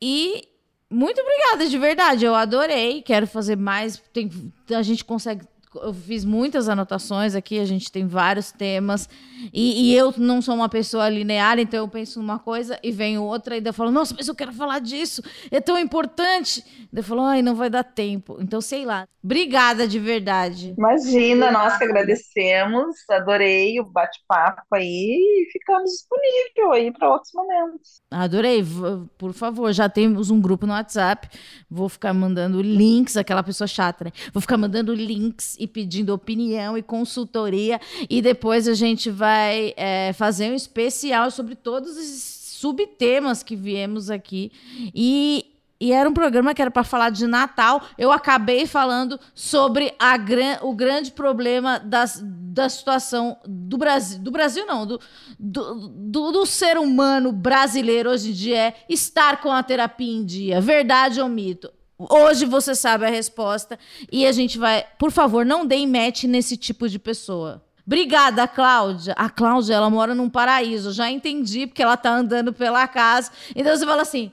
E 0.00 0.48
muito 0.88 1.20
obrigada, 1.20 1.68
de 1.68 1.78
verdade. 1.78 2.24
Eu 2.24 2.34
adorei. 2.34 3.02
Quero 3.02 3.26
fazer 3.26 3.56
mais. 3.56 4.02
Tem, 4.12 4.30
a 4.74 4.82
gente 4.82 5.04
consegue 5.04 5.44
eu 5.76 5.94
fiz 5.94 6.24
muitas 6.24 6.68
anotações 6.68 7.34
aqui, 7.34 7.58
a 7.58 7.64
gente 7.64 7.90
tem 7.90 8.06
vários 8.06 8.50
temas, 8.50 9.08
e, 9.52 9.90
e, 9.90 9.96
eu 9.96 10.12
não 10.16 10.42
sou 10.42 10.54
uma 10.54 10.68
pessoa 10.68 11.08
linear, 11.08 11.58
então 11.58 11.80
eu 11.80 11.88
penso 11.88 12.20
numa 12.20 12.38
coisa 12.38 12.78
e 12.82 12.90
vem 12.90 13.18
outra, 13.18 13.56
e 13.56 13.60
daí 13.60 13.70
eu 13.70 13.74
falo, 13.74 13.90
nossa, 13.90 14.14
mas 14.16 14.28
eu 14.28 14.34
quero 14.34 14.52
falar 14.52 14.80
disso, 14.80 15.22
é 15.50 15.60
tão 15.60 15.78
importante. 15.78 16.62
Daí 16.92 17.00
eu 17.00 17.04
falo, 17.04 17.22
ai, 17.22 17.40
não 17.40 17.54
vai 17.54 17.70
dar 17.70 17.84
tempo. 17.84 18.36
Então, 18.40 18.60
sei 18.60 18.84
lá. 18.84 19.06
Obrigada 19.22 19.86
de 19.86 19.98
verdade. 19.98 20.74
Imagina, 20.78 21.50
nós 21.50 21.76
que 21.76 21.84
agradecemos, 21.84 22.96
adorei 23.10 23.78
o 23.78 23.84
bate-papo 23.84 24.62
aí 24.72 25.46
e 25.46 25.52
ficamos 25.52 25.90
disponíveis 25.90 26.72
aí 26.72 26.90
para 26.90 27.10
outros 27.10 27.32
momentos. 27.34 28.00
Adorei, 28.10 28.64
por 29.18 29.34
favor, 29.34 29.72
já 29.72 29.90
temos 29.90 30.30
um 30.30 30.40
grupo 30.40 30.66
no 30.66 30.72
WhatsApp, 30.72 31.28
vou 31.70 31.88
ficar 31.88 32.14
mandando 32.14 32.62
links, 32.62 33.16
aquela 33.16 33.42
pessoa 33.42 33.68
chata, 33.68 34.04
né? 34.04 34.12
Vou 34.32 34.40
ficar 34.40 34.56
mandando 34.56 34.94
links 34.94 35.56
e 35.60 35.66
pedindo 35.66 36.14
opinião 36.14 36.76
e 36.76 36.82
consultoria. 36.82 37.78
E 38.08 38.22
depois 38.22 38.66
a 38.66 38.74
gente 38.74 39.10
vai 39.10 39.74
é, 39.76 40.12
fazer 40.14 40.50
um 40.50 40.54
especial 40.54 41.30
sobre 41.30 41.54
todos 41.54 41.96
os 41.96 42.40
subtemas 42.60 43.42
que 43.42 43.54
viemos 43.54 44.10
aqui. 44.10 44.50
E, 44.94 45.46
e 45.78 45.92
era 45.92 46.08
um 46.08 46.12
programa 46.12 46.54
que 46.54 46.60
era 46.60 46.70
para 46.70 46.82
falar 46.82 47.10
de 47.10 47.26
Natal. 47.26 47.82
Eu 47.96 48.10
acabei 48.10 48.66
falando 48.66 49.20
sobre 49.34 49.94
a 49.98 50.16
gran, 50.16 50.58
o 50.62 50.74
grande 50.74 51.10
problema 51.10 51.78
das, 51.78 52.22
da 52.22 52.68
situação 52.68 53.38
do 53.46 53.78
Brasil. 53.78 54.18
Do 54.18 54.30
Brasil, 54.30 54.66
não, 54.66 54.86
do, 54.86 55.00
do, 55.38 55.88
do, 55.88 56.32
do, 56.32 56.46
ser 56.46 56.76
humano 56.78 57.32
brasileiro 57.32 58.10
hoje 58.10 58.30
em 58.30 58.34
dia 58.34 58.58
é 58.58 58.74
estar 58.88 59.40
com 59.40 59.50
a 59.50 59.62
terapia 59.62 60.12
em 60.12 60.24
dia. 60.24 60.60
Verdade 60.60 61.20
ou 61.20 61.28
mito? 61.28 61.70
Hoje 62.08 62.46
você 62.46 62.74
sabe 62.74 63.04
a 63.04 63.10
resposta 63.10 63.78
e 64.10 64.26
a 64.26 64.32
gente 64.32 64.58
vai. 64.58 64.86
Por 64.98 65.10
favor, 65.10 65.44
não 65.44 65.66
deem 65.66 65.86
match 65.86 66.24
nesse 66.24 66.56
tipo 66.56 66.88
de 66.88 66.98
pessoa. 66.98 67.62
Obrigada, 67.86 68.46
Cláudia. 68.48 69.14
A 69.18 69.28
Cláudia, 69.28 69.74
ela 69.74 69.90
mora 69.90 70.14
num 70.14 70.30
paraíso. 70.30 70.92
Já 70.92 71.10
entendi, 71.10 71.66
porque 71.66 71.82
ela 71.82 71.96
tá 71.96 72.10
andando 72.10 72.52
pela 72.52 72.86
casa. 72.88 73.30
Então 73.54 73.76
você 73.76 73.84
fala 73.84 74.02
assim: 74.02 74.32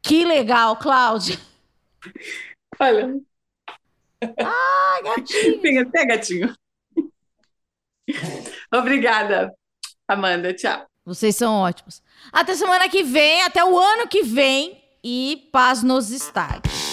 que 0.00 0.24
legal, 0.24 0.76
Cláudia. 0.76 1.38
Olha. 2.80 3.20
Ah, 4.38 5.00
gatinho. 5.02 5.82
Até, 5.82 6.06
gatinho. 6.06 6.54
Obrigada, 8.72 9.52
Amanda. 10.08 10.54
Tchau. 10.54 10.86
Vocês 11.04 11.36
são 11.36 11.54
ótimos. 11.54 12.02
Até 12.32 12.54
semana 12.54 12.88
que 12.88 13.02
vem, 13.02 13.42
até 13.42 13.64
o 13.64 13.78
ano 13.78 14.08
que 14.08 14.22
vem. 14.22 14.82
E 15.08 15.48
paz 15.52 15.84
nos 15.84 16.10
estádios. 16.10 16.85